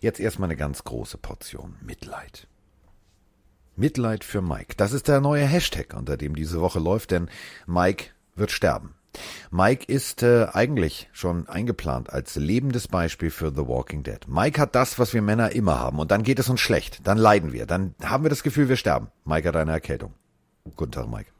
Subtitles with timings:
[0.00, 2.46] Jetzt erstmal eine ganz große Portion Mitleid.
[3.76, 4.74] Mitleid für Mike.
[4.76, 7.28] Das ist der neue Hashtag, unter dem diese Woche läuft, denn
[7.66, 8.94] Mike wird sterben.
[9.50, 14.20] Mike ist äh, eigentlich schon eingeplant als lebendes Beispiel für The Walking Dead.
[14.28, 17.18] Mike hat das, was wir Männer immer haben, und dann geht es uns schlecht, dann
[17.18, 19.08] leiden wir, dann haben wir das Gefühl, wir sterben.
[19.24, 20.14] Mike hat eine Erkältung.
[20.76, 21.30] Guten Tag, Mike.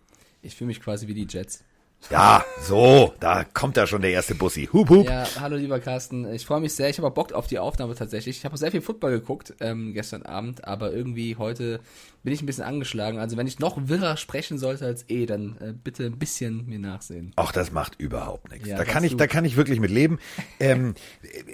[0.42, 1.64] Ich fühle mich quasi wie die Jets.
[2.10, 4.68] Ja, so, da kommt da schon der erste Bussi.
[4.72, 5.06] Hup, hup.
[5.06, 6.32] Ja, hallo lieber Carsten.
[6.32, 6.88] Ich freue mich sehr.
[6.88, 8.38] Ich habe Bock auf die Aufnahme tatsächlich.
[8.38, 11.80] Ich habe sehr viel Football geguckt ähm, gestern Abend, aber irgendwie heute
[12.22, 13.18] bin ich ein bisschen angeschlagen.
[13.18, 16.78] Also wenn ich noch wirrer sprechen sollte als eh, dann äh, bitte ein bisschen mir
[16.78, 17.32] nachsehen.
[17.34, 18.68] Ach, das macht überhaupt nichts.
[18.68, 20.20] Ja, da kann ich, da kann ich wirklich mit leben.
[20.60, 20.94] ähm,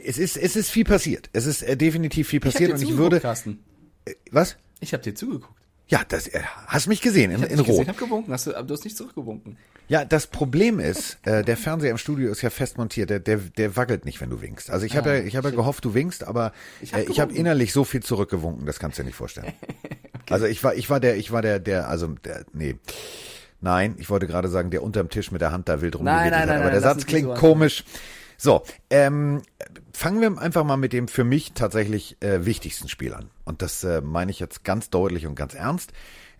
[0.04, 1.30] es ist, es ist viel passiert.
[1.32, 3.20] Es ist äh, definitiv viel passiert ich und ich würde.
[3.20, 3.64] Carsten.
[4.04, 4.56] Äh, was?
[4.80, 5.61] Ich habe dir zugeguckt.
[5.92, 7.82] Ja, das äh, hast mich gesehen in, ich in Rot.
[7.82, 9.58] Ich habe gewunken, hast du, aber du hast nicht zurückgewunken.
[9.88, 13.36] Ja, das Problem ist, äh, der Fernseher im Studio ist ja fest montiert, der, der,
[13.36, 14.70] der wackelt nicht, wenn du winkst.
[14.70, 17.14] Also ich ah, habe ja, ich habe ja gehofft, du winkst, aber ich habe äh,
[17.18, 19.52] hab innerlich so viel zurückgewunken, das kannst du dir nicht vorstellen.
[20.14, 20.32] okay.
[20.32, 22.76] Also ich war, ich war der, ich war der, der, also der, nee.
[23.60, 26.48] Nein, ich wollte gerade sagen, der unterm Tisch mit der Hand da wild rumgewedelt hat,
[26.48, 27.84] aber der Satz klingt so komisch.
[28.42, 29.42] So, ähm,
[29.92, 33.30] fangen wir einfach mal mit dem für mich tatsächlich äh, wichtigsten Spiel an.
[33.44, 35.92] Und das äh, meine ich jetzt ganz deutlich und ganz ernst.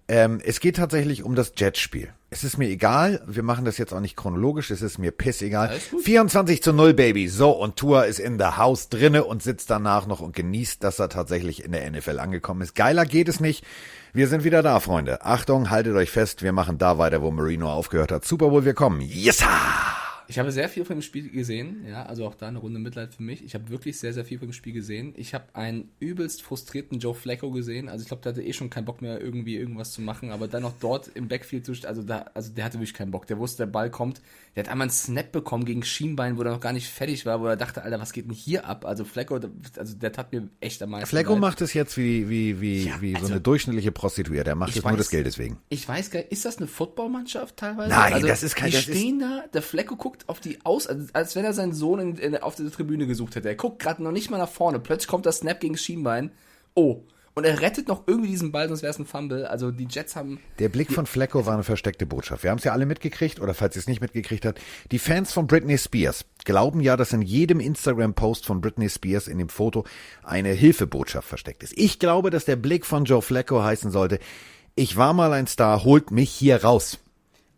[0.08, 2.12] Ähm, es geht tatsächlich um das Jetspiel.
[2.30, 5.78] Es ist mir egal, wir machen das jetzt auch nicht chronologisch, es ist mir pissegal.
[6.02, 7.28] 24 zu 0, Baby.
[7.28, 10.98] So, und Tour ist in der Haus drinne und sitzt danach noch und genießt, dass
[10.98, 12.74] er tatsächlich in der NFL angekommen ist.
[12.74, 13.64] Geiler geht es nicht.
[14.12, 15.24] Wir sind wieder da, Freunde.
[15.24, 18.24] Achtung, haltet euch fest, wir machen da weiter, wo Marino aufgehört hat.
[18.24, 19.00] Super Bowl, wir kommen.
[19.02, 19.40] Yes!
[19.40, 20.01] -ha!
[20.32, 23.12] Ich habe sehr viel von dem Spiel gesehen, ja, also auch da eine Runde Mitleid
[23.12, 23.44] für mich.
[23.44, 25.12] Ich habe wirklich sehr, sehr viel von dem Spiel gesehen.
[25.14, 27.90] Ich habe einen übelst frustrierten Joe Flacco gesehen.
[27.90, 30.48] Also ich glaube, der hatte eh schon keinen Bock mehr, irgendwie irgendwas zu machen, aber
[30.48, 33.26] dann noch dort im Backfield zu also da, also der hatte wirklich keinen Bock.
[33.26, 34.22] Der wusste, der Ball kommt.
[34.54, 37.40] Der hat einmal einen Snap bekommen gegen Schienbein, wo er noch gar nicht fertig war,
[37.40, 38.84] wo er dachte, Alter, was geht denn hier ab?
[38.84, 39.40] Also Flacco,
[39.78, 41.16] also der tat mir echt am meisten.
[41.16, 41.38] Leid.
[41.38, 44.44] macht es jetzt wie, wie, wie, ja, wie also, so eine durchschnittliche Prostituierte.
[44.44, 45.58] Der macht es nur des Geldes wegen.
[45.70, 47.88] Ich weiß gar nicht, ist das eine Footballmannschaft teilweise?
[47.88, 51.06] Nein, also, das ist kein, die stehen da, der Flacco guckt auf die aus, also
[51.14, 53.48] als wenn er seinen Sohn in, in, auf der Tribüne gesucht hätte.
[53.48, 54.80] Er guckt gerade noch nicht mal nach vorne.
[54.80, 56.30] Plötzlich kommt das Snap gegen Schienbein.
[56.74, 57.02] Oh.
[57.34, 59.46] Und er rettet noch irgendwie diesen Ball, sonst wäre es ein Fumble.
[59.46, 60.38] Also die Jets haben.
[60.58, 62.42] Der Blick von Flecko war eine versteckte Botschaft.
[62.42, 64.60] Wir haben es ja alle mitgekriegt, oder falls ihr es nicht mitgekriegt habt,
[64.90, 69.38] die Fans von Britney Spears glauben ja, dass in jedem Instagram-Post von Britney Spears in
[69.38, 69.84] dem Foto
[70.22, 71.72] eine Hilfebotschaft versteckt ist.
[71.76, 74.18] Ich glaube, dass der Blick von Joe Flecko heißen sollte,
[74.74, 76.98] ich war mal ein Star, holt mich hier raus.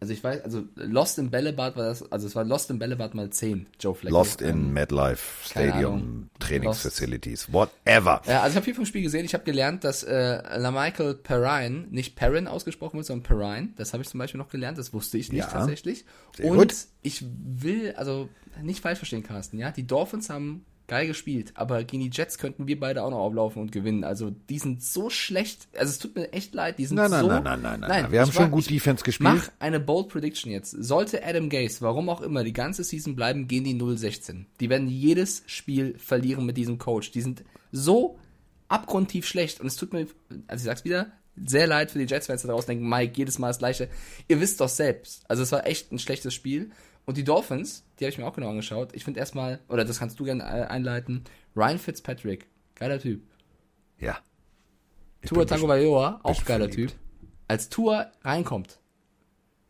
[0.04, 3.14] Also ich weiß, also Lost in Bällebad war das, also es war Lost in Bällebad
[3.14, 4.14] mal 10, Joe Flacco.
[4.14, 8.20] Lost in ähm, MetLife Stadium, Trainingsfacilities, whatever.
[8.26, 9.24] Ja, also ich habe viel vom Spiel gesehen.
[9.24, 13.70] Ich habe gelernt, dass äh, LaMichael Perrine nicht Perrin ausgesprochen wird, sondern Perrine.
[13.76, 16.04] Das habe ich zum Beispiel noch gelernt, das wusste ich nicht ja, tatsächlich.
[16.42, 16.74] Und gut.
[17.00, 18.28] ich will, also
[18.62, 22.66] nicht falsch verstehen, Carsten, ja, die Dolphins haben geil gespielt, aber gegen die Jets könnten
[22.66, 24.04] wir beide auch noch auflaufen und gewinnen.
[24.04, 27.20] Also die sind so schlecht, also es tut mir echt leid, die sind nein, nein,
[27.20, 27.28] so...
[27.28, 28.12] Nein, nein, nein, nein, nein.
[28.12, 29.34] Wir haben schon gut Defense gespielt.
[29.34, 30.70] Mach eine bold Prediction jetzt.
[30.70, 34.44] Sollte Adam Gase, warum auch immer, die ganze Season bleiben, gehen die 0-16.
[34.60, 37.10] Die werden jedes Spiel verlieren mit diesem Coach.
[37.12, 38.18] Die sind so
[38.68, 40.06] abgrundtief schlecht und es tut mir,
[40.46, 41.12] also ich sag's wieder,
[41.46, 43.88] sehr leid für die Jets-Fans da draußen denken, Mike, jedes Mal das gleiche.
[44.28, 45.24] Ihr wisst doch selbst.
[45.28, 46.70] Also es war echt ein schlechtes Spiel.
[47.06, 48.90] Und die Dolphins, die habe ich mir auch genau angeschaut.
[48.94, 53.22] Ich finde erstmal, oder das kannst du gerne einleiten, Ryan Fitzpatrick, geiler Typ.
[53.98, 54.18] Ja.
[55.24, 56.92] Tua Tango Vailoa, auch geiler verliebt.
[56.92, 57.00] Typ.
[57.48, 58.78] Als Tua reinkommt,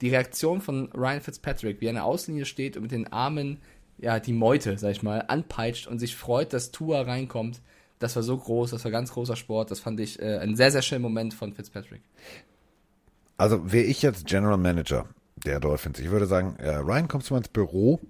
[0.00, 3.60] die Reaktion von Ryan Fitzpatrick, wie er in der Außenlinie steht und mit den Armen,
[3.98, 7.60] ja, die Meute, sag ich mal, anpeitscht und sich freut, dass Tua reinkommt,
[7.98, 9.70] das war so groß, das war ganz großer Sport.
[9.70, 12.02] Das fand ich äh, ein sehr, sehr schöner Moment von Fitzpatrick.
[13.36, 17.34] Also wäre ich jetzt General Manager der Dolphins, ich würde sagen, äh, Ryan, kommst du
[17.34, 18.00] mal ins Büro?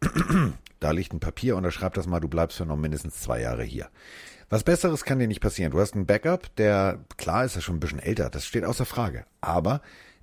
[0.80, 3.40] Da liegt ein Papier und da schreibt das mal, du bleibst für noch mindestens zwei
[3.40, 3.88] Jahre hier.
[4.50, 5.72] Was Besseres kann dir nicht passieren.
[5.72, 8.84] Du hast einen Backup, der, klar ist er schon ein bisschen älter, das steht außer
[8.84, 9.24] Frage.
[9.40, 9.80] Aber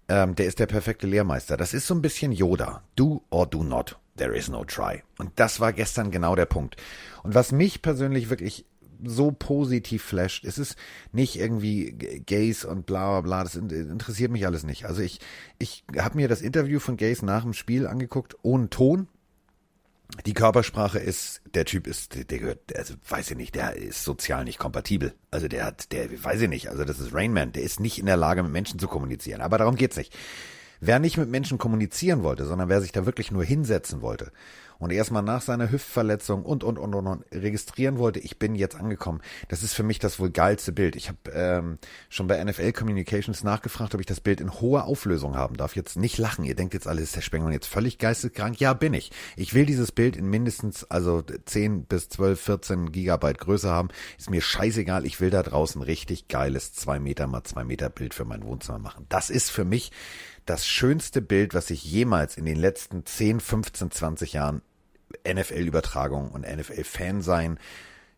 [0.07, 1.57] ähm, der ist der perfekte Lehrmeister.
[1.57, 2.83] Das ist so ein bisschen Yoda.
[2.95, 3.97] Do or do not.
[4.17, 5.01] There is no try.
[5.17, 6.75] Und das war gestern genau der Punkt.
[7.23, 8.65] Und was mich persönlich wirklich
[9.03, 10.75] so positiv flasht, es ist
[11.11, 14.85] nicht irgendwie Gays und bla bla bla, das interessiert mich alles nicht.
[14.85, 15.19] Also ich,
[15.59, 19.07] ich habe mir das Interview von Gays nach dem Spiel angeguckt, ohne Ton,
[20.25, 24.43] die Körpersprache ist, der Typ ist, der gehört, also weiß ich nicht, der ist sozial
[24.43, 25.13] nicht kompatibel.
[25.31, 28.05] Also der hat, der, weiß ich nicht, also das ist Rainman, der ist nicht in
[28.05, 29.41] der Lage, mit Menschen zu kommunizieren.
[29.41, 30.13] Aber darum geht's nicht.
[30.79, 34.31] Wer nicht mit Menschen kommunizieren wollte, sondern wer sich da wirklich nur hinsetzen wollte
[34.81, 38.75] und erstmal nach seiner Hüftverletzung und, und, und, und, und registrieren wollte, ich bin jetzt
[38.75, 39.21] angekommen.
[39.47, 40.95] Das ist für mich das wohl geilste Bild.
[40.95, 41.77] Ich habe ähm,
[42.09, 45.75] schon bei NFL Communications nachgefragt, ob ich das Bild in hoher Auflösung haben darf.
[45.75, 46.45] Jetzt nicht lachen.
[46.45, 48.59] Ihr denkt jetzt alles, ist der Spengler jetzt völlig geisteskrank?
[48.59, 49.11] Ja, bin ich.
[49.35, 53.89] Ich will dieses Bild in mindestens, also 10 bis 12, 14 Gigabyte Größe haben.
[54.17, 55.05] Ist mir scheißegal.
[55.05, 58.79] Ich will da draußen richtig geiles 2 Meter mal 2 Meter Bild für mein Wohnzimmer
[58.79, 59.05] machen.
[59.09, 59.91] Das ist für mich
[60.45, 64.61] das schönste Bild, was ich jemals in den letzten 10, 15, 20 Jahren
[65.27, 67.59] NFL-Übertragung und NFL-Fan-Sein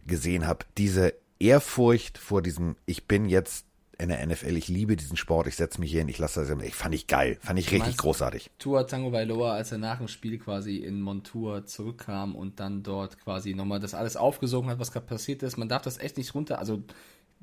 [0.05, 0.65] gesehen habe.
[0.77, 3.65] Diese Ehrfurcht vor diesem, ich bin jetzt
[3.99, 6.63] in der NFL, ich liebe diesen Sport, ich setze mich hier hin, ich lasse das,
[6.63, 8.49] ich fand ich geil, fand ich richtig großartig.
[8.57, 13.19] Tua Tango Bailoa, als er nach dem Spiel quasi in Montour zurückkam und dann dort
[13.19, 15.57] quasi nochmal das alles aufgesogen hat, was gerade passiert ist.
[15.57, 16.83] Man darf das echt nicht runter, also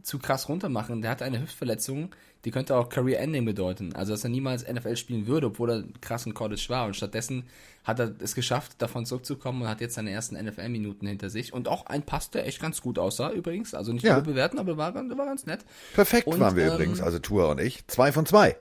[0.03, 1.03] zu krass runtermachen.
[1.03, 2.15] Der hatte eine Hüftverletzung,
[2.45, 3.95] die könnte auch Career Ending bedeuten.
[3.95, 6.87] Also, dass er niemals NFL spielen würde, obwohl er krass in College war.
[6.87, 7.45] Und stattdessen
[7.85, 11.53] hat er es geschafft, davon zurückzukommen und hat jetzt seine ersten NFL-Minuten hinter sich.
[11.53, 13.75] Und auch ein Pass, der echt ganz gut aussah, übrigens.
[13.75, 14.21] Also nicht ja.
[14.21, 15.65] bewerten, aber war, war ganz nett.
[15.95, 17.87] Perfekt und, waren wir ähm, übrigens, also Tour und ich.
[17.87, 18.57] Zwei von zwei.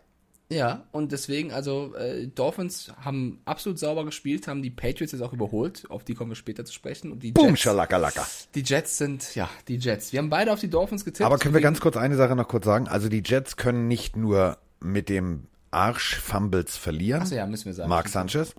[0.52, 5.32] Ja, und deswegen, also äh, Dolphins haben absolut sauber gespielt, haben die Patriots jetzt auch
[5.32, 7.12] überholt, auf die kommen wir später zu sprechen.
[7.12, 8.26] Und die Boom, Jets, Schalakalaka.
[8.56, 10.12] Die Jets sind, ja, die Jets.
[10.12, 11.26] Wir haben beide auf die Dolphins getippt.
[11.26, 12.88] Aber können wir ganz kurz eine Sache noch kurz sagen?
[12.88, 17.22] Also die Jets können nicht nur mit dem Arsch Fumbles verlieren.
[17.22, 17.90] Achso, ja, müssen wir sagen.
[17.90, 18.56] Mark Sanchez.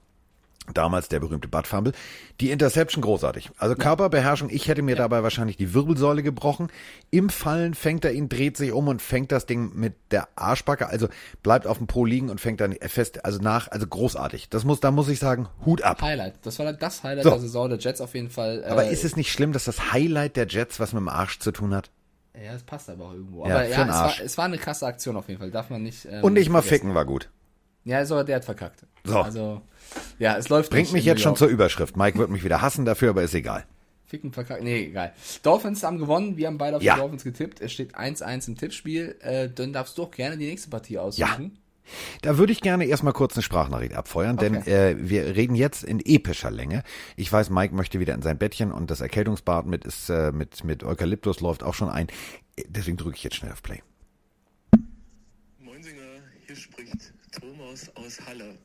[0.74, 1.92] Damals der berühmte Bud Fumble.
[2.40, 3.50] Die Interception großartig.
[3.58, 4.98] Also Körperbeherrschung, ich hätte mir ja.
[4.98, 6.68] dabei wahrscheinlich die Wirbelsäule gebrochen.
[7.10, 10.86] Im Fallen fängt er ihn, dreht sich um und fängt das Ding mit der Arschbacke,
[10.88, 11.08] also
[11.42, 14.48] bleibt auf dem Po liegen und fängt dann fest, also nach, also großartig.
[14.48, 16.02] Das muss, da muss ich sagen, Hut ab.
[16.02, 16.34] Highlight.
[16.42, 17.30] Das war das Highlight so.
[17.30, 18.62] der Saison der Jets auf jeden Fall.
[18.64, 21.40] Äh, aber ist es nicht schlimm, dass das Highlight der Jets was mit dem Arsch
[21.40, 21.90] zu tun hat?
[22.34, 23.46] Ja, das passt aber auch irgendwo.
[23.46, 25.50] Ja, aber ja, es war, es war, eine krasse Aktion auf jeden Fall.
[25.50, 26.06] Darf man nicht.
[26.06, 26.82] Ähm, und nicht mal vergessen.
[26.82, 27.28] ficken war gut.
[27.84, 28.86] Ja, also der hat verkackt.
[29.04, 29.18] So.
[29.18, 29.62] Also,
[30.18, 31.96] ja, es läuft Bringt mich jetzt schon zur Überschrift.
[31.96, 33.64] Mike wird mich wieder hassen dafür, aber ist egal.
[34.06, 34.62] Ficken verkackt.
[34.62, 35.12] Nee, egal.
[35.42, 36.36] Dolphins haben gewonnen.
[36.36, 36.94] Wir haben beide auf ja.
[36.94, 37.60] die Dolphins getippt.
[37.60, 39.16] Es steht 1-1 im Tippspiel.
[39.20, 41.42] Äh, dann darfst du auch gerne die nächste Partie aussuchen.
[41.44, 41.60] Ja.
[42.22, 44.62] Da würde ich gerne erstmal kurz eine Sprachnachricht abfeuern, okay.
[44.62, 46.84] denn äh, wir reden jetzt in epischer Länge.
[47.16, 50.62] Ich weiß, Mike möchte wieder in sein Bettchen und das Erkältungsbad mit, ist, äh, mit,
[50.64, 52.08] mit Eukalyptus läuft auch schon ein.
[52.68, 53.82] Deswegen drücke ich jetzt schnell auf Play.
[55.58, 56.00] Moinsinger,
[56.46, 57.09] hier spricht
[57.70, 58.58] Thomas aus Halle.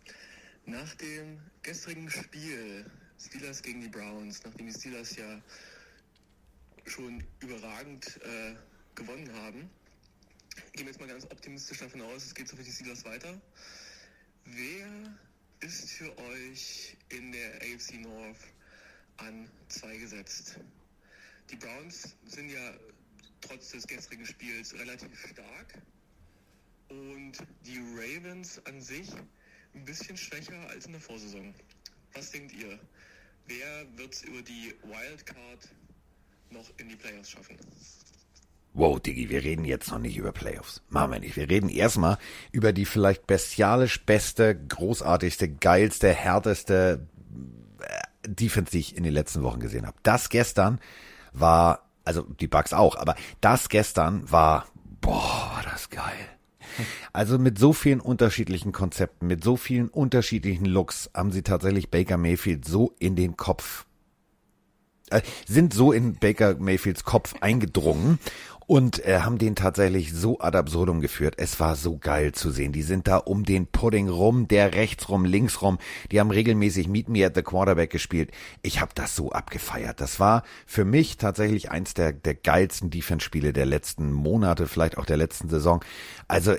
[0.66, 5.44] Nach dem gestrigen Spiel Steelers gegen die Browns, nachdem die Steelers ja
[6.88, 8.56] schon überragend äh,
[8.96, 9.70] gewonnen haben,
[10.74, 13.40] gehen wir jetzt mal ganz optimistisch davon aus, es geht so für die Steelers weiter.
[14.46, 14.88] Wer
[15.60, 18.40] ist für euch in der AFC North
[19.18, 20.60] an zwei gesetzt?
[21.52, 22.74] Die Browns sind ja
[23.42, 25.80] trotz des gestrigen Spiels relativ stark
[26.90, 27.34] und
[27.66, 29.10] die Ravens an sich
[29.74, 31.54] ein bisschen schwächer als in der Vorsaison.
[32.14, 32.80] Was denkt ihr?
[33.48, 35.70] Wer wird es über die Wildcard
[36.50, 37.58] noch in die Playoffs schaffen?
[38.74, 40.82] Wow, Diggi, wir reden jetzt noch nicht über Playoffs.
[40.90, 41.38] Machen wir nicht.
[41.38, 42.18] Wir reden erstmal
[42.52, 47.08] über die vielleicht bestialisch beste, großartigste, geilste, härteste
[47.80, 49.98] äh, Defense, die ich in den letzten Wochen gesehen habe.
[50.04, 50.80] Das gestern
[51.32, 54.68] war, also die Bugs auch, aber das gestern war,
[55.00, 56.35] boah, war das geil.
[57.14, 62.18] Also mit so vielen unterschiedlichen Konzepten, mit so vielen unterschiedlichen Looks haben sie tatsächlich Baker
[62.18, 63.86] Mayfield so in den Kopf,
[65.10, 68.20] äh, sind so in Baker Mayfields Kopf eingedrungen
[68.68, 71.36] und äh, haben den tatsächlich so ad absurdum geführt.
[71.38, 72.72] Es war so geil zu sehen.
[72.72, 75.78] Die sind da um den Pudding rum, der rechts rum, links rum.
[76.12, 78.32] Die haben regelmäßig Meet Me at the Quarterback gespielt.
[78.64, 80.02] Ich habe das so abgefeiert.
[80.02, 85.06] Das war für mich tatsächlich eins der, der geilsten Defense-Spiele der letzten Monate, vielleicht auch
[85.06, 85.84] der letzten Saison.
[86.28, 86.56] Also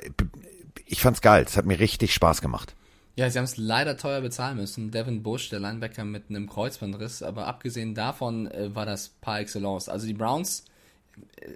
[0.85, 1.45] ich fand's geil.
[1.47, 2.77] Es hat mir richtig Spaß gemacht.
[3.17, 4.91] Ja, sie haben es leider teuer bezahlen müssen.
[4.91, 9.89] Devin Bush, der Linebacker mit einem Kreuzbandriss, aber abgesehen davon äh, war das par excellence.
[9.89, 10.67] Also die Browns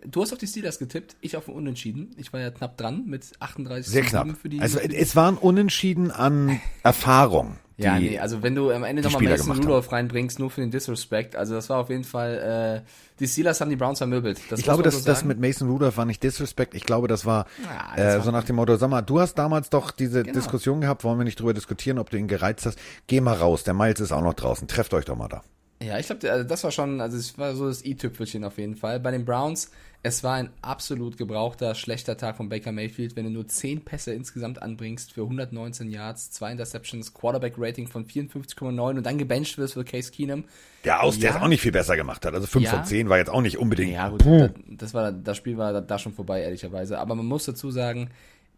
[0.07, 2.14] Du hast auf die Steelers getippt, ich auf ein Unentschieden.
[2.17, 4.29] Ich war ja knapp dran mit 38 Sehr knapp.
[4.40, 7.57] Für die, also es waren Unentschieden an Erfahrung.
[7.76, 11.35] ja, nee, also wenn du am Ende nochmal Mason Rudolph reinbringst, nur für den Disrespect,
[11.35, 14.38] also das war auf jeden Fall, äh, die Steelers haben die Browns vermöbelt.
[14.50, 17.25] Das ich glaube, dass so das mit Mason Rudolph war nicht Disrespect, ich glaube, das
[17.25, 20.23] war ja, das äh, so nach dem Motto, sag mal, du hast damals doch diese
[20.23, 20.35] genau.
[20.35, 23.64] Diskussion gehabt, wollen wir nicht drüber diskutieren, ob du ihn gereizt hast, geh mal raus,
[23.64, 25.43] der Miles ist auch noch draußen, trefft euch doch mal da.
[25.82, 28.76] Ja, ich glaube, also das war schon, also es war so das i-Tüpfelchen auf jeden
[28.76, 29.00] Fall.
[29.00, 29.70] Bei den Browns,
[30.02, 34.12] es war ein absolut gebrauchter, schlechter Tag von Baker Mayfield, wenn du nur 10 Pässe
[34.12, 39.84] insgesamt anbringst für 119 Yards, 2 Interceptions, Quarterback-Rating von 54,9 und dann gebencht wirst für
[39.84, 40.44] Case Keenum.
[40.84, 41.22] Der aus, ja.
[41.22, 42.34] der es auch nicht viel besser gemacht hat.
[42.34, 42.70] Also 5 ja.
[42.72, 43.92] von 10 war jetzt auch nicht unbedingt.
[43.92, 46.99] Ja, gut, das, das, war, das Spiel war da schon vorbei, ehrlicherweise.
[46.99, 48.10] Aber man muss dazu sagen,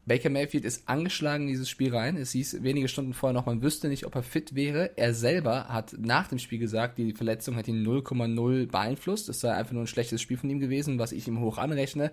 [0.04, 2.16] Baker Mayfield ist angeschlagen in dieses Spiel rein.
[2.16, 4.90] Es hieß wenige Stunden vorher noch, man wüsste nicht, ob er fit wäre.
[4.96, 9.28] Er selber hat nach dem Spiel gesagt, die Verletzung hat ihn 0,0 beeinflusst.
[9.28, 12.10] Es sei einfach nur ein schlechtes Spiel von ihm gewesen, was ich ihm hoch anrechne.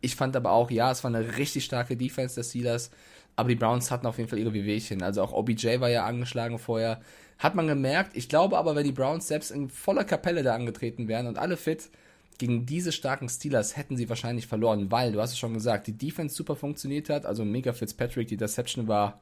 [0.00, 2.90] Ich fand aber auch, ja, es war eine richtig starke Defense der Steelers,
[3.36, 5.02] aber die Browns hatten auf jeden Fall ihre Wehwehchen.
[5.02, 7.00] Also auch OBJ war ja angeschlagen vorher.
[7.38, 8.16] Hat man gemerkt.
[8.16, 11.56] Ich glaube aber, wenn die Browns selbst in voller Kapelle da angetreten wären und alle
[11.56, 11.88] fit,
[12.38, 15.92] gegen diese starken Steelers hätten sie wahrscheinlich verloren, weil, du hast es schon gesagt, die
[15.92, 17.26] Defense super funktioniert hat.
[17.26, 19.20] Also Mega Fitzpatrick, die Deception war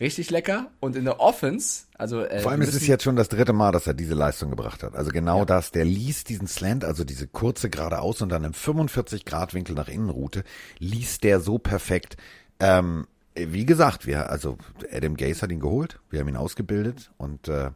[0.00, 0.70] richtig lecker.
[0.80, 2.22] Und in der Offense, also.
[2.22, 4.82] Äh, Vor allem ist es jetzt schon das dritte Mal, dass er diese Leistung gebracht
[4.82, 4.94] hat.
[4.94, 5.44] Also genau ja.
[5.44, 5.70] das.
[5.72, 10.42] Der ließ diesen Slant, also diese kurze geradeaus und dann im 45-Grad-Winkel nach innen Route,
[10.78, 12.16] ließ der so perfekt.
[12.60, 14.56] Ähm, wie gesagt, wir, also
[14.90, 17.70] Adam Gase hat ihn geholt, wir haben ihn ausgebildet und äh,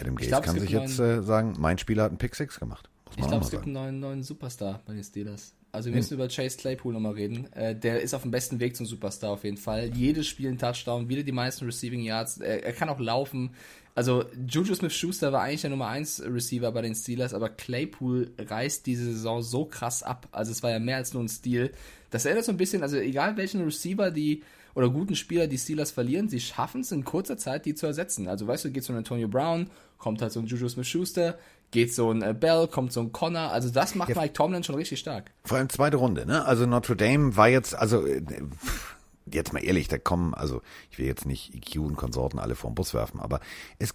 [0.00, 2.89] Adam Gase glaub, kann sich jetzt äh, sagen, mein Spieler hat einen Pick 6 gemacht.
[3.16, 5.54] Ich glaube, es gibt einen neuen, neuen Superstar bei den Steelers.
[5.72, 6.18] Also wir müssen hm.
[6.18, 7.52] über Chase Claypool nochmal reden.
[7.52, 9.90] Äh, der ist auf dem besten Weg zum Superstar auf jeden Fall.
[9.94, 12.38] Jedes Spiel ein Touchdown, wieder die meisten Receiving Yards.
[12.38, 13.50] Er, er kann auch laufen.
[13.94, 18.86] Also Juju Smith-Schuster war eigentlich der Nummer 1 Receiver bei den Steelers, aber Claypool reißt
[18.86, 20.28] diese Saison so krass ab.
[20.32, 21.72] Also es war ja mehr als nur ein Stil.
[22.10, 24.42] Das erinnert so ein bisschen, also egal welchen Receiver die
[24.74, 28.28] oder guten Spieler die Steelers verlieren, sie schaffen es in kurzer Zeit, die zu ersetzen.
[28.28, 31.38] Also weißt du, geht so ein Antonio Brown, kommt halt so ein Juju Smith-Schuster,
[31.70, 33.50] geht so ein äh, Bell, kommt so ein Connor.
[33.50, 34.20] Also das macht ja.
[34.20, 35.30] Mike Tomlin schon richtig stark.
[35.44, 36.44] Vor allem zweite Runde, ne?
[36.44, 38.22] Also Notre Dame war jetzt, also äh,
[39.32, 42.74] jetzt mal ehrlich, da kommen, also ich will jetzt nicht EQ und Konsorten alle vom
[42.74, 43.40] Bus werfen, aber
[43.78, 43.94] es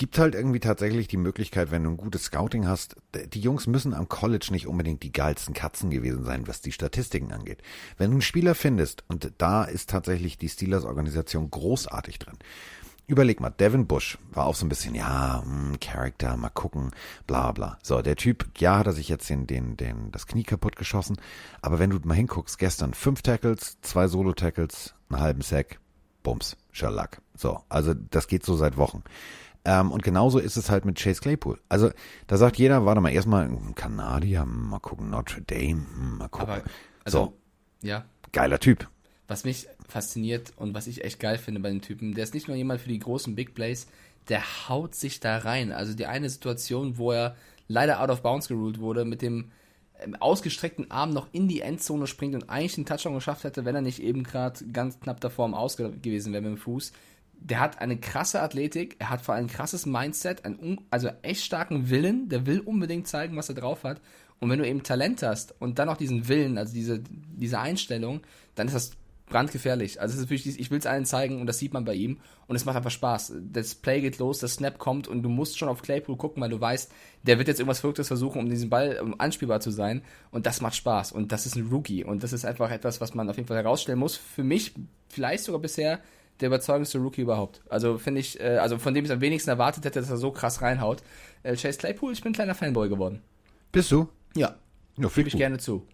[0.00, 2.96] gibt halt irgendwie tatsächlich die Möglichkeit, wenn du ein gutes Scouting hast,
[3.34, 7.32] die Jungs müssen am College nicht unbedingt die geilsten Katzen gewesen sein, was die Statistiken
[7.32, 7.58] angeht.
[7.98, 12.38] Wenn du einen Spieler findest, und da ist tatsächlich die Steelers-Organisation großartig drin,
[13.10, 16.92] Überleg mal, Devin Bush war auch so ein bisschen, ja, mh, hm, Character, mal gucken,
[17.26, 17.76] bla bla.
[17.82, 21.16] So, der Typ, ja, hat er sich jetzt den, den, den, das Knie kaputt geschossen.
[21.60, 25.80] Aber wenn du mal hinguckst, gestern fünf Tackles, zwei Solo-Tackles, einen halben Sack,
[26.22, 27.20] Bums, Sherlock.
[27.34, 29.02] So, also das geht so seit Wochen.
[29.64, 31.58] Ähm, und genauso ist es halt mit Chase Claypool.
[31.68, 31.90] Also
[32.28, 35.84] da sagt jeder, warte mal, erstmal hm, Kanadier, hm, mal gucken, Notre Dame,
[36.16, 36.48] mal gucken.
[36.48, 36.62] Aber,
[37.04, 37.38] also, so,
[37.82, 38.04] ja.
[38.30, 38.88] Geiler Typ
[39.30, 42.48] was mich fasziniert und was ich echt geil finde bei den Typen, der ist nicht
[42.48, 43.86] nur jemand für die großen Big Plays,
[44.28, 45.70] der haut sich da rein.
[45.70, 47.36] Also die eine Situation, wo er
[47.68, 49.52] leider out of bounds geruled wurde, mit dem
[50.00, 53.76] ähm, ausgestreckten Arm noch in die Endzone springt und eigentlich einen Touchdown geschafft hätte, wenn
[53.76, 56.92] er nicht eben gerade ganz knapp davor am Aus gewesen wäre mit dem Fuß.
[57.34, 61.44] Der hat eine krasse Athletik, er hat vor allem ein krasses Mindset, einen also echt
[61.44, 64.00] starken Willen, der will unbedingt zeigen, was er drauf hat.
[64.40, 68.22] Und wenn du eben Talent hast und dann noch diesen Willen, also diese, diese Einstellung,
[68.56, 68.90] dann ist das
[69.30, 70.00] brandgefährlich.
[70.00, 72.18] Also es ist wirklich, ich will es allen zeigen und das sieht man bei ihm
[72.46, 73.32] und es macht einfach Spaß.
[73.50, 76.50] Das Play geht los, das Snap kommt und du musst schon auf Claypool gucken, weil
[76.50, 80.02] du weißt, der wird jetzt irgendwas Verrücktes versuchen, um diesen Ball um anspielbar zu sein
[80.30, 83.14] und das macht Spaß und das ist ein Rookie und das ist einfach etwas, was
[83.14, 84.16] man auf jeden Fall herausstellen muss.
[84.16, 84.74] Für mich
[85.08, 86.00] vielleicht sogar bisher
[86.40, 87.62] der überzeugendste Rookie überhaupt.
[87.68, 90.30] Also finde ich, äh, also von dem ich am wenigsten erwartet hätte, dass er so
[90.30, 91.02] krass reinhaut.
[91.42, 93.22] Äh, Chase Claypool, ich bin ein kleiner Fanboy geworden.
[93.72, 94.08] Bist du?
[94.34, 94.56] Ja.
[94.96, 95.86] Ja, finde ich gerne zu.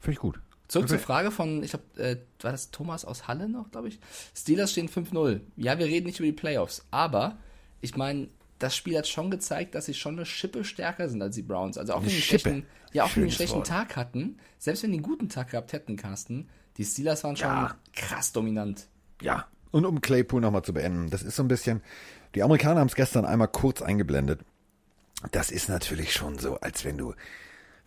[0.00, 0.40] Finde ich gut.
[0.72, 0.96] Zurück okay.
[0.96, 4.00] zur Frage von, ich glaube, äh, war das Thomas aus Halle noch, glaube ich.
[4.34, 5.40] Steelers stehen 5-0.
[5.56, 7.36] Ja, wir reden nicht über die Playoffs, aber
[7.82, 11.34] ich meine, das Spiel hat schon gezeigt, dass sie schon eine Schippe stärker sind als
[11.34, 11.76] die Browns.
[11.76, 13.66] Also auch wenn die schlechten, ja, auch wenn die einen schlechten Wort.
[13.66, 16.48] Tag hatten, selbst wenn die einen guten Tag gehabt hätten, Carsten,
[16.78, 17.76] die Steelers waren schon ja.
[17.94, 18.86] krass dominant.
[19.20, 19.48] Ja.
[19.72, 21.82] Und um Claypool nochmal zu beenden, das ist so ein bisschen,
[22.34, 24.40] die Amerikaner haben es gestern einmal kurz eingeblendet.
[25.32, 27.12] Das ist natürlich schon so, als wenn du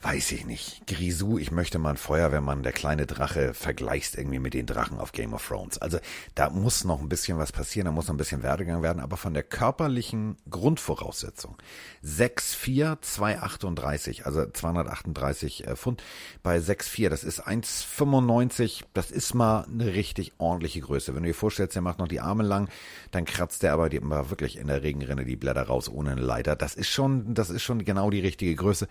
[0.02, 4.54] weiß ich nicht, Grisou, ich möchte mal ein Feuerwehrmann, der kleine Drache, vergleichst irgendwie mit
[4.54, 5.80] den Drachen auf Game of Thrones.
[5.80, 5.98] Also
[6.36, 9.18] da muss noch ein bisschen was passieren, da muss noch ein bisschen Werdegang werden, aber
[9.18, 11.56] von der körperlichen Grundvoraussetzung
[12.04, 16.04] 6'4, 238, also 238 äh, Pfund
[16.44, 21.16] bei 6'4, das ist 1,95, das ist mal eine richtig ordentliche Größe.
[21.16, 22.70] Wenn du dir vorstellst, der macht noch die Arme lang,
[23.10, 26.56] dann kratzt der aber die, wirklich in der Regenrinne die Blätter raus ohne eine Leiter.
[26.56, 28.88] Das ist schon, das ist schon genau die richtige Größe.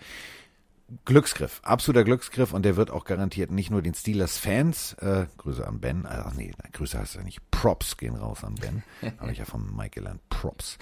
[1.05, 5.79] Glücksgriff, absoluter Glücksgriff und der wird auch garantiert nicht nur den Steelers-Fans, äh, Grüße an
[5.79, 8.83] Ben, ach nee, Grüße heißt ja nicht, Props gehen raus an Ben,
[9.19, 10.77] habe ich ja von Mike gelernt, Props.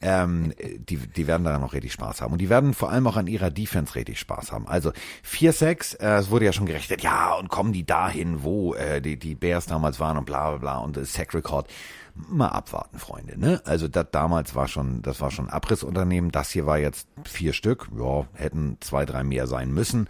[0.00, 3.16] Ähm, die, die werden da noch richtig Spaß haben und die werden vor allem auch
[3.16, 4.66] an ihrer Defense richtig Spaß haben.
[4.66, 4.92] Also
[5.24, 9.18] 4-6, äh, es wurde ja schon gerechnet, ja und kommen die dahin, wo äh, die,
[9.18, 11.68] die Bears damals waren und bla bla bla und das Sack-Record
[12.14, 13.38] mal abwarten, Freunde.
[13.38, 13.60] Ne?
[13.64, 16.30] Also das damals war schon, das war schon Abrissunternehmen.
[16.30, 17.88] Das hier war jetzt vier Stück.
[17.96, 20.08] Ja, hätten zwei, drei mehr sein müssen,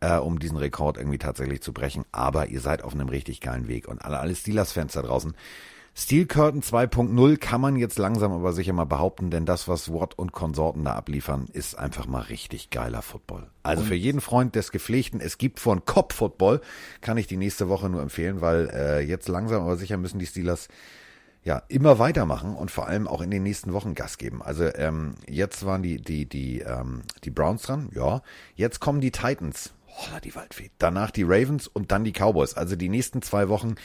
[0.00, 2.04] äh, um diesen Rekord irgendwie tatsächlich zu brechen.
[2.12, 3.88] Aber ihr seid auf einem richtig geilen Weg.
[3.88, 5.34] Und alle, alle Steelers-Fans da draußen,
[5.96, 10.18] Steel Curtain 2.0 kann man jetzt langsam aber sicher mal behaupten, denn das, was Watt
[10.18, 13.46] und Konsorten da abliefern, ist einfach mal richtig geiler Football.
[13.62, 16.60] Also und für jeden Freund des Gepflegten, es gibt von Cop Football,
[17.00, 20.26] kann ich die nächste Woche nur empfehlen, weil äh, jetzt langsam aber sicher müssen die
[20.26, 20.66] Steelers
[21.44, 24.42] ja immer weitermachen und vor allem auch in den nächsten Wochen Gas geben.
[24.42, 28.22] Also ähm, jetzt waren die die die ähm, die Browns dran, ja.
[28.56, 29.74] Jetzt kommen die Titans.
[29.86, 30.70] Oh, die Waldfee.
[30.78, 32.54] Danach die Ravens und dann die Cowboys.
[32.54, 33.76] Also die nächsten zwei Wochen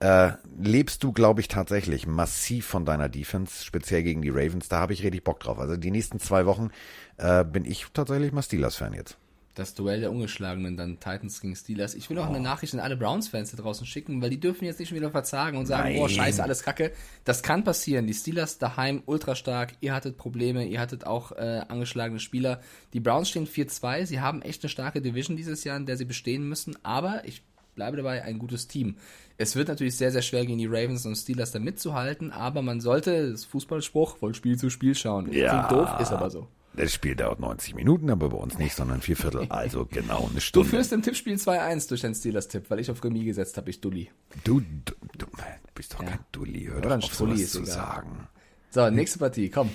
[0.00, 4.68] äh, lebst du, glaube ich, tatsächlich massiv von deiner Defense, speziell gegen die Ravens.
[4.68, 5.58] Da habe ich richtig Bock drauf.
[5.58, 6.70] Also die nächsten zwei Wochen
[7.16, 9.16] äh, bin ich tatsächlich mal Steelers-Fan jetzt.
[9.58, 11.94] Das Duell der Ungeschlagenen, dann Titans gegen Steelers.
[11.94, 12.32] Ich will auch oh.
[12.32, 15.10] eine Nachricht an alle Browns-Fans da draußen schicken, weil die dürfen jetzt nicht schon wieder
[15.10, 16.02] verzagen und sagen, Nein.
[16.02, 16.92] oh, scheiße, alles kacke.
[17.24, 18.06] Das kann passieren.
[18.06, 19.72] Die Steelers daheim ultra stark.
[19.80, 22.60] Ihr hattet Probleme, ihr hattet auch äh, angeschlagene Spieler.
[22.92, 24.06] Die Browns stehen 4-2.
[24.06, 26.76] Sie haben echt eine starke Division dieses Jahr, in der sie bestehen müssen.
[26.84, 27.42] Aber ich
[27.74, 28.96] bleibe dabei, ein gutes Team.
[29.38, 32.80] Es wird natürlich sehr, sehr schwer gegen die Ravens und Steelers da mitzuhalten, aber man
[32.80, 35.32] sollte, das Fußballspruch, von Spiel zu Spiel schauen.
[35.32, 35.66] Ja.
[35.66, 36.48] Klingt doof, ist aber so.
[36.78, 39.46] Das Spiel dauert 90 Minuten, aber bei uns nicht, sondern vier Viertel.
[39.48, 40.70] Also genau eine Stunde.
[40.70, 43.80] Du führst im Tippspiel 2-1 durch deinen Steelers-Tipp, weil ich auf Remis gesetzt habe, ich
[43.80, 44.10] Dulli.
[44.44, 45.26] Du, du, du
[45.74, 46.10] bist doch ja.
[46.10, 47.72] kein Dulli, hör doch auf sowas zu egal.
[47.72, 48.28] sagen.
[48.70, 49.70] So, nächste Partie, komm.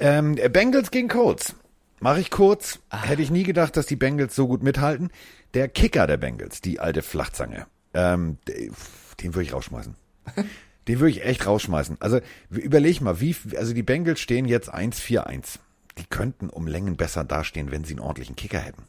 [0.00, 1.54] Ähm, Bengals gegen Colts.
[2.00, 2.80] Mache ich kurz.
[2.90, 3.04] Ah.
[3.04, 5.10] Hätte ich nie gedacht, dass die Bengals so gut mithalten.
[5.54, 8.38] Der Kicker der Bengals, die alte Flachzange, ähm,
[9.22, 9.94] den würde ich rausschmeißen.
[10.88, 11.98] den würde ich echt rausschmeißen.
[12.00, 12.18] Also
[12.50, 15.60] überleg mal, wie, also die Bengals stehen jetzt 1-4-1.
[15.98, 18.84] Die könnten um Längen besser dastehen, wenn sie einen ordentlichen Kicker hätten.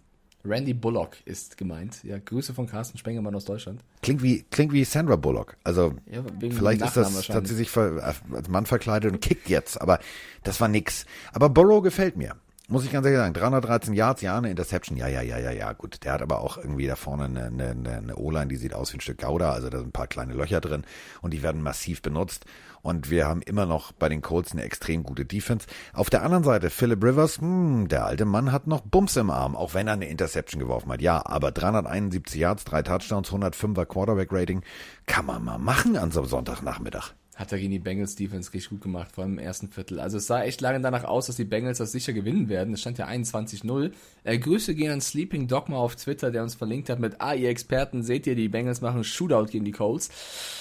[0.45, 2.03] Randy Bullock ist gemeint.
[2.03, 3.81] Ja, Grüße von Carsten Spengemann aus Deutschland.
[4.01, 5.57] Klingt wie, klingt wie Sandra Bullock.
[5.63, 9.99] Also, ja, vielleicht ist das, hat sie sich als Mann verkleidet und kickt jetzt, aber
[10.43, 11.05] das war nix.
[11.33, 12.35] Aber Burrow gefällt mir.
[12.71, 15.73] Muss ich ganz ehrlich sagen, 313 Yards, ja, eine Interception, ja, ja, ja, ja, ja,
[15.73, 16.03] gut.
[16.03, 18.97] Der hat aber auch irgendwie da vorne eine, eine, eine O-Line, die sieht aus wie
[18.97, 20.83] ein Stück Gouda, also da sind ein paar kleine Löcher drin
[21.21, 22.45] und die werden massiv benutzt.
[22.81, 25.67] Und wir haben immer noch bei den Colts eine extrem gute Defense.
[25.93, 29.55] Auf der anderen Seite, Philip Rivers, hm, der alte Mann hat noch Bums im Arm,
[29.55, 31.01] auch wenn er eine Interception geworfen hat.
[31.01, 34.63] Ja, aber 371 Yards, drei Touchdowns, 105er Quarterback-Rating,
[35.05, 38.69] kann man mal machen an so einem Sonntagnachmittag hat er gegen die Bengals Defense richtig
[38.69, 40.01] gut gemacht, vor allem im ersten Viertel.
[40.01, 42.73] Also es sah echt lange danach aus, dass die Bengals das sicher gewinnen werden.
[42.73, 43.91] Es stand ja 21-0.
[44.25, 47.47] Äh, Grüße gehen an Sleeping Dogma auf Twitter, der uns verlinkt hat mit, ah, ihr
[47.47, 50.09] Experten, seht ihr, die Bengals machen Shootout gegen die Colts.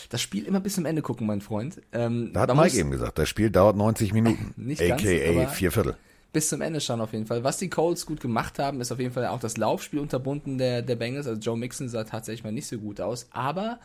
[0.08, 1.82] Das Spiel immer bis zum Ende gucken, mein Freund.
[1.90, 4.54] Ähm, da hat Mike eben gesagt, das Spiel dauert 90 Minuten.
[4.56, 5.96] Nicht AKA ganz, vier Viertel.
[6.32, 7.42] Bis zum Ende schauen auf jeden Fall.
[7.42, 10.82] Was die Colts gut gemacht haben, ist auf jeden Fall auch das Laufspiel unterbunden der,
[10.82, 11.26] der Bengals.
[11.26, 13.26] Also Joe Mixon sah tatsächlich mal nicht so gut aus.
[13.32, 13.80] Aber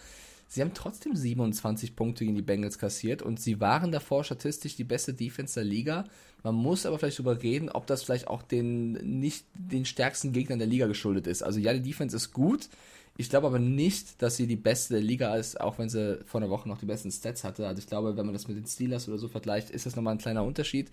[0.53, 4.83] Sie haben trotzdem 27 Punkte gegen die Bengals kassiert und sie waren davor statistisch die
[4.83, 6.03] beste Defense der Liga.
[6.43, 10.59] Man muss aber vielleicht darüber reden, ob das vielleicht auch den nicht den stärksten Gegnern
[10.59, 11.41] der Liga geschuldet ist.
[11.41, 12.69] Also ja, die Defense ist gut.
[13.17, 16.39] Ich glaube aber nicht, dass sie die beste der Liga ist, auch wenn sie vor
[16.39, 17.65] einer Woche noch die besten Stats hatte.
[17.65, 20.13] Also ich glaube, wenn man das mit den Steelers oder so vergleicht, ist das nochmal
[20.13, 20.91] ein kleiner Unterschied.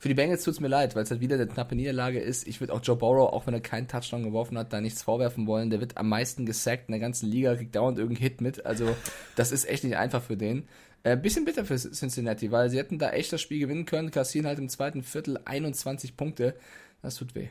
[0.00, 2.46] Für die Bengals tut es mir leid, weil es halt wieder eine knappe Niederlage ist.
[2.46, 5.48] Ich würde auch Joe Burrow, auch wenn er keinen Touchdown geworfen hat, da nichts vorwerfen
[5.48, 5.70] wollen.
[5.70, 8.64] Der wird am meisten gesackt in der ganzen Liga, kriegt dauernd irgendeinen Hit mit.
[8.64, 8.96] Also
[9.34, 10.68] das ist echt nicht einfach für den.
[11.02, 14.46] Äh, bisschen bitter für Cincinnati, weil sie hätten da echt das Spiel gewinnen können, kassieren
[14.46, 16.54] halt im zweiten Viertel 21 Punkte.
[17.02, 17.48] Das tut weh.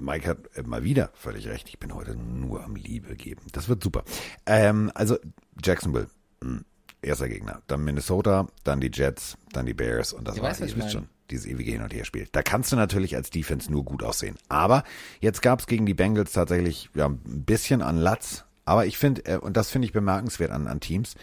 [0.00, 1.68] Mike hat äh, mal wieder völlig recht.
[1.68, 3.42] Ich bin heute nur am Liebe geben.
[3.50, 4.04] Das wird super.
[4.46, 5.16] Ähm, also
[5.60, 6.08] Jacksonville.
[6.40, 6.64] Mh hm
[7.02, 7.62] erster Gegner.
[7.66, 10.60] Dann Minnesota, dann die Jets, dann die Bears und das war war's.
[10.60, 12.28] Ihr wisst schon, dieses ewige Hin- und Her-Spiel.
[12.32, 14.36] Da kannst du natürlich als Defense nur gut aussehen.
[14.48, 14.84] Aber
[15.20, 18.44] jetzt gab es gegen die Bengals tatsächlich ja, ein bisschen an Latz.
[18.64, 21.14] Aber ich finde, äh, und das finde ich bemerkenswert an, an Teams,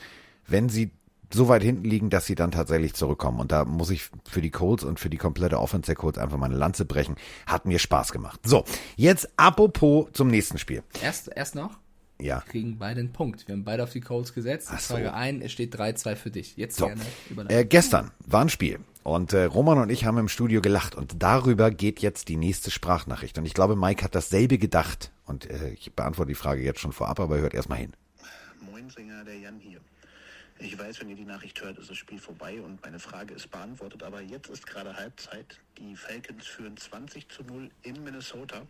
[0.48, 0.92] wenn sie
[1.34, 3.40] so weit hinten liegen, dass sie dann tatsächlich zurückkommen.
[3.40, 6.38] Und da muss ich für die Colts und für die komplette Offense der Colts einfach
[6.38, 7.16] meine Lanze brechen.
[7.48, 8.40] Hat mir Spaß gemacht.
[8.46, 8.64] So,
[8.96, 10.84] jetzt apropos zum nächsten Spiel.
[11.02, 11.80] Erst, erst noch?
[12.20, 12.42] Ja.
[12.42, 13.48] kriegen beide einen Punkt.
[13.48, 14.72] Wir haben beide auf die Colts gesetzt.
[14.74, 14.94] Ich so.
[14.94, 16.56] frage ein, es steht 3-2 für dich.
[16.56, 16.88] Jetzt so.
[16.88, 17.02] gerne
[17.50, 21.22] äh, Gestern war ein Spiel und äh, Roman und ich haben im Studio gelacht und
[21.22, 23.38] darüber geht jetzt die nächste Sprachnachricht.
[23.38, 25.12] Und ich glaube, Mike hat dasselbe gedacht.
[25.28, 27.94] Und äh, ich beantworte die Frage jetzt schon vorab, aber hört erstmal hin.
[28.62, 29.80] Moin Sänger, der Jan hier.
[30.58, 33.52] Ich weiß, wenn ihr die Nachricht hört, ist das Spiel vorbei und meine Frage ist
[33.52, 35.60] beantwortet, aber jetzt ist gerade Halbzeit.
[35.78, 38.62] Die Falcons führen 20 zu 0 in Minnesota.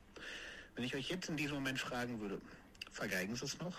[0.76, 2.42] Wenn ich euch jetzt in diesem Moment fragen würde,
[2.92, 3.74] Vergeigen Sie es noch?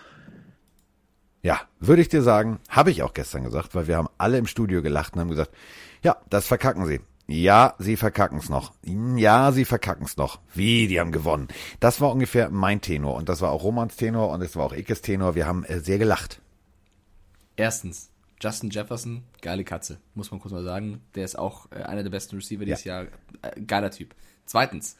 [1.41, 4.47] Ja, würde ich dir sagen, habe ich auch gestern gesagt, weil wir haben alle im
[4.47, 5.51] Studio gelacht und haben gesagt,
[6.03, 6.99] ja, das verkacken sie.
[7.27, 8.73] Ja, sie verkacken es noch.
[8.83, 10.39] Ja, sie verkacken es noch.
[10.53, 11.49] Wie, die haben gewonnen.
[11.79, 14.73] Das war ungefähr mein Tenor und das war auch Romans Tenor und es war auch
[14.73, 15.35] Ikes Tenor.
[15.35, 16.41] Wir haben äh, sehr gelacht.
[17.57, 21.01] Erstens, Justin Jefferson, geile Katze, muss man kurz mal sagen.
[21.15, 23.01] Der ist auch äh, einer der besten Receiver dieses ja.
[23.01, 23.07] Jahr.
[23.41, 24.15] Äh, geiler Typ.
[24.45, 24.95] Zweitens,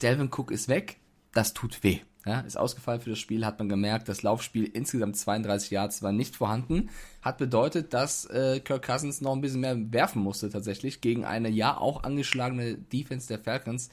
[0.00, 0.98] Delvin Cook ist weg.
[1.32, 2.00] Das tut weh.
[2.26, 6.12] Ja, ist ausgefallen für das Spiel, hat man gemerkt, das Laufspiel insgesamt 32 Yards war
[6.12, 6.90] nicht vorhanden.
[7.22, 11.48] Hat bedeutet, dass äh, Kirk Cousins noch ein bisschen mehr werfen musste tatsächlich gegen eine
[11.48, 13.88] ja auch angeschlagene Defense der Falcons.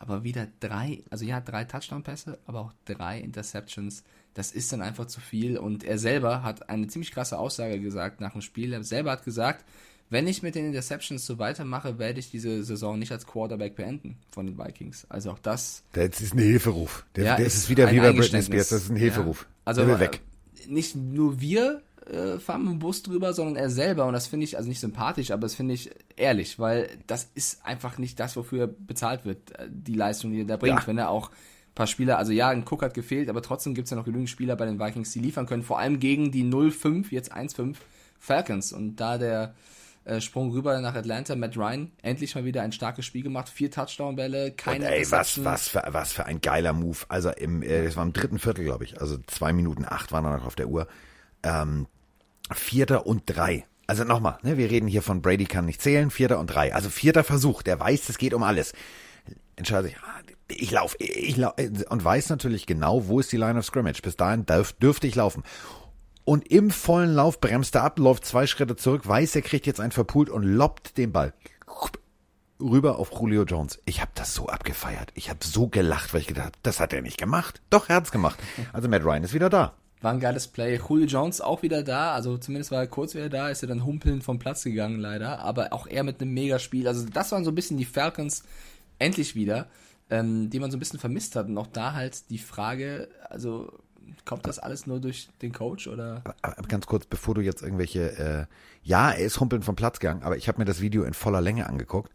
[0.00, 4.04] Aber wieder drei, also ja, drei Touchdown-Pässe, aber auch drei Interceptions.
[4.34, 5.58] Das ist dann einfach zu viel.
[5.58, 8.72] Und er selber hat eine ziemlich krasse Aussage gesagt nach dem Spiel.
[8.72, 9.64] Er selber hat gesagt,
[10.10, 14.16] wenn ich mit den Interceptions so weitermache, werde ich diese Saison nicht als Quarterback beenden
[14.30, 15.06] von den Vikings.
[15.08, 15.82] Also auch das.
[15.92, 17.04] Das ist ein Hilferuf.
[17.14, 18.70] Der, ja, das ist wieder wie bei Britney Spears.
[18.70, 19.42] Das ist ein Hilferuf.
[19.42, 19.56] Ja.
[19.66, 20.20] Also der weg.
[20.64, 24.06] Äh, nicht nur wir äh, fahren mit dem Bus drüber, sondern er selber.
[24.06, 27.64] Und das finde ich also nicht sympathisch, aber das finde ich ehrlich, weil das ist
[27.66, 30.80] einfach nicht das, wofür er bezahlt wird, äh, die Leistung, die er da bringt.
[30.80, 30.86] Ja.
[30.86, 33.86] Wenn er auch ein paar Spieler, also ja, ein Cook hat gefehlt, aber trotzdem gibt
[33.86, 35.62] es ja noch genügend Spieler bei den Vikings, die liefern können.
[35.62, 37.76] Vor allem gegen die 0-5, jetzt 1-5
[38.18, 38.72] Falcons.
[38.72, 39.54] Und da der
[40.08, 41.36] äh, Sprung rüber nach Atlanta.
[41.36, 43.48] Matt Ryan, endlich mal wieder ein starkes Spiel gemacht.
[43.48, 46.98] Vier Touchdown-Bälle, keine Und ey, was, was, für, was für ein geiler Move.
[47.08, 49.00] Also im, äh, das war im dritten Viertel, glaube ich.
[49.00, 50.88] Also zwei Minuten acht waren noch auf der Uhr.
[51.42, 51.86] Ähm,
[52.50, 53.66] Vierter und drei.
[53.86, 56.74] Also nochmal, ne, wir reden hier von Brady kann nicht zählen, Vierter und drei.
[56.74, 58.72] Also vierter Versuch, der weiß, es geht um alles.
[59.56, 61.54] Entscheidet sich, ah, ich laufe, ich lauf,
[61.88, 64.02] und weiß natürlich genau, wo ist die Line of Scrimmage.
[64.02, 65.42] Bis dahin dürf, dürfte ich laufen
[66.28, 69.80] und im vollen Lauf bremst er ab, läuft zwei Schritte zurück, weiß, er kriegt jetzt
[69.80, 71.32] einen verpult und lobt den Ball
[72.60, 73.78] rüber auf Julio Jones.
[73.86, 75.10] Ich habe das so abgefeiert.
[75.14, 77.62] Ich habe so gelacht, weil ich gedacht habe, das hat er nicht gemacht.
[77.70, 78.38] Doch, er hat's gemacht.
[78.74, 79.72] Also Matt Ryan ist wieder da.
[80.02, 80.78] War ein geiles Play.
[80.86, 82.12] Julio Jones auch wieder da.
[82.12, 85.38] Also zumindest war er kurz wieder da, ist er dann humpeln vom Platz gegangen leider.
[85.38, 86.86] Aber auch er mit einem Megaspiel.
[86.88, 88.42] Also das waren so ein bisschen die Falcons
[88.98, 89.68] endlich wieder,
[90.10, 91.46] ähm, die man so ein bisschen vermisst hat.
[91.46, 93.72] Und auch da halt die Frage, also
[94.24, 96.22] Kommt das alles nur durch den Coach oder?
[96.68, 98.46] Ganz kurz, bevor du jetzt irgendwelche, äh,
[98.82, 101.40] ja, er ist humpelnd vom Platz gegangen, aber ich habe mir das Video in voller
[101.40, 102.12] Länge angeguckt.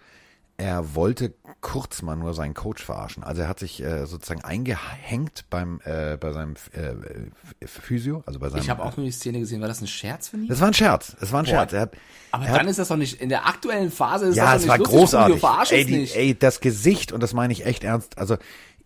[0.55, 3.23] Er wollte kurz mal nur seinen Coach verarschen.
[3.23, 8.49] Also er hat sich äh, sozusagen eingehängt beim äh, bei seinem äh, Physio, also bei
[8.49, 8.61] seinem.
[8.61, 9.61] Ich habe auch nur die Szene gesehen.
[9.61, 10.49] War das ein Scherz von ihm?
[10.49, 11.15] Das war ein Scherz.
[11.19, 11.49] Das war ein Boah.
[11.49, 11.73] Scherz.
[11.73, 11.97] Hat,
[12.29, 14.27] aber dann hat, ist das doch nicht in der aktuellen Phase.
[14.27, 14.95] Ist ja, das es war lustig.
[14.95, 15.71] großartig.
[15.71, 18.19] Ey, die, ey, das Gesicht und das meine ich echt ernst.
[18.19, 18.37] Also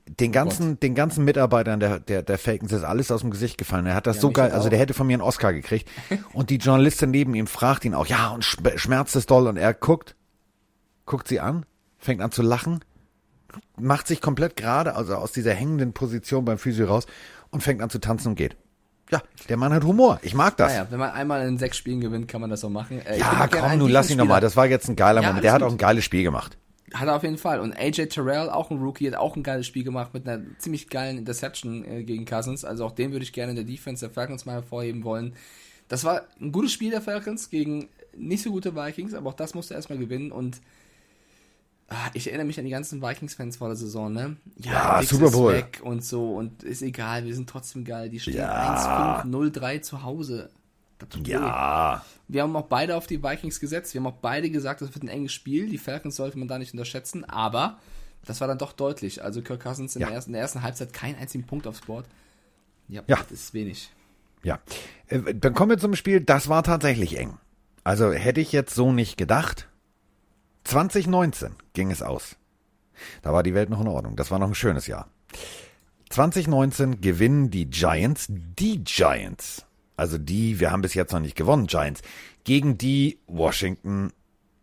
[0.08, 0.84] den ganzen, Gott.
[0.84, 3.86] den ganzen Mitarbeitern der, der, der Falcons ist alles aus dem Gesicht gefallen.
[3.86, 5.90] Er hat das ja, so geil, also der hätte von mir einen Oscar gekriegt.
[6.34, 9.48] und die Journalistin neben ihm fragt ihn auch, ja, und schmerzt es doll.
[9.48, 10.16] Und er guckt,
[11.06, 11.66] guckt sie an,
[11.98, 12.80] fängt an zu lachen,
[13.78, 17.06] macht sich komplett gerade, also aus dieser hängenden Position beim Physio raus
[17.52, 18.56] und fängt an zu tanzen und geht.
[19.10, 20.20] Ja, der Mann hat Humor.
[20.22, 20.74] Ich mag das.
[20.74, 23.00] Naja, wenn man einmal in sechs Spielen gewinnt, kann man das auch machen.
[23.06, 24.42] Äh, ja, komm, nun lass ihn nochmal.
[24.42, 25.46] Das war jetzt ein geiler ja, Moment.
[25.46, 26.58] Der hat auch ein geiles Spiel gemacht.
[26.94, 27.60] Hat er auf jeden Fall.
[27.60, 30.90] Und AJ Terrell, auch ein Rookie, hat auch ein geiles Spiel gemacht mit einer ziemlich
[30.90, 32.64] geilen Interception äh, gegen Cousins.
[32.64, 35.34] Also auch den würde ich gerne in der Defense der Falcons mal hervorheben wollen.
[35.90, 39.54] Das war ein gutes Spiel der Falcons gegen nicht so gute Vikings, aber auch das
[39.54, 40.32] musste er erstmal gewinnen.
[40.32, 40.62] Und
[41.88, 44.38] ah, ich erinnere mich an die ganzen Vikings-Fans vor der Saison, ne?
[44.58, 45.54] Ja, ja Super Bowl.
[45.54, 46.36] weg und so.
[46.36, 48.10] Und ist egal, wir sind trotzdem geil.
[48.10, 49.22] Die stehen ja.
[49.24, 50.50] 1-5-0-3 zu Hause.
[51.24, 52.04] Ja.
[52.28, 53.94] Wir haben auch beide auf die Vikings gesetzt.
[53.94, 55.70] Wir haben auch beide gesagt, das wird ein enges Spiel.
[55.70, 57.24] Die Falcons sollte man da nicht unterschätzen.
[57.26, 57.80] Aber
[58.26, 59.24] das war dann doch deutlich.
[59.24, 60.08] Also Kirk Cousins in, ja.
[60.08, 62.06] der, ersten, in der ersten Halbzeit keinen einzigen Punkt aufs Board.
[62.90, 63.18] Ja, ja.
[63.18, 63.92] das ist wenig.
[64.44, 64.60] Ja.
[65.08, 66.22] Äh, dann kommen wir zum Spiel.
[66.22, 67.38] Das war tatsächlich eng.
[67.84, 69.68] Also hätte ich jetzt so nicht gedacht.
[70.66, 72.36] 2019 ging es aus.
[73.22, 74.16] Da war die Welt noch in Ordnung.
[74.16, 75.08] Das war noch ein schönes Jahr.
[76.10, 79.66] 2019 gewinnen die Giants, die Giants,
[79.98, 82.02] also die, wir haben bis jetzt noch nicht gewonnen, Giants,
[82.44, 84.14] gegen die Washington,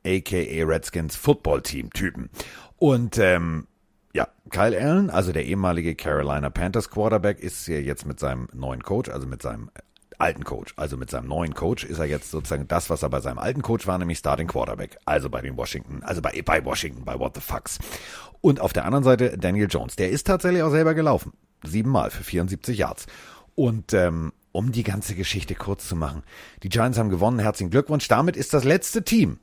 [0.06, 2.30] aka Redskins Football Team Typen.
[2.78, 3.66] Und ähm,
[4.14, 8.82] ja, Kyle Allen, also der ehemalige Carolina Panthers Quarterback, ist hier jetzt mit seinem neuen
[8.82, 9.70] Coach, also mit seinem
[10.18, 13.20] alten Coach, also mit seinem neuen Coach ist er jetzt sozusagen das, was er bei
[13.20, 17.04] seinem alten Coach war, nämlich Starting Quarterback, also bei den Washington, also bei, bei Washington,
[17.04, 17.78] bei What the Fucks.
[18.40, 21.32] Und auf der anderen Seite Daniel Jones, der ist tatsächlich auch selber gelaufen.
[21.64, 23.06] Siebenmal für 74 Yards.
[23.54, 26.22] Und ähm, um die ganze Geschichte kurz zu machen.
[26.62, 28.06] Die Giants haben gewonnen, herzlichen Glückwunsch.
[28.06, 29.38] Damit ist das letzte Team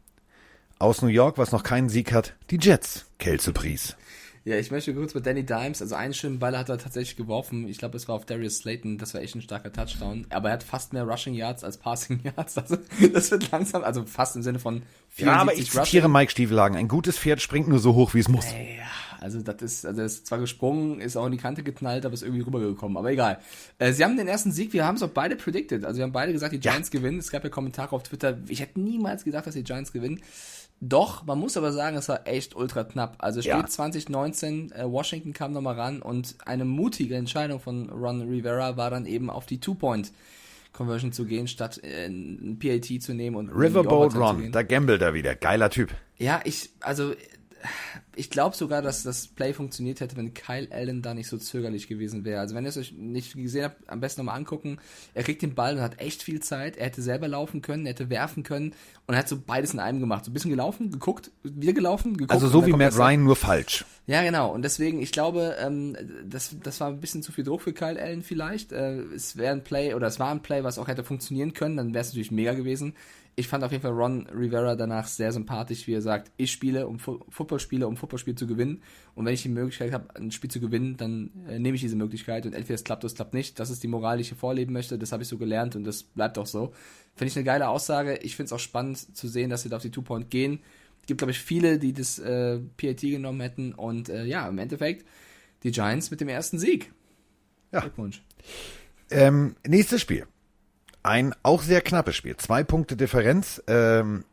[0.80, 3.06] aus New York, was noch keinen Sieg hat, die Jets.
[3.20, 3.98] Kelsey-Pries.
[4.46, 7.68] Ja, ich möchte kurz mit Danny Dimes, also einen schönen Ball hat er tatsächlich geworfen.
[7.68, 10.26] Ich glaube, es war auf Darius Slayton, das war echt ein starker Touchdown.
[10.30, 12.58] Aber er hat fast mehr Rushing Yards als Passing Yards.
[12.58, 12.78] Also
[13.14, 16.78] das wird langsam, also fast im Sinne von 74 Ja, aber ich zitiere Mike Stiefelhagen.
[16.78, 18.46] Ein gutes Pferd springt nur so hoch, wie es muss.
[18.46, 22.06] Ja, also das ist, also das ist zwar gesprungen, ist auch in die Kante geknallt,
[22.06, 22.98] aber ist irgendwie rübergekommen.
[22.98, 23.38] Aber egal.
[23.78, 25.86] Äh, sie haben den ersten Sieg, wir haben es auch beide predicted.
[25.86, 27.00] Also wir haben beide gesagt, die Giants ja.
[27.00, 27.20] gewinnen.
[27.20, 28.40] Es gab ja Kommentare auf Twitter.
[28.48, 30.22] Ich hätte niemals gedacht, dass die Giants gewinnen.
[30.80, 33.18] Doch, man muss aber sagen, es war echt ultra knapp.
[33.20, 33.66] Also Spiel ja.
[33.66, 39.06] 2019, äh, Washington kam nochmal ran und eine mutige Entscheidung von Ron Rivera war dann
[39.06, 40.12] eben auf die Two-Point.
[40.74, 45.14] Conversion zu gehen, statt äh, ein PAT zu nehmen und Riverboat Ron, da gambelt er
[45.14, 45.94] wieder, geiler Typ.
[46.18, 47.14] Ja, ich, also
[48.16, 51.88] ich glaube sogar, dass das Play funktioniert hätte, wenn Kyle Allen da nicht so zögerlich
[51.88, 52.42] gewesen wäre.
[52.42, 54.80] Also wenn ihr es euch nicht gesehen habt, am besten nochmal angucken.
[55.14, 56.78] Er kriegt den Ball und hat echt viel Zeit.
[56.78, 58.74] Er hätte selber laufen können, er hätte werfen können
[59.08, 60.26] und er hat so beides in einem gemacht.
[60.26, 62.32] So ein bisschen gelaufen, geguckt, wieder gelaufen, geguckt.
[62.32, 63.86] Also so wie Matt Ryan, nur falsch.
[64.08, 64.52] Ja, genau.
[64.52, 65.96] Und deswegen, ich glaube, ähm,
[66.26, 68.72] das, das war ein bisschen zu viel Druck für Kyle Allen vielleicht.
[68.72, 71.78] Äh, es wäre ein Play oder es war ein Play, was auch hätte funktionieren können,
[71.78, 72.94] dann wäre es natürlich mega gewesen
[73.36, 76.88] ich fand auf jeden Fall Ron Rivera danach sehr sympathisch, wie er sagt, ich spiele,
[76.88, 78.84] um Fu Football spiele, um Footballspiel zu gewinnen.
[79.16, 81.96] Und wenn ich die Möglichkeit habe, ein Spiel zu gewinnen, dann äh, nehme ich diese
[81.96, 82.46] Möglichkeit.
[82.46, 83.60] Und entweder es klappt oder es klappt nicht.
[83.60, 84.98] Das ist die Moral, die ich hier vorleben möchte.
[84.98, 86.74] Das habe ich so gelernt und das bleibt auch so.
[87.16, 88.18] Finde ich eine geile Aussage.
[88.18, 90.60] Ich finde es auch spannend zu sehen, dass sie da auf die Two-Point gehen.
[91.02, 93.74] Es gibt, glaube ich, viele, die das äh, PAT genommen hätten.
[93.74, 95.06] Und äh, ja, im Endeffekt
[95.64, 96.92] die Giants mit dem ersten Sieg.
[97.72, 97.80] Ja.
[97.80, 98.22] Glückwunsch.
[99.10, 100.28] Ähm, nächstes Spiel.
[101.04, 102.38] Ein auch sehr knappes Spiel.
[102.38, 103.62] Zwei Punkte Differenz.
[103.68, 104.24] Ähm,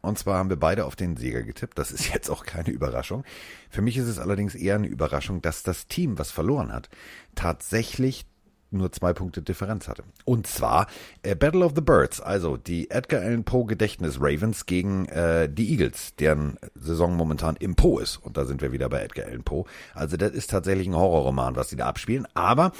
[0.00, 1.78] und zwar haben wir beide auf den Sieger getippt.
[1.78, 3.24] Das ist jetzt auch keine Überraschung.
[3.70, 6.88] Für mich ist es allerdings eher eine Überraschung, dass das Team, was verloren hat,
[7.34, 8.26] tatsächlich
[8.70, 10.04] nur zwei Punkte Differenz hatte.
[10.26, 10.88] Und zwar
[11.22, 15.70] äh, Battle of the Birds, also die Edgar Allan Poe Gedächtnis Ravens gegen äh, die
[15.70, 18.18] Eagles, deren Saison momentan im Po ist.
[18.18, 19.64] Und da sind wir wieder bei Edgar Allan Poe.
[19.94, 22.28] Also das ist tatsächlich ein Horrorroman, was sie da abspielen.
[22.34, 22.72] Aber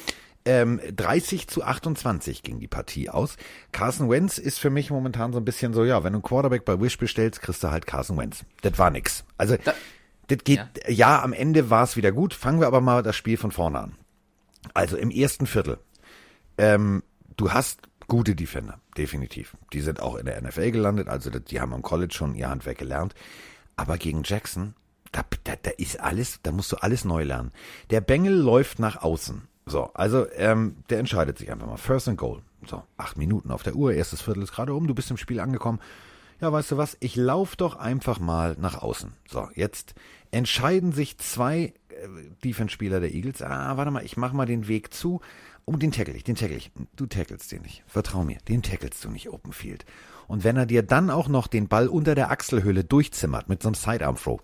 [0.48, 3.36] ähm, 30 zu 28 ging die Partie aus.
[3.70, 6.64] Carson Wentz ist für mich momentan so ein bisschen so, ja, wenn du einen Quarterback
[6.64, 8.46] bei Wish bestellst, kriegst du halt Carson Wentz.
[8.62, 9.24] Das war nix.
[9.36, 9.74] Also, da,
[10.28, 10.90] das geht, ja.
[10.90, 12.32] ja, am Ende war es wieder gut.
[12.32, 13.96] Fangen wir aber mal das Spiel von vorne an.
[14.72, 15.78] Also im ersten Viertel.
[16.56, 17.02] Ähm,
[17.36, 19.54] du hast gute Defender, definitiv.
[19.74, 22.78] Die sind auch in der NFL gelandet, also die haben am College schon ihr Handwerk
[22.78, 23.14] gelernt.
[23.76, 24.74] Aber gegen Jackson,
[25.12, 27.52] da, da, da ist alles, da musst du alles neu lernen.
[27.90, 29.46] Der Bengel läuft nach außen.
[29.68, 31.76] So, also ähm, der entscheidet sich einfach mal.
[31.76, 32.42] First and Goal.
[32.66, 35.40] So, acht Minuten auf der Uhr, erstes Viertel ist gerade um, du bist im Spiel
[35.40, 35.78] angekommen.
[36.40, 36.96] Ja, weißt du was?
[37.00, 39.12] Ich lauf doch einfach mal nach außen.
[39.28, 39.94] So, jetzt
[40.30, 42.08] entscheiden sich zwei äh,
[42.44, 43.42] Defense-Spieler der Eagles.
[43.42, 45.20] Ah, warte mal, ich mach mal den Weg zu.
[45.66, 46.70] Oh, den tackle ich, den tackle ich.
[46.96, 47.82] Du tackelst den nicht.
[47.86, 49.84] Vertrau mir, den tackelst du nicht Open Field.
[50.26, 53.68] Und wenn er dir dann auch noch den Ball unter der Achselhöhle durchzimmert mit so
[53.68, 54.40] einem Sidearm-Throw,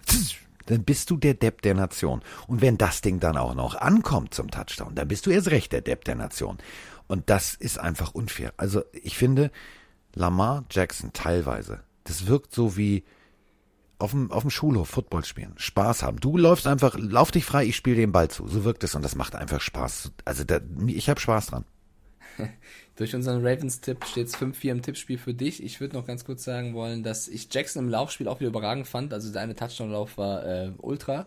[0.66, 2.22] dann bist du der Depp der Nation.
[2.46, 5.72] Und wenn das Ding dann auch noch ankommt zum Touchdown, dann bist du erst recht
[5.72, 6.58] der Depp der Nation.
[7.06, 8.54] Und das ist einfach unfair.
[8.56, 9.50] Also ich finde,
[10.14, 13.04] Lamar Jackson teilweise, das wirkt so wie
[13.98, 16.20] auf dem, auf dem Schulhof Football spielen, Spaß haben.
[16.20, 18.46] Du läufst einfach, lauf dich frei, ich spiele den Ball zu.
[18.48, 20.12] So wirkt es und das macht einfach Spaß.
[20.24, 21.64] Also da, ich habe Spaß dran.
[22.96, 25.62] Durch unseren Ravens-Tipp steht es 5-4 im Tippspiel für dich.
[25.62, 28.86] Ich würde noch ganz kurz sagen wollen, dass ich Jackson im Laufspiel auch wieder überragend
[28.86, 29.12] fand.
[29.12, 31.24] Also der eine Touchdown-Lauf war äh, ultra.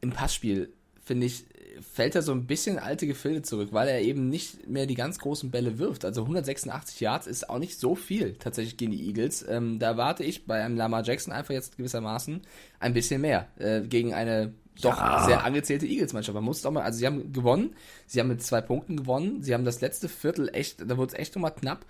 [0.00, 0.72] Im Passspiel,
[1.04, 1.46] finde ich,
[1.80, 5.18] fällt er so ein bisschen alte Gefilde zurück, weil er eben nicht mehr die ganz
[5.18, 6.04] großen Bälle wirft.
[6.04, 9.44] Also 186 Yards ist auch nicht so viel tatsächlich gegen die Eagles.
[9.48, 12.42] Ähm, da warte ich bei einem Lamar Jackson einfach jetzt gewissermaßen
[12.78, 13.48] ein bisschen mehr.
[13.58, 14.52] Äh, gegen eine
[14.84, 15.24] doch ja.
[15.24, 16.34] sehr angezählte Eagles-Mannschaft.
[16.34, 17.74] Man muss doch mal, also sie haben gewonnen,
[18.06, 21.18] sie haben mit zwei Punkten gewonnen, sie haben das letzte Viertel echt, da wurde es
[21.18, 21.84] echt nochmal knapp.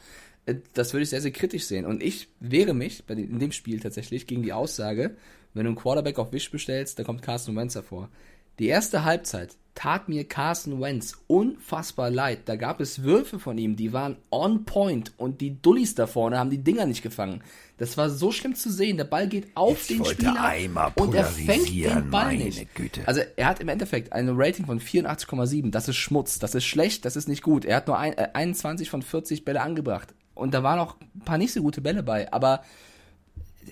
[0.46, 1.84] Äh, das würde ich sehr, sehr kritisch sehen.
[1.84, 5.16] Und ich wehre mich bei in dem Spiel tatsächlich gegen die Aussage,
[5.54, 8.08] wenn du einen Quarterback auf Wish bestellst, dann kommt Carsten Wentz hervor.
[8.58, 12.40] Die erste Halbzeit tat mir Carson Wentz unfassbar leid.
[12.46, 16.36] Da gab es Würfe von ihm, die waren on point und die Dullis da vorne
[16.36, 17.44] haben die Dinger nicht gefangen.
[17.76, 18.96] Das war so schlimm zu sehen.
[18.96, 22.74] Der Ball geht auf Jetzt den Spieler und er fängt den Ball nicht.
[22.74, 23.06] Güte.
[23.06, 25.70] Also er hat im Endeffekt eine Rating von 84,7.
[25.70, 27.64] Das ist Schmutz, das ist schlecht, das ist nicht gut.
[27.64, 31.20] Er hat nur ein, äh, 21 von 40 Bälle angebracht und da waren auch ein
[31.24, 32.64] paar nicht so gute Bälle bei, aber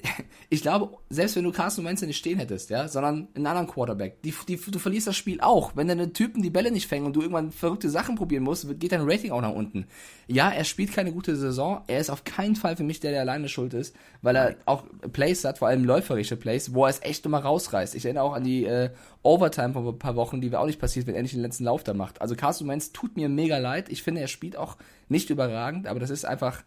[0.50, 4.22] ich glaube, selbst wenn du Carson Wentz nicht stehen hättest, ja, sondern einen anderen Quarterback,
[4.22, 5.72] die, die, du verlierst das Spiel auch.
[5.74, 8.92] Wenn deine Typen die Bälle nicht fängen und du irgendwann verrückte Sachen probieren musst, geht
[8.92, 9.86] dein Rating auch nach unten.
[10.26, 11.82] Ja, er spielt keine gute Saison.
[11.86, 14.84] Er ist auf keinen Fall für mich der, der alleine schuld ist, weil er auch
[15.12, 17.94] Plays hat, vor allem läuferische Plays, wo er es echt immer rausreißt.
[17.94, 18.90] Ich erinnere auch an die äh,
[19.22, 21.64] Overtime vor ein paar Wochen, die wäre auch nicht passiert, wenn er nicht den letzten
[21.64, 22.20] Lauf da macht.
[22.20, 23.88] Also Carson Wentz tut mir mega leid.
[23.88, 24.76] Ich finde, er spielt auch
[25.08, 26.62] nicht überragend, aber das ist einfach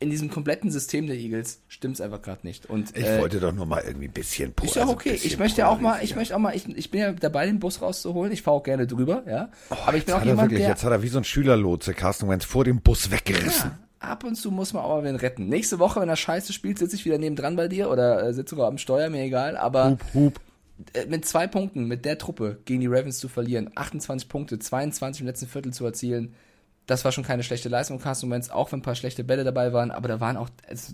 [0.00, 2.66] in diesem kompletten System der Eagles stimmt es einfach gerade nicht.
[2.66, 5.18] Und, ich äh, wollte doch nur mal irgendwie ein bisschen Ist ja also okay.
[5.22, 7.60] Ich möchte ja auch mal, ich möchte auch mal, ich, ich bin ja dabei, den
[7.60, 8.32] Bus rauszuholen.
[8.32, 9.50] Ich fahre auch gerne drüber, ja.
[9.70, 11.94] Oh, Aber ich bin auch jemand, wirklich, der, Jetzt hat er wie so ein Schülerlotse
[11.94, 13.70] Carsten Wentz vor dem Bus weggerissen.
[14.02, 15.48] Ja, ab und zu muss man auch mal wen retten.
[15.48, 18.56] Nächste Woche, wenn er Scheiße spielt, sitze ich wieder nebendran bei dir oder äh, sitze
[18.56, 19.56] sogar am Steuer, mir egal.
[19.56, 20.40] Aber hup, hup.
[20.92, 25.20] Äh, mit zwei Punkten, mit der Truppe gegen die Ravens zu verlieren, 28 Punkte, 22
[25.20, 26.34] im letzten Viertel zu erzielen,
[26.86, 29.72] das war schon keine schlechte Leistung Carsten Wentz, auch wenn ein paar schlechte Bälle dabei
[29.72, 30.92] waren, aber da waren auch, also,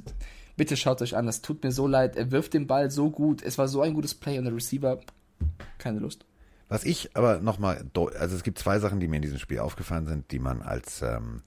[0.56, 3.42] bitte schaut euch an, das tut mir so leid, er wirft den Ball so gut,
[3.42, 5.00] es war so ein gutes Play und der Receiver,
[5.78, 6.24] keine Lust.
[6.68, 7.84] Was ich aber nochmal,
[8.18, 11.02] also es gibt zwei Sachen, die mir in diesem Spiel aufgefallen sind, die man als,
[11.02, 11.42] ähm,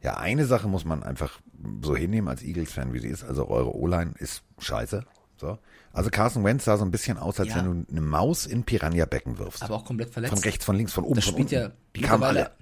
[0.00, 1.40] ja, eine Sache muss man einfach
[1.82, 5.04] so hinnehmen als Eagles-Fan, wie sie ist, also eure O-Line ist scheiße,
[5.36, 5.58] So.
[5.92, 7.56] Also Carson Wentz sah so ein bisschen aus, als Ja.
[7.56, 9.62] wenn du eine Maus in Piranha-Becken wirfst.
[9.64, 10.32] Aber auch komplett verletzt.
[10.32, 11.70] Von rechts, von links, von oben, das von spielt unten.
[11.70, 12.52] ja Die kamen alle.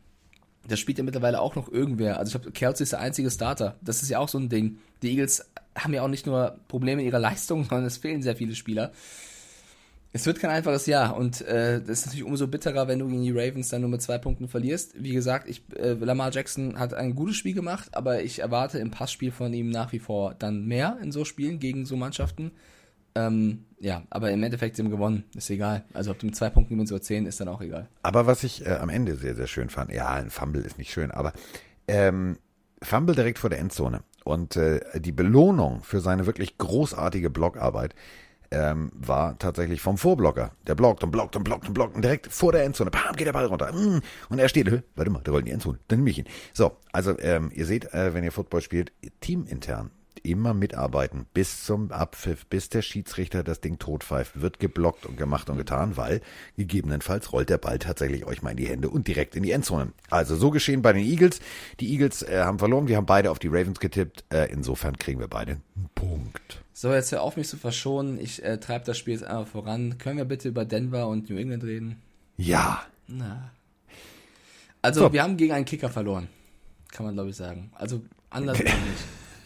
[0.69, 2.19] Das spielt ja mittlerweile auch noch irgendwer.
[2.19, 3.77] Also ich glaube, Kelsey ist der einzige Starter.
[3.81, 4.79] Das ist ja auch so ein Ding.
[5.03, 8.37] Die Eagles haben ja auch nicht nur Probleme in ihrer Leistung, sondern es fehlen sehr
[8.37, 8.93] viele Spieler.
[10.13, 13.23] Es wird kein einfaches Jahr und äh, das ist natürlich umso bitterer, wenn du gegen
[13.23, 15.01] die Ravens dann nur mit zwei Punkten verlierst.
[15.01, 18.91] Wie gesagt, ich, äh, Lamar Jackson hat ein gutes Spiel gemacht, aber ich erwarte im
[18.91, 22.51] Passspiel von ihm nach wie vor dann mehr in so Spielen gegen so Mannschaften.
[23.15, 25.85] Ähm, ja, aber im Endeffekt sie haben gewonnen, ist egal.
[25.95, 27.89] Also ob du mit zwei Punkten gewinnst oder zehn, ist dann auch egal.
[28.03, 30.93] Aber was ich äh, am Ende sehr, sehr schön fand, ja, ein Fumble ist nicht
[30.93, 31.33] schön, aber
[31.89, 32.39] ähm,
[32.83, 34.03] Fumble direkt vor der Endzone.
[34.25, 37.95] Und äh, die Belohnung für seine wirklich großartige Blockarbeit
[38.53, 40.53] ähm, war tatsächlich vom Vorblocker.
[40.67, 43.27] Der blockt und blockt und blockt und blockt und direkt vor der Endzone, bam, geht
[43.27, 43.73] der Ball runter.
[43.73, 46.19] Mm, Und er steht, "Hä, warte mal, der rollt in die Endzone, dann nehme ich
[46.19, 46.27] ihn.
[46.53, 49.91] So, also ähm, ihr seht, äh, wenn ihr Football spielt, teamintern
[50.23, 55.49] immer mitarbeiten bis zum Abpfiff, bis der Schiedsrichter das Ding totpfeift, wird geblockt und gemacht
[55.51, 56.21] und getan, weil
[56.57, 59.93] gegebenenfalls rollt der Ball tatsächlich euch mal in die Hände und direkt in die Endzone.
[60.11, 61.41] Also so geschehen bei den Eagles.
[61.81, 64.25] Die Eagles äh, haben verloren, wir haben beide auf die Ravens getippt.
[64.33, 66.63] Äh, insofern kriegen wir beide einen Punkt.
[66.73, 68.19] So, jetzt hör auf mich zu verschonen.
[68.21, 69.99] Ich äh, treibe das Spiel jetzt einmal voran.
[69.99, 72.01] Können wir bitte über Denver und New England reden?
[72.37, 72.83] Ja.
[73.07, 73.51] Na.
[74.83, 75.13] Also, So.
[75.13, 76.29] wir haben gegen einen Kicker verloren.
[76.91, 77.71] Kann man, glaube ich, sagen.
[77.75, 78.73] Also, anders nicht.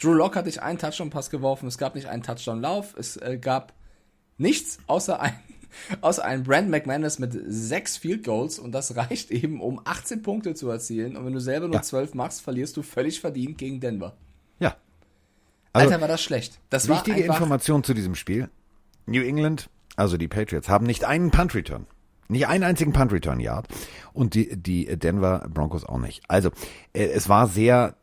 [0.05, 1.67] Drew Lock hat nicht einen Touchdown-Pass geworfen.
[1.67, 2.95] Es gab nicht einen Touchdown-Lauf.
[2.99, 3.73] Es äh, gab
[4.37, 5.35] nichts außer ein,
[6.03, 8.59] außer ein Brand McManus mit sechs Field Goals.
[8.59, 11.17] Und das reicht eben, um 18 Punkte zu erzielen.
[11.17, 11.83] Und wenn du selber nur Ja.
[11.83, 14.17] 12 machst, verlierst du völlig verdient gegen Denver.
[14.59, 14.77] Ja.
[15.73, 16.61] Also, Alter, war das schlecht.
[16.71, 18.51] Das war wichtige einfach, Information zu diesem Spiel.
[19.07, 21.87] New England, also die Patriots, haben nicht einen Punt-Return.
[22.29, 23.69] Nicht einen einzigen Punt-Return-Yard.
[24.13, 26.23] Und die, die Denver Broncos auch nicht.
[26.29, 26.51] Also,
[26.93, 27.97] äh, es war sehr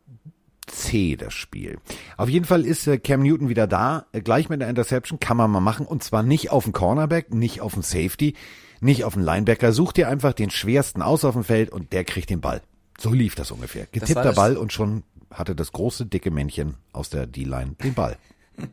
[0.71, 1.77] zäh, das Spiel.
[2.17, 5.37] Auf jeden Fall ist äh, Cam Newton wieder da, äh, gleich mit der Interception, kann
[5.37, 5.85] man mal machen.
[5.85, 8.35] Und zwar nicht auf den Cornerback, nicht auf den Safety,
[8.79, 9.73] nicht auf den Linebacker.
[9.73, 12.61] Such dir einfach den schwersten aus auf dem Feld und der kriegt den Ball.
[12.99, 13.87] So lief das ungefähr.
[13.91, 18.17] Getippter das- Ball und schon hatte das große, dicke Männchen aus der D-Line den Ball.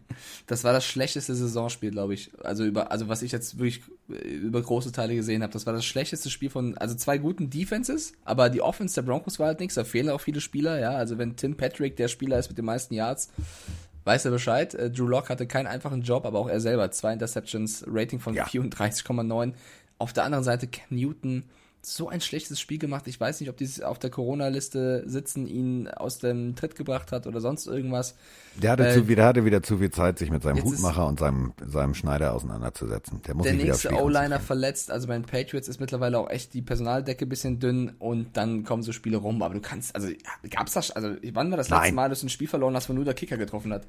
[0.47, 2.31] Das war das schlechteste Saisonspiel, glaube ich.
[2.43, 5.85] Also über, also was ich jetzt wirklich über große Teile gesehen habe, das war das
[5.85, 9.75] schlechteste Spiel von, also zwei guten Defenses, aber die Offense der Broncos war halt nichts.
[9.75, 10.93] Da fehlen auch viele Spieler, ja.
[10.93, 13.31] Also wenn Tim Patrick der Spieler ist mit den meisten Yards,
[14.05, 14.75] weiß er Bescheid.
[14.75, 18.35] Äh, Drew Lock hatte keinen einfachen Job, aber auch er selber zwei Interceptions, Rating von
[18.35, 18.47] Ja.
[18.47, 19.53] 34,9.
[19.99, 21.45] Auf der anderen Seite Cam Newton
[21.95, 23.07] so ein schlechtes Spiel gemacht.
[23.07, 27.27] Ich weiß nicht, ob die auf der Corona-Liste sitzen, ihn aus dem Tritt gebracht hat
[27.27, 28.15] oder sonst irgendwas.
[28.57, 31.21] Der hatte, Äh, zu, der hatte wieder zu viel Zeit, sich mit seinem Hutmacher und
[31.21, 33.23] seinem, seinem Schneider auseinanderzusetzen.
[33.27, 36.63] Der muss der nächste O-Liner verletzt, also bei den Patriots ist mittlerweile auch echt die
[36.63, 40.09] Personaldecke ein bisschen dünn und dann kommen so Spiele rum, aber du kannst, also
[40.51, 41.95] gab's das, also wann war das letzte Nein.
[41.95, 43.87] Mal, dass du ein Spiel verloren hast, wo nur der Kicker getroffen hat?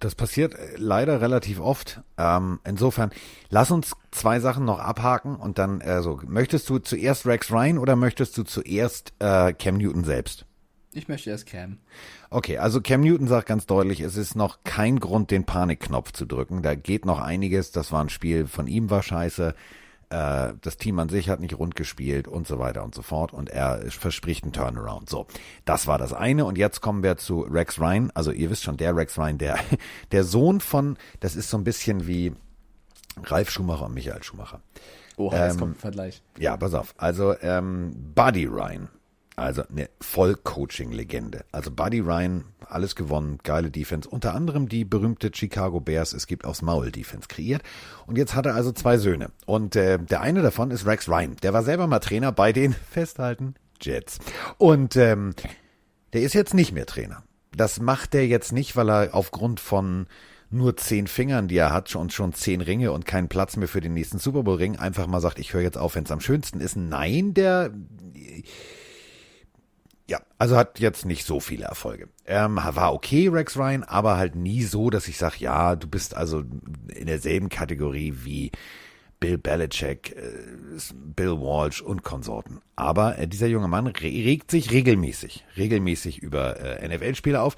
[0.00, 2.02] Das passiert äh, leider relativ oft.
[2.18, 3.10] Ähm, insofern,
[3.50, 7.78] lass uns zwei Sachen noch abhaken und dann, äh, so, möchtest du zuerst Rex Ryan
[7.78, 10.46] oder möchtest du zuerst äh, Cam Newton selbst?
[10.94, 11.78] Ich möchte erst Cam.
[12.28, 16.26] Okay, also Cam Newton sagt ganz deutlich, es ist noch kein Grund, den Panikknopf zu
[16.26, 16.62] drücken.
[16.62, 17.72] Da geht noch einiges.
[17.72, 19.54] Das war ein Spiel von ihm war scheiße.
[20.12, 23.32] Äh, das Team an sich hat nicht rund gespielt und so weiter und so fort.
[23.32, 25.08] Und er verspricht einen Turnaround.
[25.08, 25.26] So,
[25.64, 26.44] das war das eine.
[26.44, 28.10] Und jetzt kommen wir zu Rex Ryan.
[28.14, 29.58] Also ihr wisst schon, der Rex Ryan, der,
[30.12, 32.34] der Sohn von, das ist so ein bisschen wie
[33.24, 34.60] Ralf Schumacher und Michael Schumacher.
[35.16, 36.22] Oha, jetzt Ähm, kommt ein Vergleich.
[36.38, 36.94] Ja, pass auf.
[36.98, 38.88] Also ähm, Buddy Ryan,
[39.42, 41.44] also eine Vollcoaching-Legende.
[41.52, 44.08] Also Buddy Ryan, alles gewonnen, geile Defense.
[44.08, 47.62] Unter anderem die berühmte Chicago Bears, es gibt aufs Maul Defense kreiert.
[48.06, 49.30] Und jetzt hat er also zwei Söhne.
[49.46, 51.36] Und äh, der eine davon ist Rex Ryan.
[51.42, 54.18] Der war selber mal Trainer bei den Festhalten Jets.
[54.58, 55.34] Und ähm,
[56.12, 57.22] der ist jetzt nicht mehr Trainer.
[57.54, 60.06] Das macht er jetzt nicht, weil er aufgrund von
[60.52, 63.80] nur zehn Fingern, die er hat, und schon zehn Ringe und keinen Platz mehr für
[63.80, 66.20] den nächsten Super Bowl Ring, einfach mal sagt, ich höre jetzt auf, wenn es am
[66.20, 66.76] schönsten ist.
[66.76, 67.70] Nein, der
[70.08, 72.08] ja, also hat jetzt nicht so viele Erfolge.
[72.26, 76.16] Ähm, war okay, Rex Ryan, aber halt nie so, dass ich sage, ja, du bist
[76.16, 76.42] also
[76.88, 78.50] in derselben Kategorie wie
[79.20, 80.32] Bill Belichick, äh,
[80.92, 82.60] Bill Walsh und Konsorten.
[82.74, 87.54] Aber äh, dieser junge Mann re regt sich regelmäßig, regelmäßig über äh, NFL-Spieler auf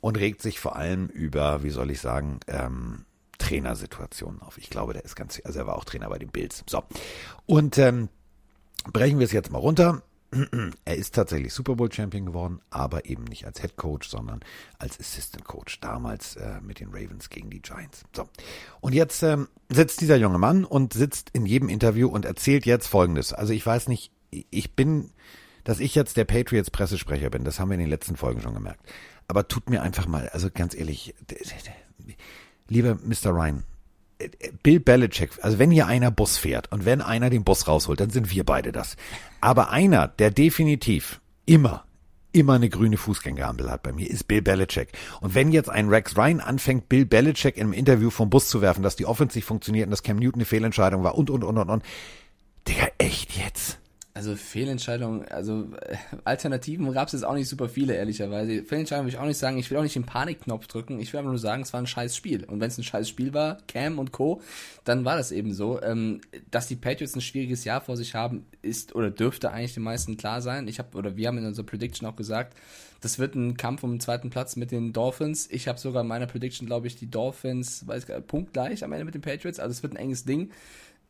[0.00, 3.06] und regt sich vor allem über, wie soll ich sagen, ähm,
[3.38, 4.58] Trainersituationen auf.
[4.58, 6.64] Ich glaube, der ist ganz, also er war auch Trainer bei den Bills.
[6.68, 6.82] So.
[7.46, 8.10] Und ähm,
[8.92, 10.02] brechen wir es jetzt mal runter.
[10.84, 14.40] Er ist tatsächlich Super Bowl Champion geworden, aber eben nicht als Head Coach, sondern
[14.78, 15.80] als Assistant Coach.
[15.80, 18.04] Damals äh, mit den Ravens gegen die Giants.
[18.14, 18.28] So.
[18.80, 22.86] Und jetzt ähm, sitzt dieser junge Mann und sitzt in jedem Interview und erzählt jetzt
[22.86, 23.32] Folgendes.
[23.32, 25.10] Also ich weiß nicht, ich bin,
[25.64, 28.54] dass ich jetzt der Patriots Pressesprecher bin, das haben wir in den letzten Folgen schon
[28.54, 28.80] gemerkt.
[29.28, 31.14] Aber tut mir einfach mal, also ganz ehrlich,
[32.68, 33.30] lieber Mr.
[33.30, 33.64] Ryan,
[34.62, 38.10] Bill Belichick, also wenn hier einer Bus fährt und wenn einer den Bus rausholt, dann
[38.10, 38.96] sind wir beide das.
[39.40, 41.84] Aber einer, der definitiv immer,
[42.32, 44.88] immer eine grüne Fußgängerampel hat bei mir, ist Bill Belichick.
[45.20, 48.82] Und wenn jetzt ein Rex Ryan anfängt, Bill Belichick im Interview vom Bus zu werfen,
[48.82, 51.68] dass die Offensiv funktioniert und dass Cam Newton eine Fehlentscheidung war und, und, und, und,
[51.68, 51.82] und.
[52.66, 53.78] Digga, echt jetzt?
[54.16, 55.94] Also Fehlentscheidungen, also äh,
[56.24, 58.64] Alternativen gab es jetzt auch nicht super viele, ehrlicherweise.
[58.64, 59.58] Fehlentscheidungen will ich auch nicht sagen.
[59.58, 60.98] Ich will auch nicht den Panikknopf drücken.
[61.00, 62.44] Ich will einfach nur sagen, es war ein scheiß Spiel.
[62.44, 64.40] Und wenn es ein scheiß Spiel war, Cam und Co.,
[64.84, 65.82] dann war das eben so.
[65.82, 69.82] Ähm, dass die Patriots ein schwieriges Jahr vor sich haben, ist oder dürfte eigentlich den
[69.82, 70.66] meisten klar sein.
[70.66, 72.56] Ich habe oder wir haben in unserer Prediction auch gesagt,
[73.02, 75.46] das wird ein Kampf um den zweiten Platz mit den Dolphins.
[75.50, 79.04] Ich habe sogar in meiner Prediction, glaube ich, die Dolphins, weiß gar, punktgleich am Ende
[79.04, 79.60] mit den Patriots.
[79.60, 80.50] Also es wird ein enges Ding.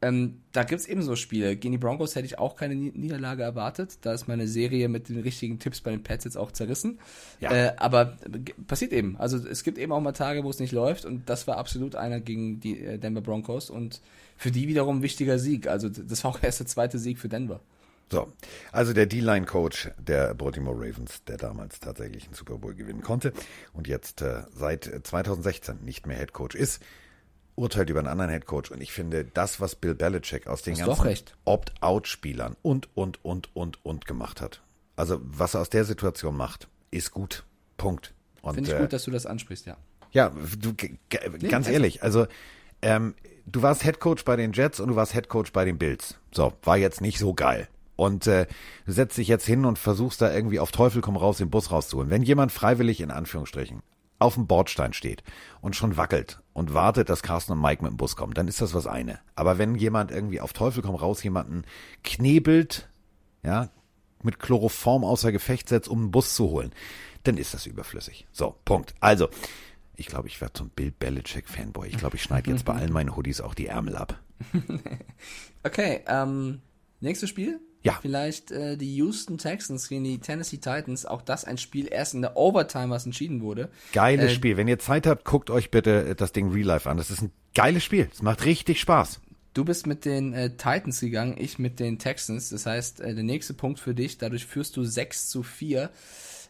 [0.03, 1.57] Ähm, da gibt es eben so Spiele.
[1.57, 3.99] Gegen die Broncos hätte ich auch keine Niederlage erwartet.
[4.03, 6.99] Da ist meine Serie mit den richtigen Tipps bei den Pets jetzt auch zerrissen.
[7.41, 7.51] Ja.
[7.51, 8.19] Äh, aber
[8.67, 9.17] passiert eben.
[9.17, 11.97] Also es gibt eben auch mal Tage, wo es nicht läuft und das war absolut
[11.97, 14.03] einer gegen die äh, Denver Broncos und
[14.37, 15.67] für die wiederum ein wichtiger Sieg.
[15.67, 17.61] Also das war auch erst der zweite Sieg für Denver.
[18.13, 18.33] So,
[18.71, 23.33] also der D-Line-Coach der Baltimore Ravens, der damals tatsächlich einen Super Bowl gewinnen konnte
[23.73, 26.81] und jetzt äh, seit 2016 nicht mehr Head Coach ist,
[27.57, 28.71] urteilt über einen anderen Headcoach.
[28.71, 33.85] Und ich finde, das, was Bill Belichick aus den ganzen Opt-out-Spielern und, und, und, und,
[33.85, 34.63] und gemacht hat.
[34.95, 37.45] Also, was er aus der Situation macht, ist gut.
[37.77, 38.15] Punkt.
[38.43, 39.77] Finde ich äh, gut, dass du das ansprichst, ja.
[40.13, 40.75] Ja, du,
[41.49, 42.27] ganz ehrlich, also,
[42.81, 46.17] ähm, du warst Headcoach bei den Jets und du warst Headcoach bei den Bills.
[46.33, 47.69] So, war jetzt nicht so geil.
[47.97, 48.47] Und äh,
[48.85, 51.71] du setzt dich jetzt hin und versuchst da irgendwie auf Teufel komm raus den Bus
[51.71, 52.11] rauszuholen.
[52.11, 53.83] Wenn jemand freiwillig in Anführungsstrichen
[54.19, 55.23] auf dem Bordstein steht
[55.61, 58.63] und schon wackelt und wartet, dass Carsten und Mike mit dem Bus kommen, dann ist
[58.63, 59.19] das was eine.
[59.35, 61.65] Aber wenn jemand irgendwie auf Teufel komm raus jemanden
[62.03, 62.89] knebelt,
[63.43, 63.69] ja,
[64.23, 66.73] mit Chloroform außer Gefecht setzt, um einen Bus zu holen,
[67.25, 68.27] dann ist das überflüssig.
[68.33, 68.95] So, Punkt.
[69.01, 69.29] Also,
[69.97, 71.89] ich glaube, ich werde zum Bill Belichick Fanboy.
[71.89, 74.19] Ich glaube, ich schneide jetzt bei allen meinen Hoodies auch die Ärmel ab.
[75.63, 76.63] okay, ähm,
[77.01, 77.61] nächstes Spiel?
[77.87, 77.99] Ja.
[78.03, 81.07] Vielleicht äh, die Houston Texans gegen die Tennessee Titans.
[81.07, 83.68] Auch das ein Spiel erst in der Overtime, was entschieden wurde.
[83.93, 84.57] Geiles äh, Spiel.
[84.57, 86.97] Wenn ihr Zeit habt, guckt euch bitte das Ding Real Life an.
[86.97, 88.09] Das ist ein geiles Spiel.
[88.12, 89.20] Es macht richtig Spaß.
[89.55, 92.51] Du bist mit den äh, Titans gegangen, ich mit den Texans.
[92.51, 94.18] Das heißt, äh, der nächste Punkt für dich.
[94.18, 95.89] Dadurch führst du 6 zu 4.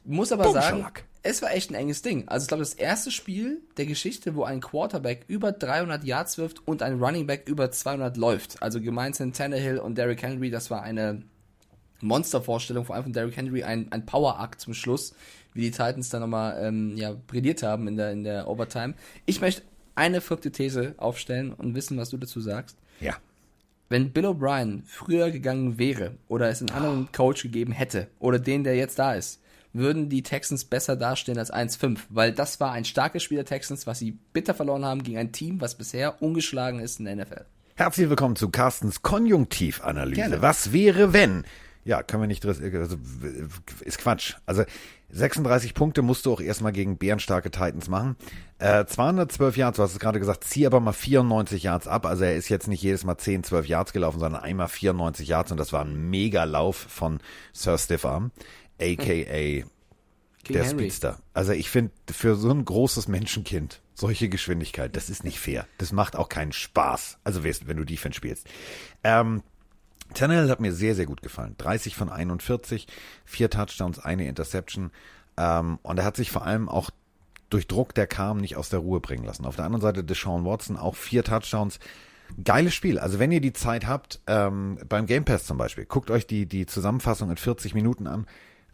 [0.05, 0.87] Muss aber sagen,
[1.27, 2.29] es war echt ein enges Ding.
[2.29, 6.66] Also ich glaube, das erste Spiel der Geschichte, wo ein Quarterback über 300 Yards wirft
[6.66, 8.62] und ein Running Back über 200 läuft.
[8.62, 10.51] Also gemeint sind Tannehill und Derrick Henry.
[10.51, 11.22] Das war eine
[12.01, 15.14] Monstervorstellung, vor allem von Derrick Henry, ein, ein Power-Akt zum Schluss,
[15.53, 18.95] wie die Titans dann nochmal ähm, ja, brilliert haben in der, in der Overtime.
[19.24, 19.62] Ich möchte
[19.95, 22.79] eine verrückte These aufstellen und wissen, was du dazu sagst.
[23.01, 23.16] Ja.
[23.89, 28.64] Wenn Bill O'Brien früher gegangen wäre oder es einen anderen Coach gegeben hätte oder den,
[28.64, 29.41] der jetzt da ist,
[29.77, 33.87] würden die Texans besser dastehen als 1-5, weil das war ein starkes Spiel der Texans,
[33.87, 37.45] was sie bitter verloren haben gegen ein Team, was bisher ungeschlagen ist in der NFL.
[37.74, 40.41] Herzlich willkommen zu Carstens Konjunktivanalyse.
[40.41, 41.45] Was wäre, wenn?
[41.85, 42.97] Ja, können wir nicht, also,
[43.85, 44.35] ist Quatsch.
[44.45, 44.64] Also
[45.11, 48.16] 36 Punkte musst du auch erstmal gegen bärenstarke Titans machen.
[48.59, 52.07] Äh, 212 Yards, du hast es gerade gesagt, zieh aber mal 94 Yards ab.
[52.07, 55.53] Also er ist jetzt nicht jedes Mal 10, 12 Yards gelaufen, sondern einmal 94 Yards
[55.53, 57.20] und das war ein Mega-Lauf von
[57.53, 58.33] Sir Stiffarm,
[58.81, 59.64] aka
[60.47, 60.85] King der Henry.
[60.85, 61.18] Speedster.
[61.35, 65.66] Also ich finde, für so ein großes Menschenkind solche Geschwindigkeit, das ist nicht fair.
[65.79, 67.18] Das macht auch keinen Spaß.
[67.24, 68.47] Also wenn du Defense spielst.
[69.03, 69.43] Ähm,
[70.14, 71.55] Tannehill hat mir sehr, sehr gut gefallen.
[71.59, 72.87] 30 von 41,
[73.24, 74.91] vier Touchdowns, eine Interception.
[75.37, 76.91] Ähm, und er hat sich vor allem auch
[77.51, 79.47] durch Druck, der kam, nicht aus der Ruhe bringen lassen.
[79.47, 81.79] Auf der anderen Seite Deshaun Watson, auch vier Touchdowns.
[82.43, 82.99] Geiles Spiel.
[82.99, 86.47] Also wenn ihr die Zeit habt, ähm, beim Game Pass zum Beispiel, guckt euch die,
[86.47, 88.27] die Zusammenfassung in 40 Minuten an.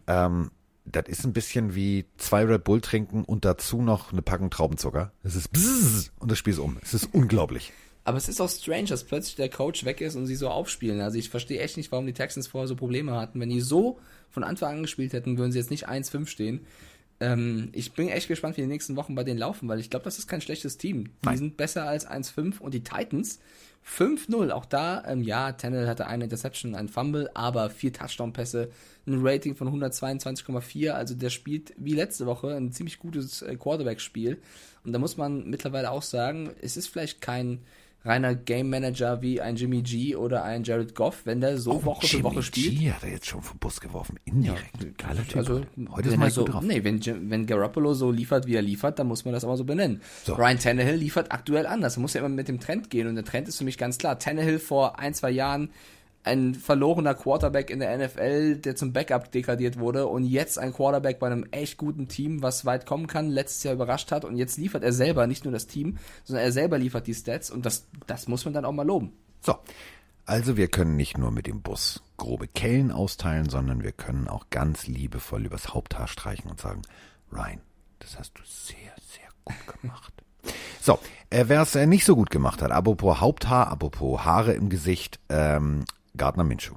[0.07, 0.51] Ähm,
[0.85, 5.13] das ist ein bisschen wie zwei Red Bull trinken und dazu noch eine Packung Traubenzucker.
[5.23, 6.79] Es ist bzzz und das Spiel ist um.
[6.83, 7.73] Es ist unglaublich.
[8.05, 11.01] Aber es ist auch strange, dass plötzlich der Coach weg ist und sie so aufspielen.
[11.01, 13.39] Also ich verstehe echt nicht, warum die Texans vorher so Probleme hatten.
[13.39, 14.01] Wenn die so
[14.31, 16.67] von Anfang an gespielt hätten, würden sie jetzt nicht 1-5 stehen.
[17.21, 20.05] Ähm, ich bin echt gespannt, wie die nächsten Wochen bei denen laufen, weil ich glaube,
[20.05, 21.05] das ist kein schlechtes Team.
[21.05, 21.39] Die Nein.
[21.39, 23.39] sind besser als 1-5 und die Titans
[23.87, 24.51] 5-0.
[24.51, 28.71] Auch da, ähm, ja, Tennell hatte eine Interception, ein Fumble, aber vier Touchdown-Pässe,
[29.07, 30.91] ein Rating von 122,4.
[30.91, 34.41] Also der spielt wie letzte Woche ein ziemlich gutes äh, Quarterback-Spiel.
[34.85, 37.61] Und da muss man mittlerweile auch sagen, es ist vielleicht kein
[38.05, 41.85] reiner Game Manager wie ein Jimmy G oder ein Jared Goff, wenn der so oh,
[41.85, 42.67] Woche Jimmy für Woche spielt.
[42.67, 44.83] Jimmy G hat er jetzt schon vom Bus geworfen, indirekt.
[44.83, 45.37] Ja, Geiler Typ.
[45.37, 46.63] Also, Heute ist mal so, drauf.
[46.63, 47.01] Nee, wenn,
[47.31, 50.01] wenn Garoppolo so liefert, wie er liefert, dann muss man das aber so benennen.
[50.25, 50.35] So.
[50.35, 51.97] Ryan Tannehill liefert aktuell anders.
[51.97, 53.99] Er muss ja immer mit dem Trend gehen und der Trend ist für mich ganz
[53.99, 54.19] klar.
[54.19, 55.71] Tannehill vor ein, zwei Jahren
[56.25, 61.19] ein verlorener Quarterback in der NFL, der zum Backup degradiert wurde und jetzt ein Quarterback
[61.19, 64.57] bei einem echt guten Team, was weit kommen kann, letztes Jahr überrascht hat und jetzt
[64.57, 67.87] liefert er selber, nicht nur das Team, sondern er selber liefert die Stats und das,
[68.07, 69.13] das muss man dann auch mal loben.
[69.41, 69.57] So.
[70.25, 74.47] Also wir können nicht nur mit dem Bus grobe Kellen austeilen, sondern wir können auch
[74.51, 76.83] ganz liebevoll übers Haupthaar streichen und sagen,
[77.33, 77.61] Ryan,
[77.99, 80.13] das hast du sehr, sehr gut gemacht.
[80.81, 80.99] So,
[81.31, 85.21] äh, wer es äh, nicht so gut gemacht hat, apropos Haupthaar, apropos Haare im Gesicht,
[85.29, 85.85] ähm,
[86.17, 86.77] Gardner Minshew.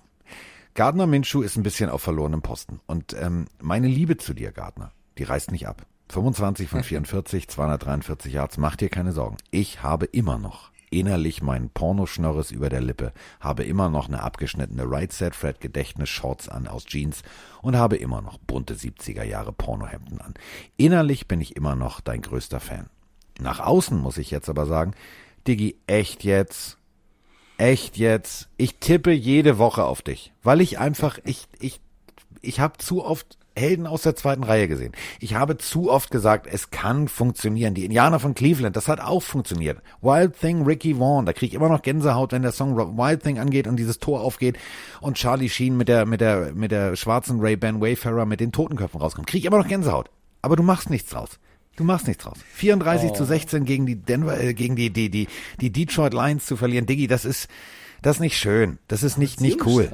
[0.73, 2.81] Gardner Minshew ist ein bisschen auf verlorenem Posten.
[2.85, 5.85] Und ähm, meine Liebe zu dir, Gardner, die reißt nicht ab.
[6.09, 9.37] 25 von 44, 243 Yards, mach dir keine Sorgen.
[9.51, 14.83] Ich habe immer noch innerlich meinen Pornoschnorres über der Lippe, habe immer noch eine abgeschnittene
[14.89, 17.21] Right Set Fred Gedächtnis Shorts an aus Jeans
[17.61, 20.33] und habe immer noch bunte 70er Jahre Pornohemden an.
[20.77, 22.87] Innerlich bin ich immer noch dein größter Fan.
[23.39, 24.93] Nach außen muss ich jetzt aber sagen,
[25.47, 26.77] Diggi, echt jetzt?
[27.57, 28.49] Echt jetzt?
[28.57, 31.79] Ich tippe jede Woche auf dich, weil ich einfach, ich, ich,
[32.41, 34.91] ich habe zu oft Helden aus der zweiten Reihe gesehen.
[35.21, 37.73] Ich habe zu oft gesagt, es kann funktionieren.
[37.73, 39.81] Die Indianer von Cleveland, das hat auch funktioniert.
[40.01, 43.39] Wild Thing, Ricky Vaughn, da kriege ich immer noch Gänsehaut, wenn der Song Wild Thing
[43.39, 44.57] angeht und dieses Tor aufgeht
[44.99, 48.51] und Charlie Sheen mit der mit der mit der schwarzen Ray Ben Wayfarer mit den
[48.51, 49.27] Totenköpfen rauskommt.
[49.27, 50.09] Kriege ich immer noch Gänsehaut.
[50.41, 51.39] Aber du machst nichts draus.
[51.75, 52.37] Du machst nichts draus.
[52.53, 53.13] 34 oh.
[53.13, 55.27] zu 16 gegen die Denver, äh, gegen die, die, die,
[55.59, 56.85] die Detroit Lions zu verlieren.
[56.85, 57.49] Diggi, das ist,
[58.01, 58.77] das ist nicht schön.
[58.87, 59.89] Das ist nicht, nicht cool.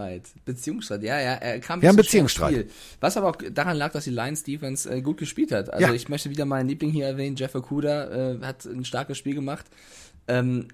[0.46, 1.34] Beziehungsstreit, ja, ja.
[1.34, 2.70] Er kam Wir haben Beziehungsstreit.
[3.00, 5.72] Was aber auch daran lag, dass die Lions Defense äh, gut gespielt hat.
[5.72, 5.94] Also ja.
[5.94, 7.36] ich möchte wieder meinen Liebling hier erwähnen.
[7.36, 9.66] Jeff Okuda äh, hat ein starkes Spiel gemacht.
[10.28, 10.68] Ähm,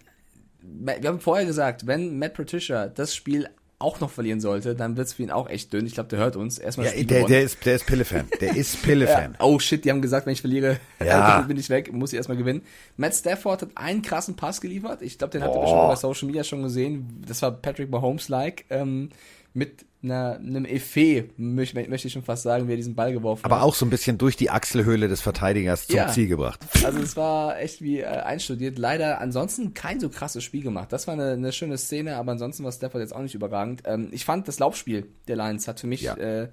[0.62, 3.47] wir haben vorher gesagt, wenn Matt Patricia das Spiel
[3.80, 5.86] auch noch verlieren sollte, dann wird es für ihn auch echt dünn.
[5.86, 6.58] Ich glaube, der hört uns.
[6.58, 8.28] Erstmal ja, der, der, ist, der ist Pille-Fan.
[8.42, 9.34] Der ist Pille-Fan.
[9.40, 9.46] ja.
[9.46, 11.42] Oh shit, die haben gesagt, wenn ich verliere, ja.
[11.42, 12.64] bin ich weg, muss ich erstmal gewinnen.
[12.96, 15.04] Matt Stafford hat einen krassen Pass geliefert.
[15.04, 17.24] Ich glaube, den habt ihr bestimmt bei Social Media schon gesehen.
[17.28, 18.66] Das war Patrick Mahomes-like.
[18.72, 19.10] Ähm,
[19.58, 23.58] mit einer, einem Effet, möchte, ich schon fast sagen, wie er diesen Ball geworfen Aber
[23.58, 23.64] hat.
[23.64, 26.08] auch so ein bisschen durch die Achselhöhle des Verteidigers zum ja.
[26.10, 26.60] Ziel gebracht.
[26.84, 28.78] Also es war echt wie äh, einstudiert.
[28.78, 30.93] Leider ansonsten kein so krasses Spiel gemacht.
[30.93, 33.82] Das war eine, eine schöne Szene, aber ansonsten war Stafford jetzt auch nicht überragend.
[33.86, 36.16] Ähm, ich fand das Laufspiel der Lions hat für mich ja.
[36.16, 36.49] äh,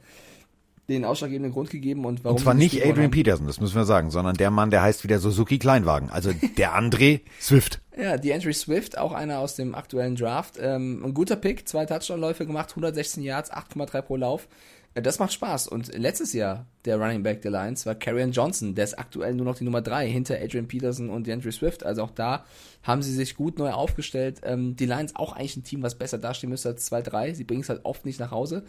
[0.89, 2.37] den ausschlaggebenden Grund gegeben und warum.
[2.37, 5.19] Und zwar nicht Adrian Peterson, das müssen wir sagen, sondern der Mann, der heißt wieder
[5.19, 7.81] Suzuki Kleinwagen, also der André Swift.
[7.97, 10.57] Ja, die Andrew Swift, auch einer aus dem aktuellen Draft.
[10.61, 14.49] Ähm, ein guter Pick, zwei Touchdown-Läufe gemacht, 116 Yards, 8,3 pro Lauf.
[14.95, 15.69] Äh, das macht Spaß.
[15.69, 18.75] Und letztes Jahr, der Running Back der Lions war Karrion Johnson.
[18.75, 21.85] Der ist aktuell nur noch die Nummer drei hinter Adrian Peterson und Andrew Swift.
[21.85, 22.45] Also auch da
[22.83, 24.41] haben sie sich gut neu aufgestellt.
[24.43, 27.35] Ähm, die Lions auch eigentlich ein Team, was besser dastehen müsste als 2-3.
[27.35, 28.65] Sie bringen es halt oft nicht nach Hause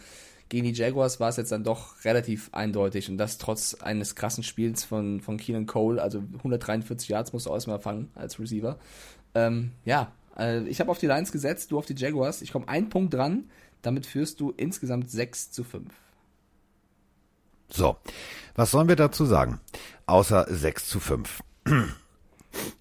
[0.49, 4.43] gegen die Jaguars war es jetzt dann doch relativ eindeutig und das trotz eines krassen
[4.43, 8.77] Spiels von, von Keenan Cole, also 143 Yards musst du auch erstmal fangen als Receiver.
[9.33, 12.41] Ähm, ja, äh, ich habe auf die Lions gesetzt, du auf die Jaguars.
[12.41, 13.49] Ich komme einen Punkt dran,
[13.81, 15.91] damit führst du insgesamt 6 zu 5.
[17.69, 17.97] So,
[18.53, 19.59] was sollen wir dazu sagen?
[20.05, 21.41] Außer 6 zu 5.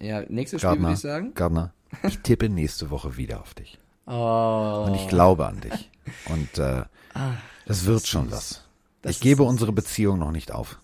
[0.00, 1.32] ja, nächstes Spiel würde ich sagen.
[1.34, 3.78] Gardner, ich tippe nächste Woche wieder auf dich.
[4.06, 4.84] Oh.
[4.86, 5.90] Und ich glaube an dich.
[6.26, 6.82] Und äh,
[7.14, 7.32] ah.
[7.66, 8.62] Das wird schon was.
[9.04, 10.78] ich gebe unsere Beziehung noch nicht auf.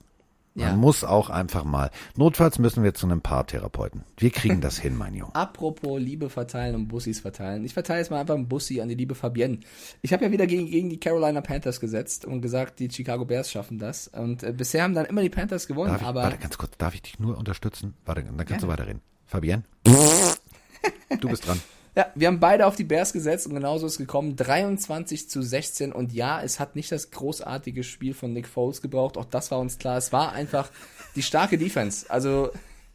[0.54, 0.74] Man ja.
[0.74, 1.90] muss auch einfach mal.
[2.16, 4.02] Notfalls müssen wir zu einem Paartherapeuten.
[4.16, 5.34] Wir kriegen das hin, mein Junge.
[5.34, 7.64] Apropos Liebe verteilen und Bussis verteilen.
[7.64, 9.60] Ich verteile jetzt mal einfach einen Bussi an die liebe Fabienne.
[10.02, 13.50] Ich habe ja wieder gegen, gegen die Carolina Panthers gesetzt und gesagt, die Chicago Bears
[13.50, 14.08] schaffen das.
[14.08, 15.92] Und äh, bisher haben dann immer die Panthers gewonnen.
[15.92, 17.94] Darf ich, aber warte, ganz kurz, darf ich dich nur unterstützen?
[18.04, 18.58] Warte, dann kannst ja.
[18.58, 19.02] du weiterreden.
[19.26, 19.62] Fabienne?
[21.20, 21.60] du bist dran.
[21.96, 24.36] Ja, wir haben beide auf die Bears gesetzt und genauso ist es gekommen.
[24.36, 29.16] 23 zu 16 und ja, es hat nicht das großartige Spiel von Nick Foles gebraucht,
[29.16, 29.96] auch das war uns klar.
[29.98, 30.70] Es war einfach
[31.16, 32.08] die starke Defense.
[32.08, 32.50] Also,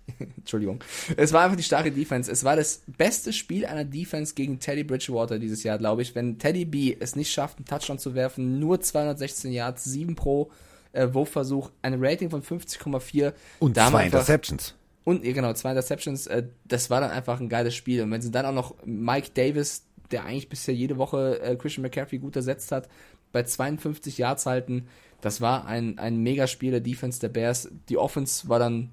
[0.37, 0.79] Entschuldigung.
[1.17, 2.31] Es war einfach die starke Defense.
[2.31, 6.15] Es war das beste Spiel einer Defense gegen Teddy Bridgewater dieses Jahr, glaube ich.
[6.15, 10.51] Wenn Teddy B es nicht schafft, einen Touchdown zu werfen, nur 216 Yards, 7 pro
[10.93, 13.33] äh, Wurfversuch, ein Rating von 50,4.
[13.59, 14.75] Und zwei Interceptions.
[15.05, 18.01] Und genau, zwei Interceptions, äh, das war dann einfach ein geiles Spiel.
[18.01, 21.83] Und wenn sie dann auch noch Mike Davis, der eigentlich bisher jede Woche äh, Christian
[21.83, 22.89] McCaffrey gut ersetzt hat,
[23.31, 24.87] bei 52 Yards halten,
[25.21, 27.69] das war ein, ein Megaspiel der Defense der Bears.
[27.87, 28.91] Die Offense war dann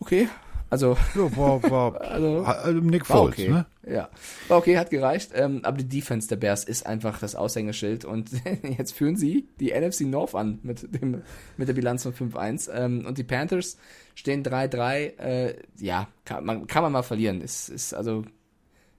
[0.00, 0.28] okay.
[0.68, 3.48] Also, ja, war, war, also, also Nick Foles, okay.
[3.48, 3.66] ne?
[3.88, 4.08] Ja,
[4.48, 5.30] war okay, hat gereicht.
[5.34, 8.30] Ähm, aber die Defense der Bears ist einfach das Aushängeschild und
[8.76, 11.22] jetzt führen sie die NFC North an mit dem
[11.56, 13.78] mit der Bilanz von 5-1 ähm, und die Panthers
[14.16, 15.18] stehen 3-3.
[15.18, 17.40] Äh, ja, kann man, kann man mal verlieren.
[17.40, 18.24] Ist, ist also,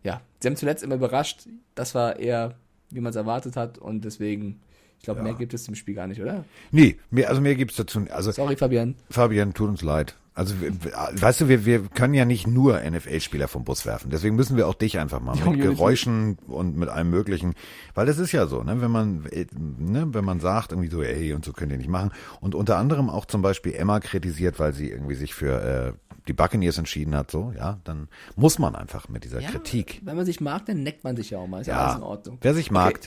[0.04, 1.48] ja, sie haben zuletzt immer überrascht.
[1.76, 2.56] Das war eher,
[2.92, 4.62] wie man es erwartet hat und deswegen,
[5.00, 5.26] ich glaube, ja.
[5.26, 6.46] mehr gibt es im Spiel gar nicht, oder?
[6.72, 8.06] Nee, mehr, also mehr gibt es dazu.
[8.10, 8.96] Also, Sorry, Fabian.
[9.10, 10.16] Fabian, tut uns leid.
[10.38, 10.54] Also,
[11.14, 14.12] weißt du, wir, wir können ja nicht nur NFL-Spieler vom Bus werfen.
[14.12, 17.56] Deswegen müssen wir auch dich einfach mal mit Geräuschen und mit allem Möglichen,
[17.96, 21.02] weil das ist ja so, ne, wenn man, äh, ne, wenn man sagt irgendwie so,
[21.02, 22.12] ey, und so könnt ihr nicht machen.
[22.40, 26.34] Und unter anderem auch zum Beispiel Emma kritisiert, weil sie irgendwie sich für äh, die
[26.34, 30.02] Buccaneers entschieden hat, so, ja, dann muss man einfach mit dieser Ja, Kritik.
[30.04, 31.62] Wenn man sich mag, dann neckt man sich ja auch mal.
[31.62, 32.38] Ist ja, Ja, alles in Ordnung.
[32.42, 33.00] wer sich mag,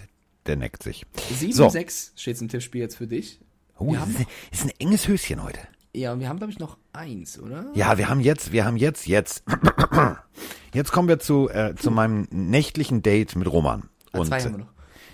[0.47, 1.07] der neckt sich.
[1.41, 3.39] 7-6 steht im Tippspiel jetzt für dich.
[3.79, 5.61] Oh, haben ist, ist ein enges Höschen heute.
[5.95, 7.67] Ja, und wir haben, glaube ich, noch eins, oder?
[7.75, 9.45] Ja, wir haben jetzt, wir haben jetzt, jetzt.
[10.73, 13.89] Jetzt kommen wir zu, äh, zu meinem nächtlichen Date mit Roman.
[14.13, 14.73] Ah, Und, zwei haben äh, wir noch.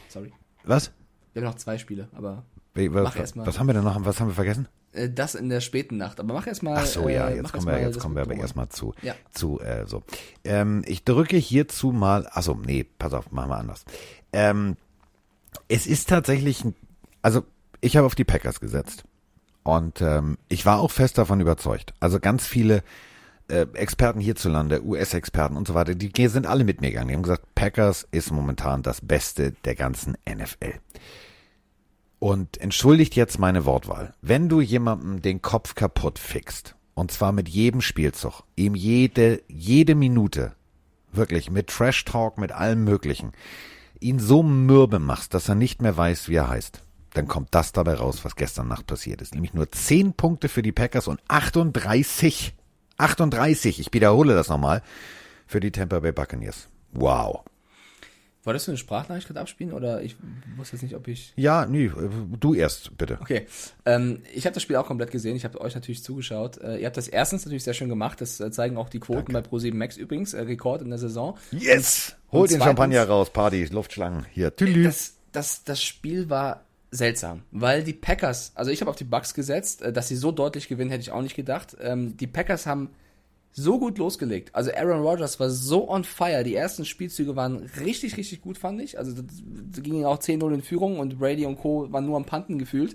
[0.08, 0.32] Sorry.
[0.64, 0.92] was?
[1.32, 3.46] Wir haben noch zwei Spiele, aber Wie- Was, Mach erst mal.
[3.46, 4.04] was haben wir denn noch?
[4.04, 4.68] Was haben wir vergessen?
[4.92, 6.20] äh, das in der späten Nacht.
[6.20, 6.76] Aber mach erst mal.
[6.76, 9.14] Ach so, ja, äh, jetzt kommen wir, jetzt kommen wir aber erstmal zu, Ja.
[9.32, 10.02] zu, äh, so.
[10.44, 13.86] Ähm, ich drücke hierzu mal, achso, nee, pass auf, machen wir anders.
[14.34, 14.76] Ähm,
[15.68, 16.64] es ist tatsächlich,
[17.22, 17.44] also
[17.80, 19.04] ich habe auf die Packers gesetzt
[19.66, 21.92] und ähm, ich war auch fest davon überzeugt.
[21.98, 22.84] Also ganz viele
[23.48, 27.08] äh, Experten hierzulande, US-Experten und so weiter, die sind alle mit mir gegangen.
[27.08, 30.74] Die haben gesagt, Packers ist momentan das Beste der ganzen NFL.
[32.20, 34.14] Und entschuldigt jetzt meine Wortwahl.
[34.22, 39.96] Wenn du jemandem den Kopf kaputt fixst, und zwar mit jedem Spielzug, ihm jede, jede
[39.96, 40.52] Minute,
[41.12, 43.32] wirklich mit Trash Talk, mit allem Möglichen,
[43.98, 46.85] ihn so mürbe machst, dass er nicht mehr weiß, wie er heißt,
[47.16, 49.34] dann kommt das dabei raus, was gestern Nacht passiert ist.
[49.34, 52.54] Nämlich nur 10 Punkte für die Packers und 38,
[52.98, 54.82] 38, ich wiederhole das nochmal,
[55.46, 56.68] für die Tampa Bay Buccaneers.
[56.92, 57.42] Wow.
[58.44, 60.16] Wolltest du eine Sprachnachricht gerade abspielen oder ich
[60.56, 61.32] wusste jetzt nicht, ob ich.
[61.34, 61.90] Ja, nee,
[62.38, 63.18] du erst, bitte.
[63.20, 63.46] Okay,
[63.86, 65.34] ähm, ich habe das Spiel auch komplett gesehen.
[65.34, 66.58] Ich habe euch natürlich zugeschaut.
[66.58, 68.20] Äh, ihr habt das erstens natürlich sehr schön gemacht.
[68.20, 70.32] Das äh, zeigen auch die Quoten bei Pro7 Max übrigens.
[70.32, 71.36] Äh, Rekord in der Saison.
[71.50, 72.14] Yes!
[72.28, 74.26] Und Holt den zweitens- Champagner raus, Party, Luftschlangen.
[74.30, 74.84] Hier, Tülü.
[74.84, 79.34] Das, das, das Spiel war seltsam, weil die Packers, also ich habe auf die Bucks
[79.34, 81.76] gesetzt, äh, dass sie so deutlich gewinnen, hätte ich auch nicht gedacht.
[81.80, 82.90] Ähm, die Packers haben
[83.52, 84.54] so gut losgelegt.
[84.54, 86.44] Also Aaron Rodgers war so on fire.
[86.44, 88.98] Die ersten Spielzüge waren richtig, richtig gut, fand ich.
[88.98, 91.90] Also da gingen auch 10-0 in Führung und Brady und Co.
[91.90, 92.94] waren nur am Panten gefühlt.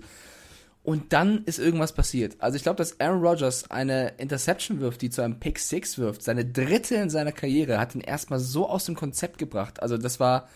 [0.84, 2.36] Und dann ist irgendwas passiert.
[2.38, 6.22] Also ich glaube, dass Aaron Rodgers eine Interception wirft, die zu einem Pick 6 wirft,
[6.22, 9.82] seine dritte in seiner Karriere, hat ihn erstmal so aus dem Konzept gebracht.
[9.82, 10.48] Also das war,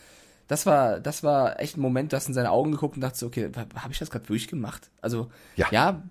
[0.49, 3.18] das war, das war echt ein Moment, du hast in seine Augen geguckt und dachte
[3.18, 4.90] so, okay, habe ich das gerade wirklich gemacht?
[5.01, 5.68] Also Ja.
[5.70, 6.03] ja,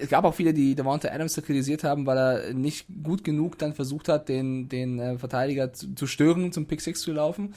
[0.00, 3.58] es gab auch viele, die Devonta Adams so kritisiert haben, weil er nicht gut genug
[3.58, 7.54] dann versucht hat, den, den äh, Verteidiger zu, zu stören, zum Pick 6 zu laufen.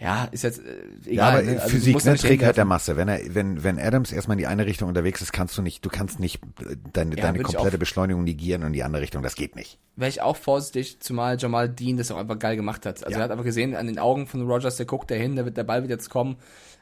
[0.00, 0.62] Ja, ist jetzt äh,
[1.06, 1.12] egal.
[1.12, 1.60] Ja, aber ne?
[1.60, 2.64] Also, Physik, ne, Trägheit der.
[2.64, 2.96] Masse.
[2.96, 5.84] Wenn er, wenn, wenn Adams erstmal in die eine Richtung unterwegs ist, kannst du nicht,
[5.84, 9.02] du kannst nicht äh, deine, Ja, deine komplette auch- Beschleunigung negieren und in die andere
[9.02, 9.24] Richtung.
[9.24, 9.78] Das geht nicht.
[9.96, 13.02] wäre ich auch vorsichtig, zumal Jamal Dean das auch einfach geil gemacht hat.
[13.02, 13.18] Also Ja.
[13.18, 15.64] er hat einfach gesehen, an den Augen von Rogers, der guckt dahin, der, wird, der
[15.64, 16.36] Ball wird jetzt kommen.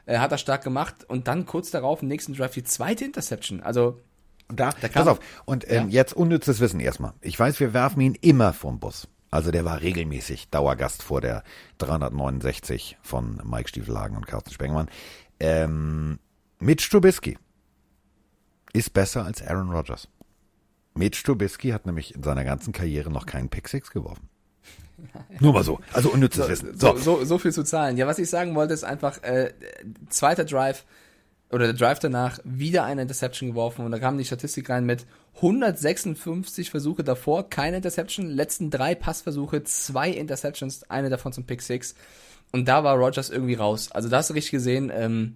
[0.05, 3.61] Äh, hat er stark gemacht und dann kurz darauf im nächsten Drive die zweite Interception.
[3.61, 3.99] Also
[4.47, 5.19] Und da, kam- pass auf.
[5.45, 6.01] Und ähm, Ja.
[6.01, 7.13] jetzt unnützes Wissen erstmal.
[7.21, 9.07] Ich weiß, wir werfen ihn immer vom Bus.
[9.37, 11.43] Also der war regelmäßig Dauergast vor der
[11.77, 14.89] 369 von Mike Stiefelhagen und Carsten Spengmann.
[15.39, 16.17] Ähm,
[16.57, 17.37] Mitch Trubisky
[18.73, 20.07] ist besser als Aaron Rodgers.
[20.95, 24.27] Mitch Trubisky hat nämlich in seiner ganzen Karriere noch keinen Pick Six geworfen.
[25.39, 25.79] Nur mal so.
[25.93, 26.75] Also unnützes Wissen.
[26.75, 27.95] so, so, so viel zu zahlen.
[27.95, 29.53] Ja, was ich sagen wollte, ist einfach, äh,
[30.09, 30.83] zweiter Drive
[31.51, 35.05] oder der Drive danach wieder eine Interception geworfen und da kam die Statistik rein mit
[35.37, 41.95] 156 Versuche davor, keine Interception, letzten drei Passversuche, zwei Interceptions, eine davon zum Pick Six
[42.51, 43.91] und da war Rogers irgendwie raus.
[43.91, 45.35] Also da hast du richtig gesehen, ähm,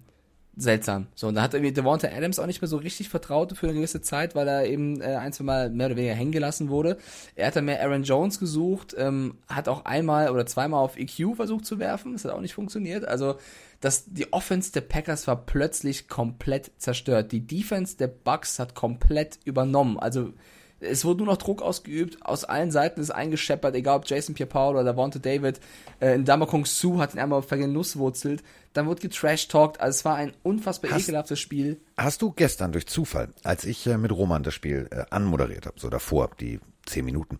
[0.56, 1.06] seltsam.
[1.14, 3.74] So, und da hat irgendwie Devonta Adams auch nicht mehr so richtig vertraut für eine
[3.74, 6.98] gewisse Zeit, weil er eben äh, ein, zwei Mal mehr oder weniger hängen gelassen wurde.
[7.36, 11.36] Er hat dann mehr Aaron Jones gesucht, ähm, hat auch einmal oder zweimal auf EQ
[11.36, 13.06] versucht zu werfen, das hat auch nicht funktioniert.
[13.06, 13.36] Also,
[13.82, 17.32] das, die Offense der Packers war plötzlich komplett zerstört.
[17.32, 19.98] Die Defense der Bucks hat komplett übernommen.
[19.98, 20.32] Also,
[20.80, 24.74] es wurde nur noch Druck ausgeübt, aus allen Seiten ist eingescheppert, egal ob Jason Pierre-Paul
[24.74, 25.60] oder Davante David,
[26.00, 30.90] äh, Ndamakong Su hat ihn einmal vergenusswurzelt, dann wurde getrash-talkt, also es war ein unfassbar
[30.90, 31.80] Hast- ekelhaftes Spiel.
[31.96, 35.78] Hast du gestern durch Zufall, als ich äh, mit Roman das Spiel äh, anmoderiert habe,
[35.78, 37.38] so davor, die zehn Minuten,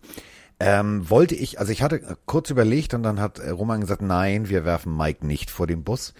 [0.63, 4.47] ähm, wollte ich, also ich hatte kurz überlegt und dann hat äh, Roman gesagt, nein,
[4.47, 6.13] wir werfen Mike nicht vor den Bus.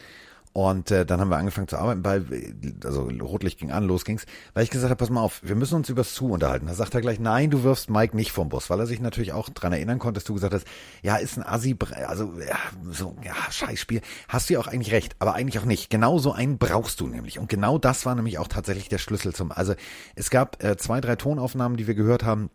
[0.51, 4.03] Und äh, dann haben wir angefangen zu arbeiten, weil, äh, also Rotlicht ging an, los
[4.03, 6.67] ging's, weil ich gesagt habe, pass mal auf, wir müssen uns übers Zu unterhalten.
[6.67, 9.31] Da sagt er gleich, nein, du wirfst Mike nicht vom Bus, weil er sich natürlich
[9.31, 10.67] auch dran erinnern konnte, dass du gesagt hast,
[11.01, 11.75] ja, ist ein Assi,
[12.05, 12.57] also ja,
[12.91, 14.01] so, ja, Scheißspiel.
[14.27, 15.89] Hast du ja auch eigentlich recht, aber eigentlich auch nicht.
[15.89, 17.39] Genau so einen brauchst du nämlich.
[17.39, 19.73] Und genau das war nämlich auch tatsächlich der Schlüssel zum, also
[20.15, 22.51] es gab äh, zwei, drei Tonaufnahmen, die wir gehört haben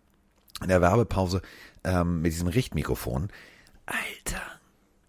[0.62, 1.42] in der Werbepause
[1.88, 3.28] ähm, mit diesem Richtmikrofon.
[3.86, 4.42] Alter,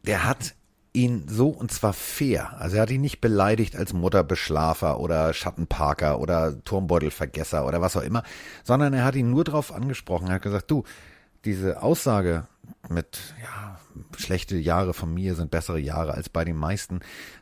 [0.06, 0.56] der hat
[0.94, 2.60] ihn so und zwar fair.
[2.60, 8.02] Also er hat ihn nicht beleidigt als Mutterbeschlafer oder Schattenparker oder Turmbeutelvergesser oder was auch
[8.02, 8.24] immer,
[8.64, 10.28] sondern er hat ihn nur darauf angesprochen.
[10.28, 10.84] Er hat gesagt, du,
[11.46, 12.48] diese Aussage
[12.90, 13.80] mit, ja,
[14.18, 17.02] schlechte Jahre von mir sind bessere Jahre als bei den meisten.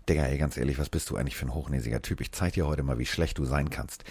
[0.09, 2.21] Digga, ey, ganz ehrlich, was bist du eigentlich für ein hochnäsiger Typ?
[2.21, 4.03] Ich zeig dir heute mal, wie schlecht du sein kannst.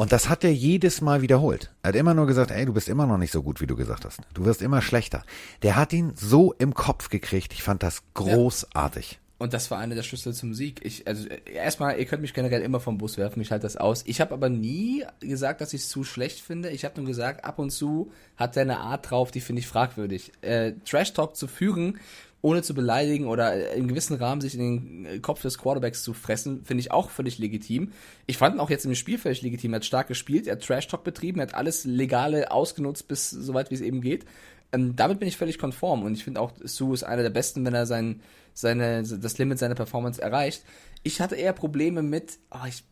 [0.00, 1.72] Und das hat er jedes Mal wiederholt.
[1.82, 3.74] Er hat immer nur gesagt, ey, du bist immer noch nicht so gut, wie du
[3.74, 4.20] gesagt hast.
[4.32, 5.24] Du wirst immer schlechter.
[5.64, 7.52] Der hat ihn so im Kopf gekriegt.
[7.52, 9.12] Ich fand das großartig.
[9.12, 9.18] Ja.
[9.38, 10.80] Und das war einer der Schlüssel zum Sieg.
[10.84, 14.04] Ich, also erstmal, ihr könnt mich generell immer vom Bus werfen, ich halte das aus.
[14.06, 16.70] Ich habe aber nie gesagt, dass ich es zu schlecht finde.
[16.70, 19.66] Ich habe nur gesagt, ab und zu hat er eine Art drauf, die finde ich
[19.66, 20.32] fragwürdig.
[20.42, 21.98] Äh, Trash Talk zu führen
[22.40, 26.14] ohne zu beleidigen oder in gewissen Rahmen sich in den äh, Kopf des Quarterbacks zu
[26.14, 27.92] fressen, finde ich auch völlig legitim.
[28.26, 29.72] Ich fand ihn auch jetzt im Spiel völlig legitim.
[29.72, 33.54] Er hat stark gespielt, er hat Trash-Talk betrieben, er hat alles Legale ausgenutzt, bis so
[33.54, 34.24] weit wie es eben geht.
[34.72, 37.64] Ähm, damit bin ich völlig konform und ich finde auch, Sue ist einer der Besten,
[37.64, 38.20] wenn er sein,
[38.54, 40.62] seine, das Limit seiner Performance erreicht.
[41.02, 42.84] Ich hatte eher Probleme mit, oh, ich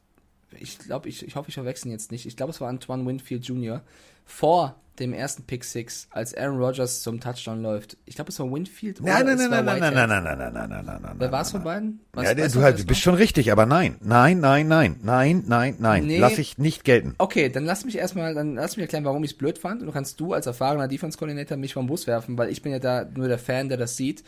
[0.58, 2.26] ich glaube, ich, ich hoffe, ich verwechsel jetzt nicht.
[2.26, 3.82] Ich glaube, es war Antoine Winfield Jr.
[4.24, 7.96] vor dem ersten Pick Six, als Aaron Rodgers zum Touchdown läuft.
[8.04, 10.52] Ich glaube, es war Winfield oder nein, nein, nein, nein, nein, nein, nein, nein, nein,
[10.52, 11.14] nein, nein, nein, nein.
[11.18, 12.00] Wer war es von beiden?
[12.12, 15.76] Was, ja, du, halt, du bist schon richtig, aber nein, nein, nein, nein, nein, nein,
[15.78, 16.06] nein.
[16.06, 16.18] Nee.
[16.18, 17.14] Lass ich nicht gelten.
[17.18, 19.80] Okay, dann lass mich erstmal, dann lass mich erklären, warum ich es blöd fand.
[19.80, 22.78] Und du kannst du als erfahrener Defense-Koordinator mich vom Bus werfen, weil ich bin ja
[22.78, 24.24] da nur der Fan, der das sieht.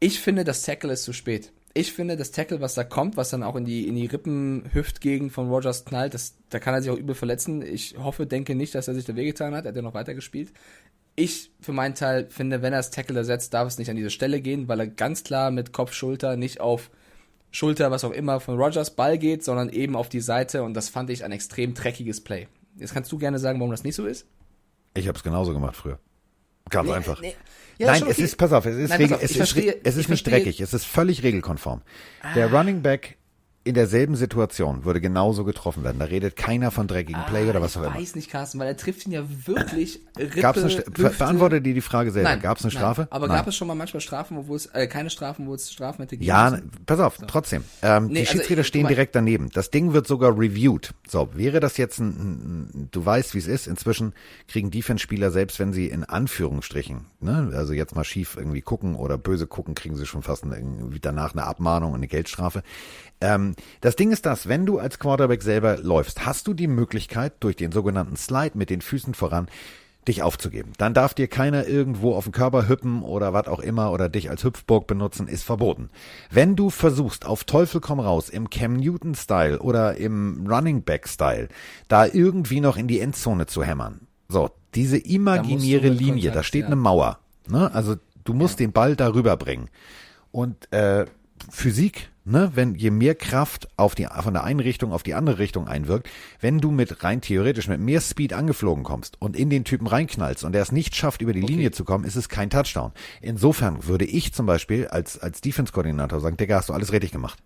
[0.00, 3.30] Ich finde, das Tackle ist zu spät ich finde, das Tackle, was da kommt, was
[3.30, 6.90] dann auch in die, in die Rippen-Hüftgegend von Rogers knallt, das, da kann er sich
[6.90, 7.62] auch übel verletzen.
[7.62, 9.64] Ich hoffe, denke nicht, dass er sich da wehgetan hat.
[9.64, 10.52] Er hat ja noch weiter gespielt.
[11.16, 14.10] Ich für meinen Teil finde, wenn er das Tackle ersetzt, darf es nicht an diese
[14.10, 16.90] Stelle gehen, weil er ganz klar mit Kopf, Schulter nicht auf
[17.50, 20.88] Schulter, was auch immer, von Rogers Ball geht, sondern eben auf die Seite und das
[20.88, 22.48] fand ich ein extrem dreckiges Play.
[22.76, 24.26] Jetzt kannst du gerne sagen, warum das nicht so ist?
[24.94, 25.98] Ich habe es genauso gemacht früher.
[26.70, 27.20] Ganz nee, einfach.
[27.20, 27.34] Nee.
[27.78, 30.26] Ja, Nein, es ist, pass auf, es ist, Nein, auf, es, ist es ist nicht
[30.26, 31.82] dreckig, es ist völlig regelkonform.
[32.22, 32.34] Ah.
[32.34, 33.16] Der Running Back
[33.66, 35.98] in derselben Situation würde genauso getroffen werden.
[35.98, 37.94] Da redet keiner von dreckigen ah, Play oder was auch immer.
[37.94, 40.90] Ich weiß nicht, Carsten, weil er trifft ihn ja wirklich Rippe, Gab's eine Hüfte.
[40.90, 42.36] Beantworte dir die Frage selber.
[42.36, 43.02] Gab es eine Strafe?
[43.02, 43.38] Nein, aber nein.
[43.38, 46.18] gab es schon mal manchmal Strafen, wo es, äh, keine Strafen, wo es Strafen hätte
[46.18, 46.28] gegeben?
[46.28, 47.24] Ja, pass auf, so.
[47.26, 47.64] trotzdem.
[47.80, 49.48] Ähm, nee, die also Schiedsrichter also, stehen direkt daneben.
[49.48, 50.92] Das Ding wird sogar reviewed.
[51.08, 53.66] So, wäre das jetzt ein, ein du weißt, wie es ist.
[53.66, 54.12] Inzwischen
[54.46, 59.16] kriegen Defense-Spieler, selbst wenn sie in Anführungsstrichen, ne, also jetzt mal schief irgendwie gucken oder
[59.16, 62.62] böse gucken, kriegen sie schon fast irgendwie danach eine Abmahnung und eine Geldstrafe.
[63.20, 67.34] Ähm, das Ding ist das, wenn du als Quarterback selber läufst, hast du die Möglichkeit,
[67.40, 69.48] durch den sogenannten Slide mit den Füßen voran,
[70.06, 70.72] dich aufzugeben.
[70.78, 74.30] Dann darf dir keiner irgendwo auf den Körper hüppen oder was auch immer oder dich
[74.30, 75.90] als Hüpfburg benutzen, ist verboten.
[76.30, 81.08] Wenn du versuchst, auf Teufel komm raus, im Cam Newton Style oder im Running Back
[81.08, 81.48] Style,
[81.88, 84.00] da irgendwie noch in die Endzone zu hämmern.
[84.28, 86.66] So, diese imaginäre Linie, Kontakt, da steht ja.
[86.66, 87.18] eine Mauer.
[87.48, 87.72] Ne?
[87.72, 88.66] Also du musst ja.
[88.66, 89.68] den Ball darüber bringen.
[90.32, 91.06] Und äh,
[91.50, 95.38] Physik ne, wenn je mehr Kraft auf die, von der einen Richtung auf die andere
[95.38, 96.08] Richtung einwirkt,
[96.40, 100.44] wenn du mit rein theoretisch mit mehr Speed angeflogen kommst und in den Typen reinknallst
[100.44, 101.52] und er es nicht schafft, über die okay.
[101.52, 102.92] Linie zu kommen, ist es kein Touchdown.
[103.20, 107.38] Insofern würde ich zum Beispiel als, als Defense-Koordinator sagen, Digga, hast du alles richtig gemacht.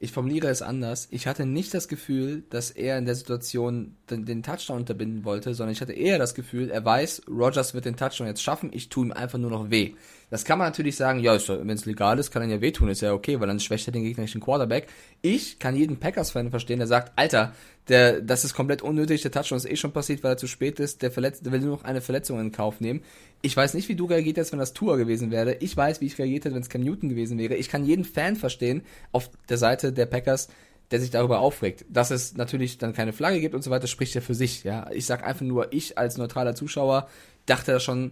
[0.00, 1.08] Ich formuliere es anders.
[1.10, 5.54] Ich hatte nicht das Gefühl, dass er in der Situation den, den, Touchdown unterbinden wollte,
[5.54, 8.90] sondern ich hatte eher das Gefühl, er weiß, Rogers wird den Touchdown jetzt schaffen, ich
[8.90, 9.94] tue ihm einfach nur noch weh.
[10.34, 13.02] Das kann man natürlich sagen, ja, wenn es legal ist, kann er ja wehtun, ist
[13.02, 14.88] ja okay, weil dann schwächt er den gegnerischen Quarterback.
[15.22, 17.52] Ich kann jeden Packers-Fan verstehen, der sagt, Alter,
[17.86, 20.80] der, das ist komplett unnötig, der Touchdown ist eh schon passiert, weil er zu spät
[20.80, 23.04] ist, der, verletzt, der will nur noch eine Verletzung in Kauf nehmen.
[23.42, 25.54] Ich weiß nicht, wie du reagiert hättest, wenn das Tour gewesen wäre.
[25.60, 27.54] Ich weiß, wie ich reagiert hätte, wenn es Cam Newton gewesen wäre.
[27.54, 28.82] Ich kann jeden Fan verstehen
[29.12, 30.48] auf der Seite der Packers,
[30.90, 31.84] der sich darüber aufregt.
[31.88, 34.64] Dass es natürlich dann keine Flagge gibt und so weiter, spricht ja für sich.
[34.64, 37.06] Ja, Ich sag einfach nur, ich als neutraler Zuschauer
[37.46, 38.10] dachte da schon,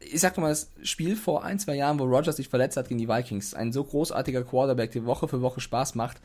[0.00, 2.98] ich sag mal, das Spiel vor ein, zwei Jahren, wo Rogers sich verletzt hat gegen
[2.98, 6.18] die Vikings, ein so großartiger Quarterback, der Woche für Woche Spaß macht,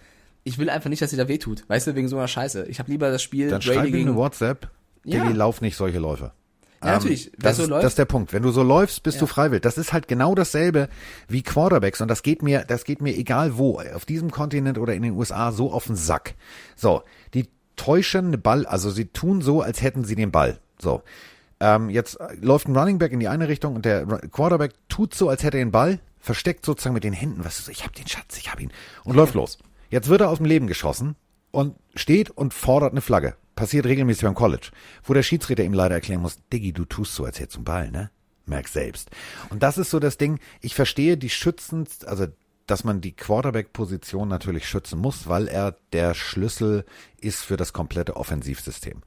[0.44, 1.64] ich will einfach nicht, dass sie da wehtut.
[1.70, 2.66] Weißt du, wegen so einer Scheiße.
[2.68, 3.50] Ich habe lieber das Spiel.
[3.50, 4.10] Dann schreib gegen...
[4.10, 4.70] eine WhatsApp.
[5.06, 5.24] Ja.
[5.24, 6.32] Digi, lauf nicht solche Läufe.
[6.82, 7.32] Ja, ähm, natürlich.
[7.38, 8.34] Das, so ist, läuft, das ist der Punkt.
[8.34, 9.22] Wenn du so läufst, bist ja.
[9.22, 9.62] du freiwillig.
[9.62, 10.90] Das ist halt genau dasselbe
[11.28, 14.94] wie Quarterbacks und das geht mir, das geht mir egal wo, auf diesem Kontinent oder
[14.94, 16.36] in den USA so auf den Sack.
[16.76, 17.04] So,
[17.34, 20.60] die täuschen den Ball, also sie tun so, als hätten sie den Ball.
[20.80, 21.04] So.
[21.64, 25.30] Ähm, jetzt läuft ein Running Back in die eine Richtung und der Quarterback tut so,
[25.30, 28.06] als hätte er den Ball, versteckt sozusagen mit den Händen, was ist, ich hab den
[28.06, 28.70] Schatz, ich hab ihn
[29.06, 29.58] und läuft los.
[29.90, 31.16] Jetzt wird er aus dem Leben geschossen
[31.52, 33.38] und steht und fordert eine Flagge.
[33.56, 34.72] Passiert regelmäßig beim College,
[35.06, 37.66] wo der Schiedsrichter ihm leider erklären muss, Diggi, du tust so, als hättest du einen
[37.66, 38.12] Ball, ne?
[38.46, 39.10] Merk selbst.
[39.50, 42.28] Und das ist so das Ding, ich verstehe die Schützen, also
[42.68, 46.84] dass man die Quarterback-Position natürlich schützen muss, weil er der Schlüssel
[47.22, 49.02] ist für das komplette Offensivsystem.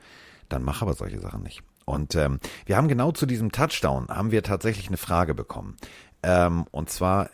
[0.48, 1.62] Dann mach aber solche Sachen nicht.
[1.86, 5.76] Und ähm, wir haben genau zu diesem Touchdown haben wir tatsächlich eine Frage bekommen.
[6.24, 7.30] Ähm, und zwar,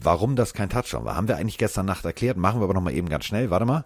[0.00, 1.16] warum das kein Touchdown war.
[1.16, 3.50] Haben wir eigentlich gestern Nacht erklärt, machen wir aber nochmal eben ganz schnell.
[3.50, 3.84] Warte mal.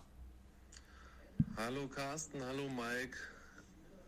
[1.57, 3.17] Hallo Carsten, hallo Mike.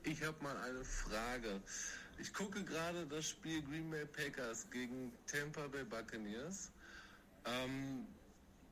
[0.02, 1.62] Ich habe mal eine Frage.
[2.18, 6.70] Ich gucke gerade das Spiel Green Bay Packers gegen Tampa Bay Buccaneers.
[7.46, 8.06] Ähm,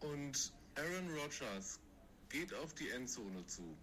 [0.01, 1.80] und Aaron Rodgers
[2.28, 3.74] geht auf die Endzone zu,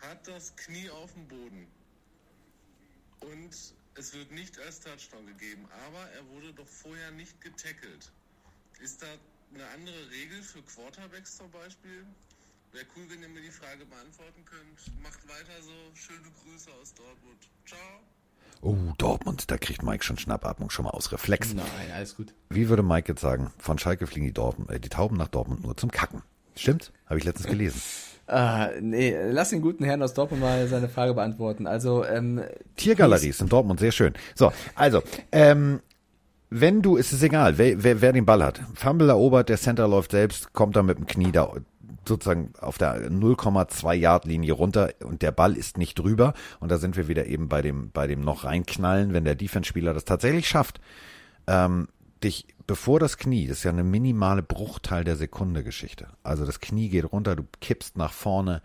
[0.00, 1.66] hat das Knie auf dem Boden
[3.22, 8.10] und es wird nicht als Touchdown gegeben, aber er wurde doch vorher nicht getackelt.
[8.80, 9.06] Ist da
[9.54, 12.04] eine andere Regel für Quarterbacks zum Beispiel?
[12.72, 15.02] Wäre cool, wenn ihr mir die Frage beantworten könnt.
[15.02, 15.72] Macht weiter so.
[15.94, 17.50] Schöne Grüße aus Dortmund.
[17.66, 17.78] Ciao.
[18.62, 21.52] Oh, Dortmund, da kriegt Mike schon Schnappatmung schon mal aus Reflex.
[21.52, 22.32] Nein, alles gut.
[22.48, 25.62] Wie würde Mike jetzt sagen, von Schalke fliegen die, Dortmund, äh, die Tauben nach Dortmund
[25.62, 26.22] nur zum Kacken?
[26.56, 26.92] Stimmt?
[27.06, 27.82] Habe ich letztens gelesen.
[28.26, 31.66] Ah, nee, lass den guten Herrn aus Dortmund mal seine Frage beantworten.
[31.66, 32.40] Also, ähm,
[32.76, 34.14] Tiergalerie ist in Dortmund sehr schön.
[34.34, 35.02] So, also,
[35.32, 35.80] ähm,
[36.48, 38.60] wenn du, ist es egal, wer, wer, wer den Ball hat.
[38.74, 41.50] Fumble erobert, der Center läuft selbst, kommt da mit dem Knie da
[42.06, 46.78] sozusagen auf der 0,2 Yard Linie runter und der Ball ist nicht drüber und da
[46.78, 50.04] sind wir wieder eben bei dem bei dem noch reinknallen, wenn der Defense Spieler das
[50.04, 50.80] tatsächlich schafft,
[51.46, 51.88] ähm,
[52.24, 56.08] dich bevor das Knie, das ist ja eine minimale Bruchteil der Sekunde Geschichte.
[56.22, 58.62] Also das Knie geht runter, du kippst nach vorne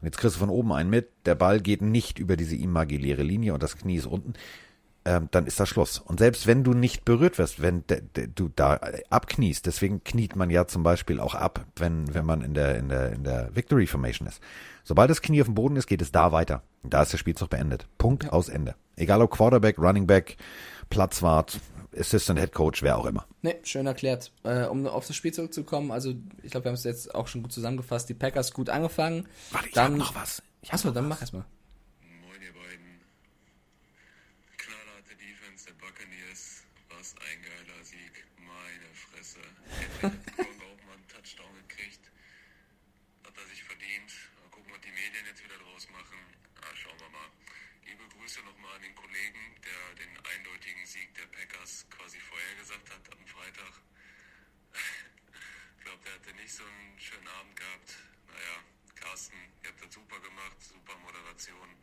[0.00, 3.22] und jetzt kriegst du von oben einen mit, der Ball geht nicht über diese imaginäre
[3.22, 4.34] Linie und das Knie ist unten
[5.06, 6.00] ähm, dann ist das Schluss.
[6.00, 7.84] Und selbst wenn du nicht berührt wirst, wenn
[8.34, 12.54] du da abkniest, deswegen kniet man ja zum Beispiel auch ab, wenn, wenn man in
[12.54, 14.42] der, in der, in der Victory Formation ist.
[14.82, 16.62] Sobald das Knie auf dem Boden ist, geht es da weiter.
[16.82, 17.86] Da ist der Spielzug beendet.
[17.98, 18.30] Punkt ja.
[18.30, 18.74] aus Ende.
[18.96, 20.36] Egal ob Quarterback, Running Back,
[20.90, 21.60] Platzwart,
[21.98, 23.26] Assistant Head Coach, wer auch immer.
[23.42, 24.32] Ne, schön erklärt.
[24.44, 27.42] Äh, um auf das Spiel zurückzukommen, also ich glaube, wir haben es jetzt auch schon
[27.42, 28.08] gut zusammengefasst.
[28.08, 29.28] Die Packers gut angefangen.
[29.50, 30.42] Warte, ich dann, hab noch was.
[30.68, 31.44] Achso, dann mach erstmal.
[40.02, 42.10] Baumann Touchdown gekriegt.
[43.24, 44.10] Hat er sich verdient.
[44.42, 46.18] Mal gucken, was die Medien jetzt wieder draus machen.
[46.60, 47.28] Ja, schauen wir mal.
[47.86, 53.12] Liebe Grüße nochmal an den Kollegen, der den eindeutigen Sieg der Packers quasi vorhergesagt hat
[53.12, 53.80] am Freitag.
[55.78, 57.94] ich glaube, der hatte nicht so einen schönen Abend gehabt.
[58.26, 58.64] Naja,
[58.96, 61.76] Carsten, ihr habt das super gemacht, super Moderation.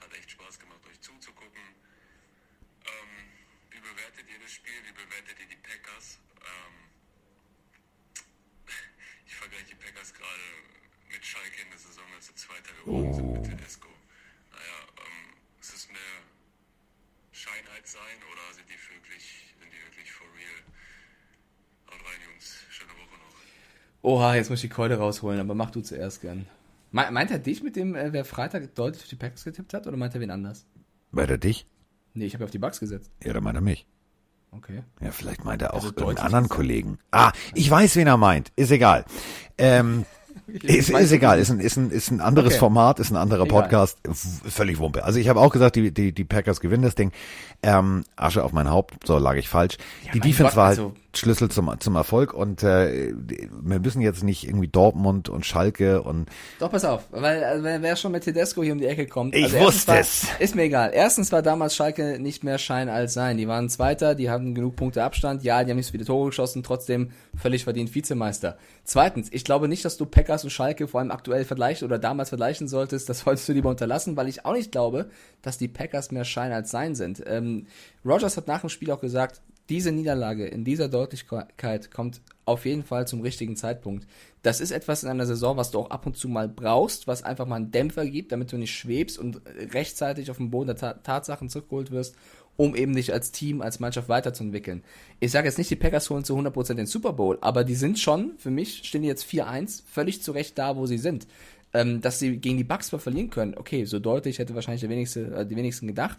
[0.00, 1.60] Hat echt Spaß gemacht, euch zuzugucken.
[2.86, 3.28] Ähm,
[3.68, 4.80] wie bewertet ihr das Spiel?
[4.86, 6.20] Wie bewertet ihr die Packers?
[6.40, 6.74] Ähm,
[9.26, 10.42] ich vergleiche die Packers gerade
[11.10, 13.90] mit Schalke in der Saison, als sie Zweiter geworden sind mit Tedesco.
[14.52, 15.98] Naja, ähm, ist es eine
[17.32, 20.60] Scheinheit sein oder sind die wirklich, sind die wirklich for real?
[21.88, 22.64] Haut rein, Jungs.
[22.70, 23.34] Schöne Woche noch.
[24.02, 26.46] Oha, jetzt muss ich die Keule rausholen, aber mach du zuerst gern.
[26.92, 29.96] Meint er dich mit dem, äh, wer Freitag deutlich auf die Packers getippt hat, oder
[29.96, 30.66] meint er wen anders?
[31.12, 31.66] Meint er dich?
[32.14, 33.12] Nee, ich habe auf die Bugs gesetzt.
[33.22, 33.86] Ja, dann meint er mich.
[34.52, 34.82] Okay.
[35.00, 36.98] Ja, vielleicht meint er auch also einen anderen Kollegen.
[37.12, 38.50] Ah, ich weiß, wen er meint.
[38.56, 39.04] Ist egal.
[39.58, 40.04] Ähm,
[40.46, 42.58] ist, ist egal, ist ein, ist ein, ist ein anderes okay.
[42.58, 43.62] Format, ist ein anderer egal.
[43.62, 45.04] Podcast, völlig Wumpe.
[45.04, 47.12] Also ich habe auch gesagt, die, die, die Packers gewinnen das Ding.
[47.62, 49.76] Ähm, Asche auf mein Haupt, so lag ich falsch.
[50.04, 54.00] Ja, die Defense Gott, war halt also Schlüssel zum, zum Erfolg und äh, wir müssen
[54.00, 56.28] jetzt nicht irgendwie Dortmund und Schalke und.
[56.60, 59.34] Doch, pass auf, weil also, wer schon mit Tedesco hier um die Ecke kommt.
[59.34, 60.28] Ich also wusste war, es.
[60.38, 60.92] Ist mir egal.
[60.94, 63.38] Erstens war damals Schalke nicht mehr Schein als Sein.
[63.38, 65.42] Die waren Zweiter, die hatten genug Punkte Abstand.
[65.42, 68.56] Ja, die haben nicht so viele Tore geschossen, trotzdem völlig verdient Vizemeister.
[68.84, 72.28] Zweitens, ich glaube nicht, dass du Packers und Schalke vor allem aktuell vergleichen oder damals
[72.28, 73.08] vergleichen solltest.
[73.08, 75.10] Das solltest du lieber unterlassen, weil ich auch nicht glaube,
[75.42, 77.22] dass die Packers mehr Schein als Sein sind.
[77.26, 77.66] Ähm,
[78.04, 79.40] Rogers hat nach dem Spiel auch gesagt,
[79.70, 84.06] diese Niederlage in dieser Deutlichkeit kommt auf jeden Fall zum richtigen Zeitpunkt.
[84.42, 87.22] Das ist etwas in einer Saison, was du auch ab und zu mal brauchst, was
[87.22, 89.40] einfach mal einen Dämpfer gibt, damit du nicht schwebst und
[89.72, 92.16] rechtzeitig auf den Boden der Ta Tatsachen zurückgeholt wirst,
[92.56, 94.82] um eben dich als Team, als Mannschaft weiterzuentwickeln.
[95.20, 98.00] Ich sage jetzt nicht, die Packers holen zu 100% den Super Bowl, aber die sind
[98.00, 101.28] schon, für mich stehen die jetzt 4-1, völlig zu Recht da, wo sie sind.
[101.72, 105.32] Ähm, dass sie gegen die Bucks verlieren können, okay, so deutlich hätte wahrscheinlich der wenigste,
[105.32, 106.18] äh, die wenigsten gedacht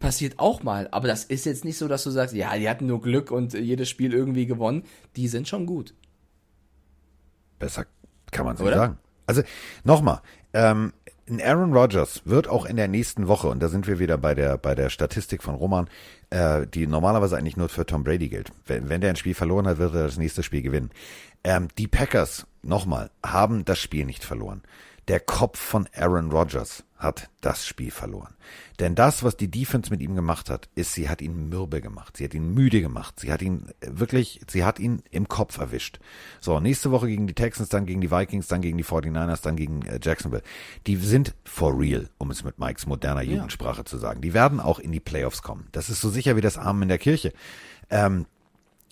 [0.00, 0.88] passiert auch mal.
[0.90, 3.52] Aber das ist jetzt nicht so, dass du sagst, ja, die hatten nur Glück und
[3.54, 4.82] jedes Spiel irgendwie gewonnen.
[5.14, 5.94] Die sind schon gut.
[7.60, 7.86] Besser
[8.32, 8.98] kann man es nicht sagen.
[9.26, 9.42] Also
[9.84, 10.22] nochmal,
[10.52, 10.92] ähm,
[11.38, 14.58] Aaron Rodgers wird auch in der nächsten Woche, und da sind wir wieder bei der,
[14.58, 15.88] bei der Statistik von Roman,
[16.30, 18.50] äh, die normalerweise eigentlich nur für Tom Brady gilt.
[18.66, 20.90] Wenn, wenn der ein Spiel verloren hat, wird er das nächste Spiel gewinnen.
[21.44, 24.62] Ähm, die Packers, nochmal, haben das Spiel nicht verloren.
[25.06, 28.34] Der Kopf von Aaron Rodgers hat das Spiel verloren.
[28.78, 32.18] Denn das, was die Defense mit ihm gemacht hat, ist, sie hat ihn mürbe gemacht.
[32.18, 33.18] Sie hat ihn müde gemacht.
[33.18, 35.98] Sie hat ihn wirklich, sie hat ihn im Kopf erwischt.
[36.40, 39.56] So, nächste Woche gegen die Texans, dann gegen die Vikings, dann gegen die 49ers, dann
[39.56, 40.42] gegen äh, Jacksonville.
[40.86, 43.84] Die sind for real, um es mit Mikes moderner Jugendsprache ja.
[43.86, 44.20] zu sagen.
[44.20, 45.68] Die werden auch in die Playoffs kommen.
[45.72, 47.32] Das ist so sicher wie das Armen in der Kirche.
[47.88, 48.26] Ähm,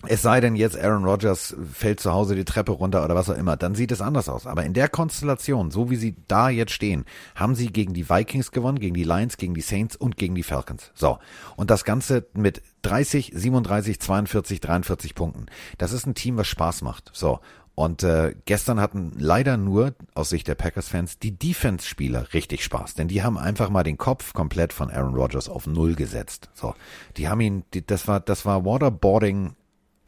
[0.07, 3.37] Es sei denn, jetzt Aaron Rodgers fällt zu Hause die Treppe runter oder was auch
[3.37, 4.47] immer, dann sieht es anders aus.
[4.47, 7.03] Aber in der Konstellation, so wie sie da jetzt stehen,
[7.35, 10.43] haben sie gegen die Vikings gewonnen, gegen die Lions, gegen die Saints und gegen die
[10.43, 10.91] Falcons.
[10.95, 11.19] So.
[11.57, 15.47] Und das Ganze mit 30, 37, 42, 43 Punkten.
[15.77, 17.11] Das ist ein Team, was Spaß macht.
[17.13, 17.41] So.
[17.75, 23.07] Und äh, gestern hatten leider nur aus Sicht der Packers-Fans die Defense-Spieler richtig Spaß, denn
[23.07, 26.49] die haben einfach mal den Kopf komplett von Aaron Rodgers auf Null gesetzt.
[26.53, 26.73] So,
[27.15, 29.55] die haben ihn, die, das war, das war Waterboarding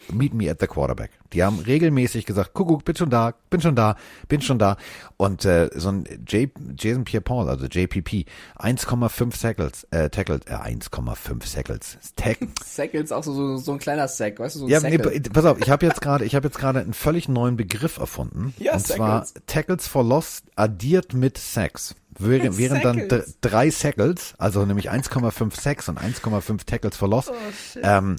[0.10, 1.12] Meet me at the quarterback.
[1.34, 3.96] Die haben regelmäßig gesagt, Kuckuck, bin schon da, bin schon da,
[4.28, 4.78] bin schon da.
[5.18, 8.26] Und äh, so ein J Jason Pierre-Paul, also JPP,
[8.58, 11.98] 1,5 Sackles, äh, Tackles, äh, 1,5 Sackles.
[12.16, 14.98] Tack Sackles, auch so, so, so ein kleiner Sack, weißt du, so ein ja, nee,
[14.98, 18.54] pass auf, ich habe jetzt gerade, ich habe jetzt gerade einen völlig neuen Begriff erfunden.
[18.62, 19.34] Ja, und Sackles.
[19.34, 21.96] zwar Tackles for Loss addiert mit Sacks.
[22.18, 23.10] Während, während dann
[23.42, 28.18] drei Sackles, also nämlich 1,5 Sacks und 1,5 Tackles for Loss, oh, ähm,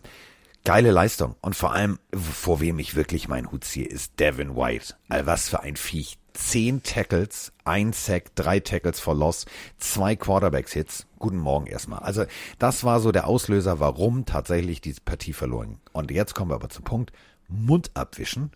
[0.65, 1.37] geile Leistung.
[1.41, 4.95] Und vor allem, vor wem ich wirklich meinen Hut ziehe, ist Devin White.
[5.09, 6.19] All was für ein Viech.
[6.35, 9.45] Zehn Tackles, ein Sack, drei Tackles for Loss,
[9.77, 11.07] zwei Quarterbacks-Hits.
[11.19, 11.99] Guten Morgen erstmal.
[11.99, 12.25] Also
[12.59, 15.79] das war so der Auslöser, warum tatsächlich die Partie verloren.
[15.93, 17.13] Und jetzt kommen wir aber zum Punkt.
[17.49, 18.51] Mund abwischen,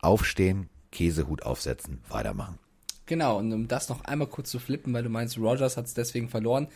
[0.00, 2.58] aufstehen, Käsehut aufsetzen, weitermachen.
[3.04, 5.94] Genau, und um das noch einmal kurz zu flippen, weil du meinst, Rogers hat es
[5.94, 6.68] deswegen verloren.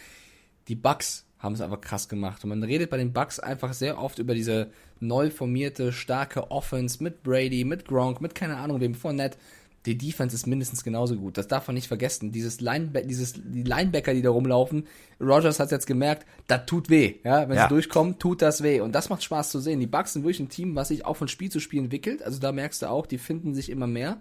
[0.69, 2.45] Die Bucks haben es einfach krass gemacht.
[2.45, 4.71] Und man redet bei den Bucks einfach sehr oft über diese
[5.01, 9.37] neu formierte, starke Offense mit Brady, mit Gronk, mit keine Ahnung wem Net.
[9.85, 11.37] Die Defense ist mindestens genauso gut.
[11.37, 12.31] Das darf man nicht vergessen.
[12.31, 14.87] Dieses Linebacker, dieses, die Linebacker, die da rumlaufen.
[15.21, 17.17] Rogers hat jetzt gemerkt, das tut weh.
[17.25, 17.65] Ja, wenn ja.
[17.65, 18.81] sie durchkommen, tut das weh.
[18.81, 19.81] Und das macht Spaß zu sehen.
[19.81, 22.23] Die Bucks sind wirklich ein Team, was sich auch von Spiel zu Spiel entwickelt.
[22.23, 24.19] Also da merkst du auch, die finden sich immer mehr.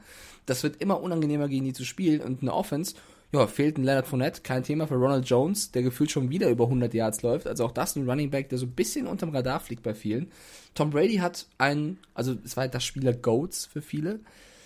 [0.47, 2.95] Das wird immer unangenehmer gegen die zu spielen und eine Offense
[3.34, 6.66] ja, fehlt ein Leonard Fournette, kein Thema für Ronald Jones, der gefühlt schon wieder über
[6.66, 7.48] 100 Yards läuft.
[7.48, 10.32] Also auch das ein Running Back, der so ein bisschen unterm Radar fliegt bei vielen.
[10.76, 14.20] Tom Brady hat einen, also es war das Spieler Goats für viele.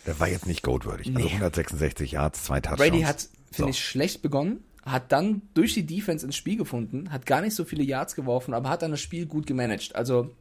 [0.08, 1.08] Der war jetzt nicht goatwürdig.
[1.08, 1.26] Also nee.
[1.26, 2.90] Also 166 Yards, zwei Touchdowns.
[2.90, 3.78] Brady hat, finde so.
[3.78, 7.66] ich, schlecht begonnen, hat dann durch die Defense ins Spiel gefunden, hat gar nicht so
[7.66, 9.96] viele Yards geworfen, aber hat dann das Spiel gut gemanagt.
[9.96, 10.32] Also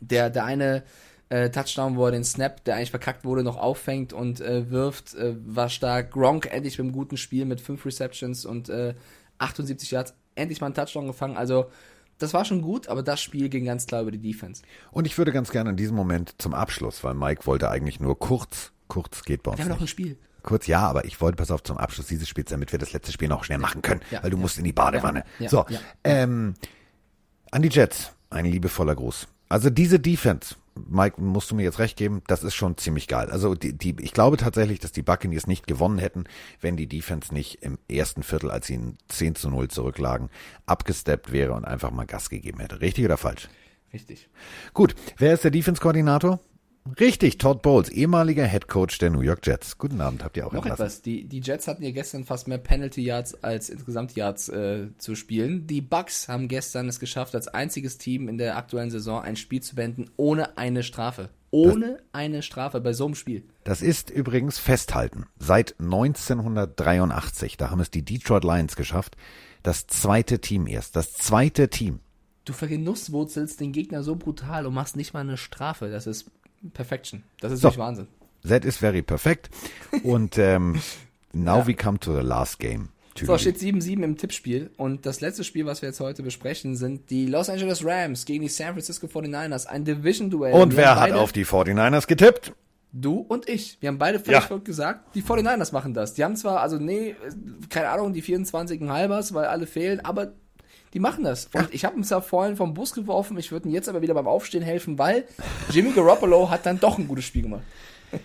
[0.00, 0.84] der, der eine
[1.30, 5.14] äh, Touchdown, wo er den Snap, der eigentlich verkackt wurde, noch auffängt und äh, wirft,
[5.14, 6.10] äh, war stark.
[6.10, 8.94] Gronk endlich mit einem guten Spiel mit 5 Receptions und äh,
[9.38, 11.36] 78 Yards, endlich mal einen Touchdown gefangen.
[11.36, 11.70] Also
[12.18, 14.62] das war schon gut, aber das Spiel ging ganz klar über die Defense.
[14.90, 18.18] Und ich würde ganz gerne in diesem Moment zum Abschluss, weil Mike wollte eigentlich nur
[18.18, 19.58] kurz, kurz geht bei uns.
[19.58, 20.18] Wir haben noch ein Spiel.
[20.42, 23.12] Kurz, ja, aber ich wollte, pass auf, zum Abschluss dieses Spiels, damit wir das letzte
[23.12, 25.24] Spiel noch schnell machen können, ja, weil du ja, musst in die Badewanne.
[25.38, 25.64] Ja, so,
[26.02, 26.54] ähm,
[27.50, 29.28] an die Jets, ein liebevoller Gruß.
[29.48, 30.56] Also diese Defense,
[30.88, 33.30] Mike, musst du mir jetzt recht geben, das ist schon ziemlich geil.
[33.30, 36.24] Also die, die, ich glaube tatsächlich, dass die Buccaneers nicht gewonnen hätten,
[36.60, 40.30] wenn die Defense nicht im ersten Viertel, als sie in 10 zu 0 zurücklagen,
[40.66, 42.80] abgesteppt wäre und einfach mal Gas gegeben hätte.
[42.80, 43.48] Richtig oder falsch?
[43.92, 44.28] Richtig.
[44.72, 46.40] Gut, wer ist der Defense-Koordinator?
[46.98, 49.76] Richtig, Todd Bowles, ehemaliger Head Coach der New York Jets.
[49.76, 50.82] Guten Abend, habt ihr auch Noch entlassen.
[50.86, 54.88] etwas, die, die Jets hatten ja gestern fast mehr Penalty Yards als insgesamt Yards äh,
[54.96, 55.66] zu spielen.
[55.66, 59.62] Die Bucks haben gestern es geschafft, als einziges Team in der aktuellen Saison ein Spiel
[59.62, 61.28] zu beenden ohne eine Strafe.
[61.52, 63.44] Ohne das, eine Strafe bei so einem Spiel.
[63.64, 65.26] Das ist übrigens festhalten.
[65.38, 69.16] Seit 1983, da haben es die Detroit Lions geschafft,
[69.62, 72.00] das zweite Team erst, das zweite Team.
[72.44, 75.90] Du vergenusswurzelst den Gegner so brutal und machst nicht mal eine Strafe.
[75.90, 76.30] Das ist
[76.72, 77.22] Perfection.
[77.40, 77.68] Das ist so.
[77.68, 78.08] wirklich Wahnsinn.
[78.46, 79.50] That is very perfect.
[80.02, 80.80] Und ähm,
[81.32, 81.66] now ja.
[81.66, 82.90] we come to the last game.
[83.18, 84.70] So, steht 7-7 im Tippspiel.
[84.76, 88.42] Und das letzte Spiel, was wir jetzt heute besprechen, sind die Los Angeles Rams gegen
[88.42, 89.66] die San Francisco 49ers.
[89.66, 90.54] Ein Division-Duell.
[90.54, 92.52] Und wer hat auf die 49ers getippt?
[92.92, 93.78] Du und ich.
[93.80, 94.56] Wir haben beide völlig ja.
[94.58, 96.14] gesagt, die 49ers machen das.
[96.14, 97.14] Die haben zwar, also nee,
[97.68, 100.32] keine Ahnung, die 24 halbers, weil alle fehlen, aber
[100.92, 101.48] die machen das.
[101.52, 103.38] Und ich habe uns ja vorhin vom Bus geworfen.
[103.38, 105.24] Ich würde ihm jetzt aber wieder beim Aufstehen helfen, weil
[105.70, 107.62] Jimmy Garoppolo hat dann doch ein gutes Spiel gemacht.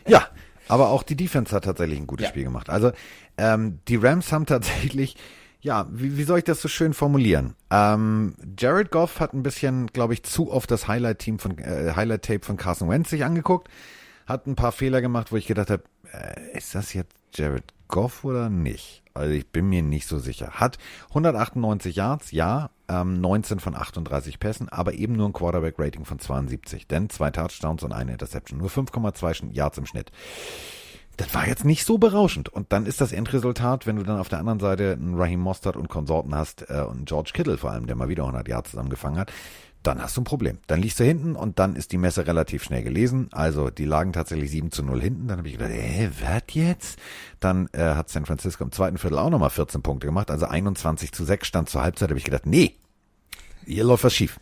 [0.07, 0.27] Ja,
[0.67, 2.29] aber auch die Defense hat tatsächlich ein gutes ja.
[2.29, 2.69] Spiel gemacht.
[2.69, 2.91] Also
[3.37, 5.15] ähm, die Rams haben tatsächlich,
[5.61, 7.55] ja, wie, wie soll ich das so schön formulieren?
[7.69, 12.43] Ähm, Jared Goff hat ein bisschen, glaube ich, zu oft das Highlight-Team von äh, Highlight-Tape
[12.45, 13.69] von Carson Wentz sich angeguckt,
[14.25, 18.23] hat ein paar Fehler gemacht, wo ich gedacht habe, äh, ist das jetzt Jared Goff
[18.23, 19.04] oder nicht?
[19.15, 20.51] Also ich bin mir nicht so sicher.
[20.51, 20.77] Hat
[21.09, 26.87] 198 Yards, ja, ähm, 19 von 38 Pässen, aber eben nur ein Quarterback-Rating von 72.
[26.87, 28.59] Denn zwei Touchdowns und eine Interception.
[28.59, 30.11] Nur 5,2 Yards im Schnitt.
[31.17, 32.49] Das war jetzt nicht so berauschend.
[32.49, 35.77] Und dann ist das Endresultat, wenn du dann auf der anderen Seite einen Raheem Mostert
[35.77, 39.17] und Konsorten hast äh, und George Kittle vor allem, der mal wieder 100 Yards zusammengefangen
[39.17, 39.31] hat,
[39.87, 40.59] dann hast du ein Problem.
[40.67, 43.29] Dann liegst du hinten und dann ist die Messe relativ schnell gelesen.
[43.31, 45.27] Also die lagen tatsächlich 7 zu 0 hinten.
[45.27, 46.99] Dann habe ich gedacht, äh, was jetzt?
[47.39, 50.31] Dann äh, hat San Francisco im zweiten Viertel auch nochmal 14 Punkte gemacht.
[50.31, 52.09] Also 21 zu 6 stand zur Halbzeit.
[52.09, 52.75] habe ich gedacht, nee,
[53.65, 54.39] hier läuft was schief.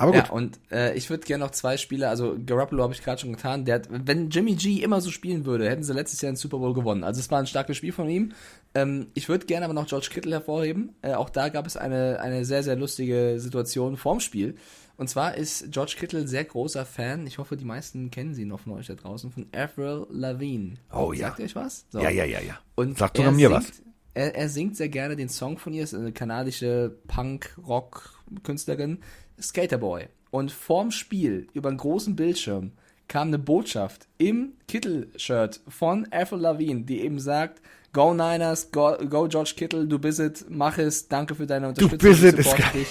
[0.00, 0.28] Aber gut.
[0.28, 3.32] Ja, und äh, ich würde gerne noch zwei Spieler, also Garoppolo habe ich gerade schon
[3.32, 6.36] getan, der hat, wenn Jimmy G immer so spielen würde, hätten sie letztes Jahr den
[6.36, 7.04] Super Bowl gewonnen.
[7.04, 8.32] Also es war ein starkes Spiel von ihm.
[8.74, 10.94] Ähm, ich würde gerne aber noch George Kittle hervorheben.
[11.02, 14.56] Äh, auch da gab es eine, eine sehr, sehr lustige Situation vorm Spiel.
[14.96, 18.60] Und zwar ist George Kittle sehr großer Fan, ich hoffe, die meisten kennen sie noch
[18.60, 20.76] von euch da draußen, von Avril Lavigne.
[20.92, 21.28] Oh ja.
[21.28, 21.86] Sagt ihr euch was?
[21.90, 22.00] So.
[22.00, 22.58] Ja, ja, ja, ja.
[22.74, 23.82] Und Sagt sogar mir singt, was.
[24.12, 28.98] Er, er singt sehr gerne den Song von ihr, ist eine kanadische Punk-Rock-Künstlerin,
[29.40, 30.06] Skaterboy.
[30.30, 32.72] Und vorm Spiel, über einen großen Bildschirm,
[33.08, 37.60] kam eine Botschaft im Kittel-Shirt von Avril Lavigne, die eben sagt,
[37.92, 41.98] Go Niners, go, go George Kittle, du bist es, mach es, danke für deine Unterstützung.
[41.98, 42.70] bist ich es, ist supporte geil.
[42.74, 42.88] dich.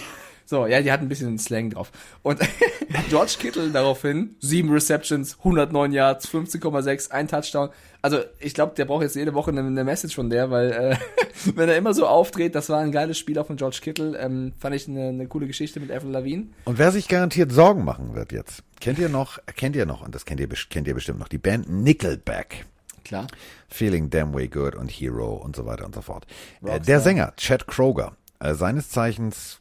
[0.50, 1.92] So, ja, die hat ein bisschen Slang drauf.
[2.24, 2.40] Und
[3.12, 7.70] George Kittle daraufhin, sieben Receptions, 109 Yards, 15,6, ein Touchdown.
[8.02, 10.98] Also, ich glaube, der braucht jetzt jede Woche eine, eine Message von der, weil äh,
[11.56, 14.18] wenn er immer so auftritt, das war ein geiles Spiel auch von George Kittle.
[14.18, 16.48] Ähm, fand ich eine, eine coole Geschichte mit Avril Lavigne.
[16.66, 20.16] Und wer sich garantiert Sorgen machen wird jetzt, kennt ihr noch, kennt ihr noch, und
[20.16, 22.66] das kennt ihr, kennt ihr bestimmt noch, die Band Nickelback.
[23.04, 23.28] Klar.
[23.68, 26.26] Feeling Damn Way Good und Hero und so weiter und so fort.
[26.64, 26.80] Äh, Rockstar.
[26.80, 29.59] der Sänger, Chad Kroger, äh, seines Zeichens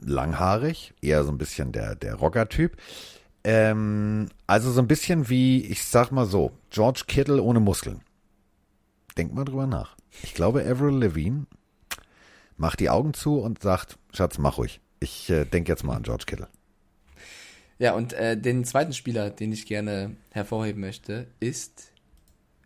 [0.00, 2.76] langhaarig, eher so ein bisschen der, der Rocker-Typ.
[3.44, 8.00] Ähm, also so ein bisschen wie, ich sag mal so, George Kittle ohne Muskeln.
[9.16, 9.96] Denk mal drüber nach.
[10.22, 11.46] Ich glaube, Avril Lavigne
[12.56, 14.80] macht die Augen zu und sagt, Schatz, mach ruhig.
[15.00, 16.48] Ich äh, denk jetzt mal an George Kittle.
[17.78, 21.92] Ja, und äh, den zweiten Spieler, den ich gerne hervorheben möchte, ist,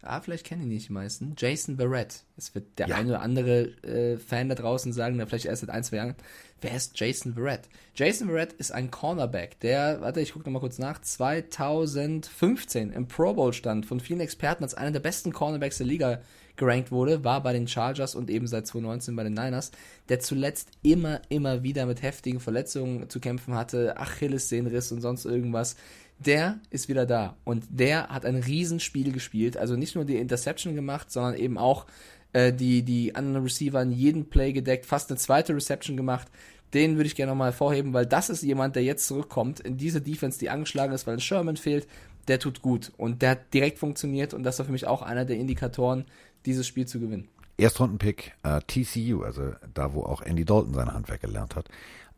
[0.02, 2.24] ah, vielleicht kennen ihn nicht die meisten, Jason Barrett.
[2.36, 2.96] Es wird der Ja.
[2.96, 6.14] ein oder andere äh, Fan da draußen sagen, der vielleicht erst seit ein, zwei Jahren,
[6.60, 7.68] wer ist Jason Barrett?
[7.94, 13.34] Jason Barrett ist ein Cornerback, der, warte, ich gucke nochmal kurz nach, 2015 im Pro
[13.34, 16.20] Bowl stand, von vielen Experten als einer der besten Cornerbacks der Liga
[16.56, 19.70] gerankt wurde, war bei den Chargers und eben seit 2019 bei den Niners,
[20.08, 25.76] der zuletzt immer, immer wieder mit heftigen Verletzungen zu kämpfen hatte, Achillessehnenriss und sonst irgendwas.
[26.20, 30.74] Der ist wieder da und der hat ein Riesenspiel gespielt, also nicht nur die Interception
[30.74, 31.86] gemacht, sondern eben auch
[32.34, 36.28] äh, die, die anderen Receiver in jedem Play gedeckt, fast eine zweite Reception gemacht.
[36.74, 40.00] Den würde ich gerne nochmal hervorheben, weil das ist jemand, der jetzt zurückkommt in diese
[40.02, 41.88] Defense, die angeschlagen ist, weil ein Sherman fehlt.
[42.28, 45.24] Der tut gut und der hat direkt funktioniert und das war für mich auch einer
[45.24, 46.04] der Indikatoren,
[46.44, 47.28] dieses Spiel zu gewinnen.
[47.56, 51.68] Erstrundenpick äh, TCU, also da, wo auch Andy Dalton sein Handwerk gelernt hat.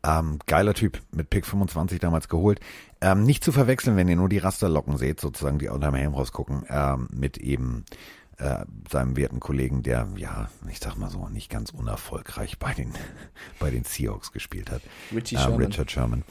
[0.04, 2.60] Ähm, geiler Typ, mit Pick 25 damals geholt.
[3.00, 6.64] Ähm, nicht zu verwechseln, wenn ihr nur die Rasterlocken seht, sozusagen, die unterm Helm rausgucken,
[6.68, 7.84] ähm, mit eben
[8.38, 12.92] äh, seinem werten Kollegen, der, ja, ich sag mal so, nicht ganz unerfolgreich bei den,
[13.60, 14.82] bei den Seahawks gespielt hat.
[15.14, 15.62] Richie Ähm, Sherman.
[15.66, 16.22] Richard Sherman.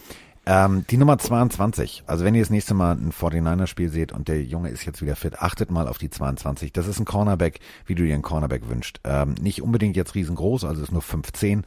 [0.46, 2.04] Ähm, die Nummer 22.
[2.08, 5.16] Also wenn ihr das nächste Mal ein 49er-Spiel seht und der Junge ist jetzt wieder
[5.16, 6.74] fit, achtet mal auf die 22.
[6.74, 9.00] Das ist ein Cornerback, wie du dir einen Cornerback wünscht.
[9.04, 11.64] Ähm, nicht unbedingt jetzt riesengroß, also ist nur 5'10",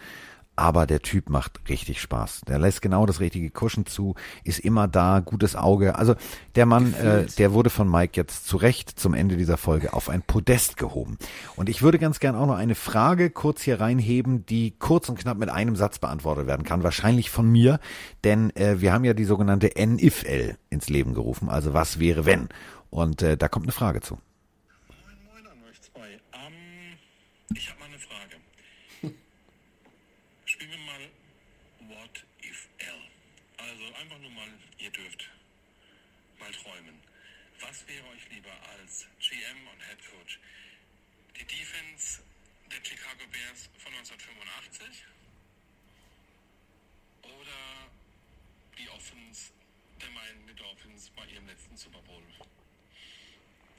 [0.57, 2.42] aber der Typ macht richtig Spaß.
[2.48, 5.96] Der lässt genau das richtige Kuschen zu, ist immer da, gutes Auge.
[5.96, 6.14] Also
[6.55, 10.09] der Mann, äh, der wurde von Mike jetzt zu Recht zum Ende dieser Folge auf
[10.09, 11.18] ein Podest gehoben.
[11.57, 15.18] Und ich würde ganz gern auch noch eine Frage kurz hier reinheben, die kurz und
[15.18, 16.82] knapp mit einem Satz beantwortet werden kann.
[16.82, 17.80] Wahrscheinlich von mir,
[18.22, 21.48] denn äh, wir haben ja die sogenannte N-If-L ins Leben gerufen.
[21.48, 22.48] Also was wäre wenn?
[22.90, 24.20] Und äh, da kommt eine Frage zu.
[24.86, 26.12] Moin, moin an euch zwei.
[26.32, 26.96] Ähm,
[27.52, 28.36] ich habe mal eine Frage.
[30.44, 31.02] Spielen wir mal
[31.90, 33.02] What if L.
[33.59, 34.46] Also einfach nur mal,
[34.78, 35.28] ihr dürft
[36.38, 36.94] mal träumen.
[37.61, 40.38] Was wäre euch lieber als GM und Head Coach?
[41.34, 42.22] Die Defense
[42.70, 45.02] der Chicago Bears von 1985
[47.22, 47.90] oder
[48.78, 49.50] die Offense
[50.00, 52.22] der Miami Dolphins bei ihrem letzten Super Bowl,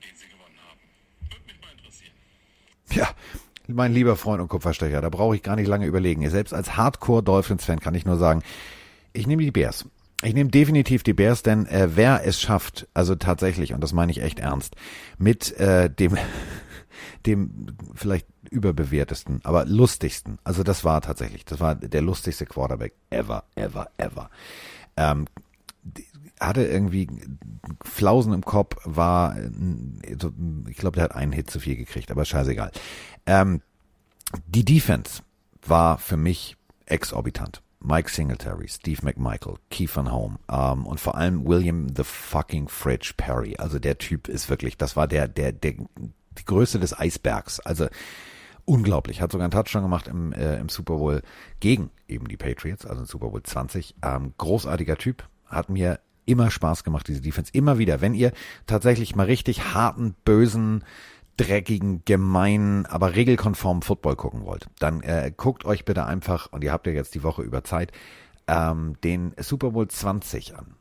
[0.04, 0.80] den sie gewonnen haben?
[1.30, 2.14] Würde mich mal interessieren.
[2.92, 3.10] Ja,
[3.68, 6.28] mein lieber Freund und Kupferstecher, da brauche ich gar nicht lange überlegen.
[6.30, 8.44] Selbst als Hardcore-Dolphins-Fan kann ich nur sagen,
[9.14, 9.86] ich nehme die Bears.
[10.24, 14.12] Ich nehme definitiv die Bears, denn äh, wer es schafft, also tatsächlich, und das meine
[14.12, 14.76] ich echt ernst,
[15.18, 16.18] mit äh, dem,
[17.26, 23.44] dem vielleicht überbewertesten, aber lustigsten, also das war tatsächlich, das war der lustigste Quarterback ever,
[23.56, 24.30] ever, ever.
[24.98, 25.26] Ähm,
[26.40, 27.08] hatte irgendwie
[27.84, 29.36] Flausen im Kopf, war,
[30.68, 32.72] ich glaube, der hat einen Hit zu viel gekriegt, aber scheißegal.
[33.26, 33.62] Ähm,
[34.48, 35.24] die Defense
[35.66, 37.62] war für mich exorbitant.
[37.80, 43.56] Mike Singletary, Steve McMichael, Kiefer Home ähm, und vor allem William the fucking Fridge Perry.
[43.58, 47.60] Also der Typ ist wirklich, das war der, der, der, die Größe des Eisbergs.
[47.60, 47.88] Also
[48.66, 49.22] unglaublich.
[49.22, 51.22] Hat sogar einen Touchdown gemacht im, äh, im Super Bowl
[51.60, 53.96] gegen eben die Patriots, also im Super Bowl 20.
[54.02, 55.28] Ähm, großartiger Typ.
[55.46, 57.52] Hat mir immer Spaß gemacht, diese Defense.
[57.54, 58.02] Immer wieder.
[58.02, 58.32] Wenn ihr
[58.66, 60.84] tatsächlich mal richtig harten, bösen,
[61.38, 66.72] dreckigen, gemeinen, aber regelkonformen Football gucken wollt, dann äh, guckt euch bitte einfach, und ihr
[66.72, 67.92] habt ja jetzt die Woche über Zeit,
[68.48, 70.76] ähm, den Super Bowl 20 an.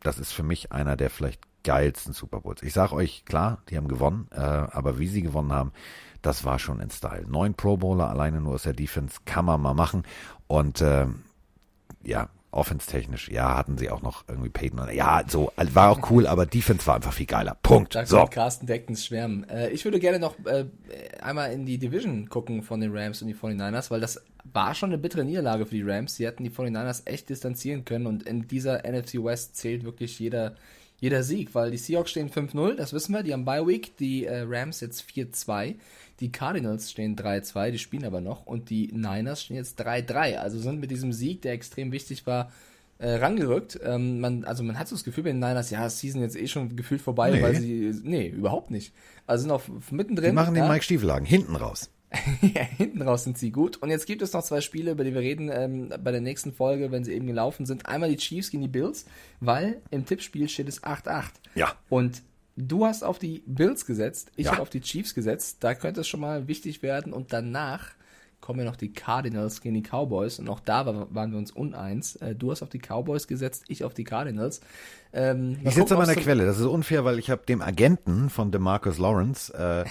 [0.00, 2.62] Das ist für mich einer der vielleicht geilsten Super Bowls.
[2.62, 5.72] Ich sag euch, klar, die haben gewonnen, äh, aber wie sie gewonnen haben,
[6.22, 7.26] das war schon in Style.
[7.28, 10.04] Neun Pro Bowler alleine nur aus der Defense kann man mal machen.
[10.46, 11.06] Und äh,
[12.02, 14.80] ja, offense-technisch, ja, hatten sie auch noch irgendwie Peyton.
[14.92, 17.56] Ja, so, war auch cool, aber Defense war einfach viel geiler.
[17.62, 17.94] Punkt.
[17.94, 18.24] Da so.
[18.24, 19.48] Carsten Deckens schwärmen.
[19.48, 20.66] Äh, ich würde gerne noch äh,
[21.22, 24.20] einmal in die Division gucken von den Rams und die 49ers, weil das
[24.52, 26.16] war schon eine bittere Niederlage für die Rams.
[26.16, 30.56] Sie hätten die 49ers echt distanzieren können und in dieser NFC West zählt wirklich jeder,
[31.00, 34.26] jeder Sieg, weil die Seahawks stehen 5-0, das wissen wir, die haben Bye Week, die
[34.26, 35.76] äh, Rams jetzt 4-2.
[36.20, 38.46] Die Cardinals stehen 3-2, die spielen aber noch.
[38.46, 40.36] Und die Niners stehen jetzt 3-3.
[40.36, 42.52] Also sind mit diesem Sieg, der extrem wichtig war,
[42.98, 43.80] äh, rangerückt.
[43.82, 46.46] Ähm, man, also man hat so das Gefühl bei den Niners, ja, Season jetzt eh
[46.46, 47.42] schon gefühlt vorbei, nee.
[47.42, 47.98] weil sie.
[48.02, 48.92] Nee, überhaupt nicht.
[49.26, 50.30] Also sind auch mittendrin.
[50.30, 50.70] Die machen den ja.
[50.70, 51.88] Mike Stiefelagen hinten raus.
[52.42, 53.76] ja, hinten raus sind sie gut.
[53.76, 56.52] Und jetzt gibt es noch zwei Spiele, über die wir reden ähm, bei der nächsten
[56.52, 57.86] Folge, wenn sie eben gelaufen sind.
[57.86, 59.06] Einmal die Chiefs gegen die Bills,
[59.38, 61.30] weil im Tippspiel steht es 8-8.
[61.54, 61.74] Ja.
[61.88, 62.22] Und
[62.56, 64.52] Du hast auf die Bills gesetzt, ich ja.
[64.52, 65.58] habe auf die Chiefs gesetzt.
[65.60, 67.12] Da könnte es schon mal wichtig werden.
[67.12, 67.92] Und danach
[68.40, 70.38] kommen ja noch die Cardinals gegen die Cowboys.
[70.38, 72.16] Und auch da waren wir uns uneins.
[72.16, 74.60] Äh, du hast auf die Cowboys gesetzt, ich auf die Cardinals.
[75.12, 76.46] Ähm, ich sitze an meiner Quelle.
[76.46, 79.84] Das ist unfair, weil ich habe dem Agenten von DeMarcus Lawrence, äh,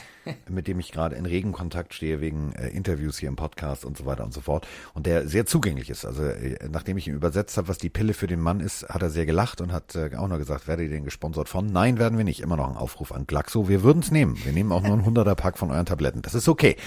[0.50, 3.98] mit dem ich gerade in regen Kontakt stehe wegen äh, Interviews hier im Podcast und
[3.98, 6.06] so weiter und so fort, und der sehr zugänglich ist.
[6.06, 9.02] Also äh, nachdem ich ihm übersetzt habe, was die Pille für den Mann ist, hat
[9.02, 11.66] er sehr gelacht und hat äh, auch noch gesagt, werde ihr den gesponsert von?
[11.66, 12.40] Nein, werden wir nicht.
[12.40, 13.68] Immer noch ein Aufruf an Glaxo.
[13.68, 14.38] Wir würden es nehmen.
[14.44, 16.22] Wir nehmen auch nur ein 100er Pack von euren Tabletten.
[16.22, 16.78] Das ist okay.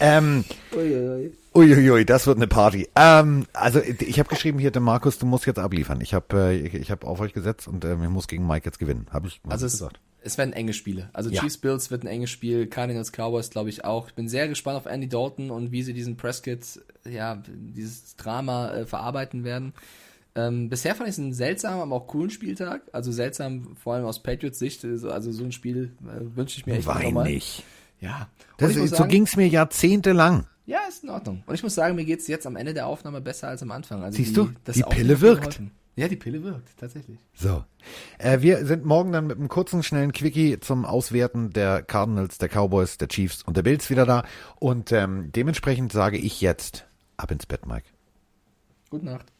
[0.00, 0.44] Ähm,
[0.74, 1.32] Uiuiui.
[1.54, 2.88] Uiuiui, das wird eine Party.
[2.96, 6.00] Ähm, also ich habe geschrieben hier, Markus, du musst jetzt abliefern.
[6.00, 8.64] Ich habe äh, ich, ich hab auf euch gesetzt und äh, ich muss gegen Mike
[8.64, 9.06] jetzt gewinnen.
[9.10, 10.00] Habe ich also es, gesagt.
[10.22, 11.10] Es werden enge Spiele.
[11.12, 11.42] Also ja.
[11.42, 14.08] Chiefs Bills wird ein enges Spiel, Cardinals Cowboys glaube ich auch.
[14.08, 18.72] Ich bin sehr gespannt auf Andy Dalton und wie sie diesen Prescott, ja, dieses Drama
[18.72, 19.74] äh, verarbeiten werden.
[20.34, 22.82] Ähm, bisher fand ich es einen seltsamen, aber auch coolen Spieltag.
[22.92, 24.84] Also seltsam, vor allem aus Patriots Sicht.
[24.84, 27.30] Also so ein Spiel äh, wünsche ich mir echt nochmal.
[27.30, 27.64] nicht.
[28.02, 28.28] Ja.
[28.58, 30.46] Das, so ging es mir jahrzehntelang.
[30.66, 31.42] Ja, ist in Ordnung.
[31.46, 33.70] Und ich muss sagen, mir geht es jetzt am Ende der Aufnahme besser als am
[33.70, 34.02] Anfang.
[34.02, 35.60] Also Siehst die, du, die Pille wirkt.
[35.94, 37.18] Ja, die Pille wirkt, tatsächlich.
[37.34, 37.64] So.
[38.18, 42.48] Äh, wir sind morgen dann mit einem kurzen, schnellen Quickie zum Auswerten der Cardinals, der
[42.48, 44.24] Cowboys, der Chiefs und der Bills wieder da.
[44.58, 46.86] Und ähm, dementsprechend sage ich jetzt
[47.18, 47.86] ab ins Bett, Mike.
[48.88, 49.31] Gute Nacht.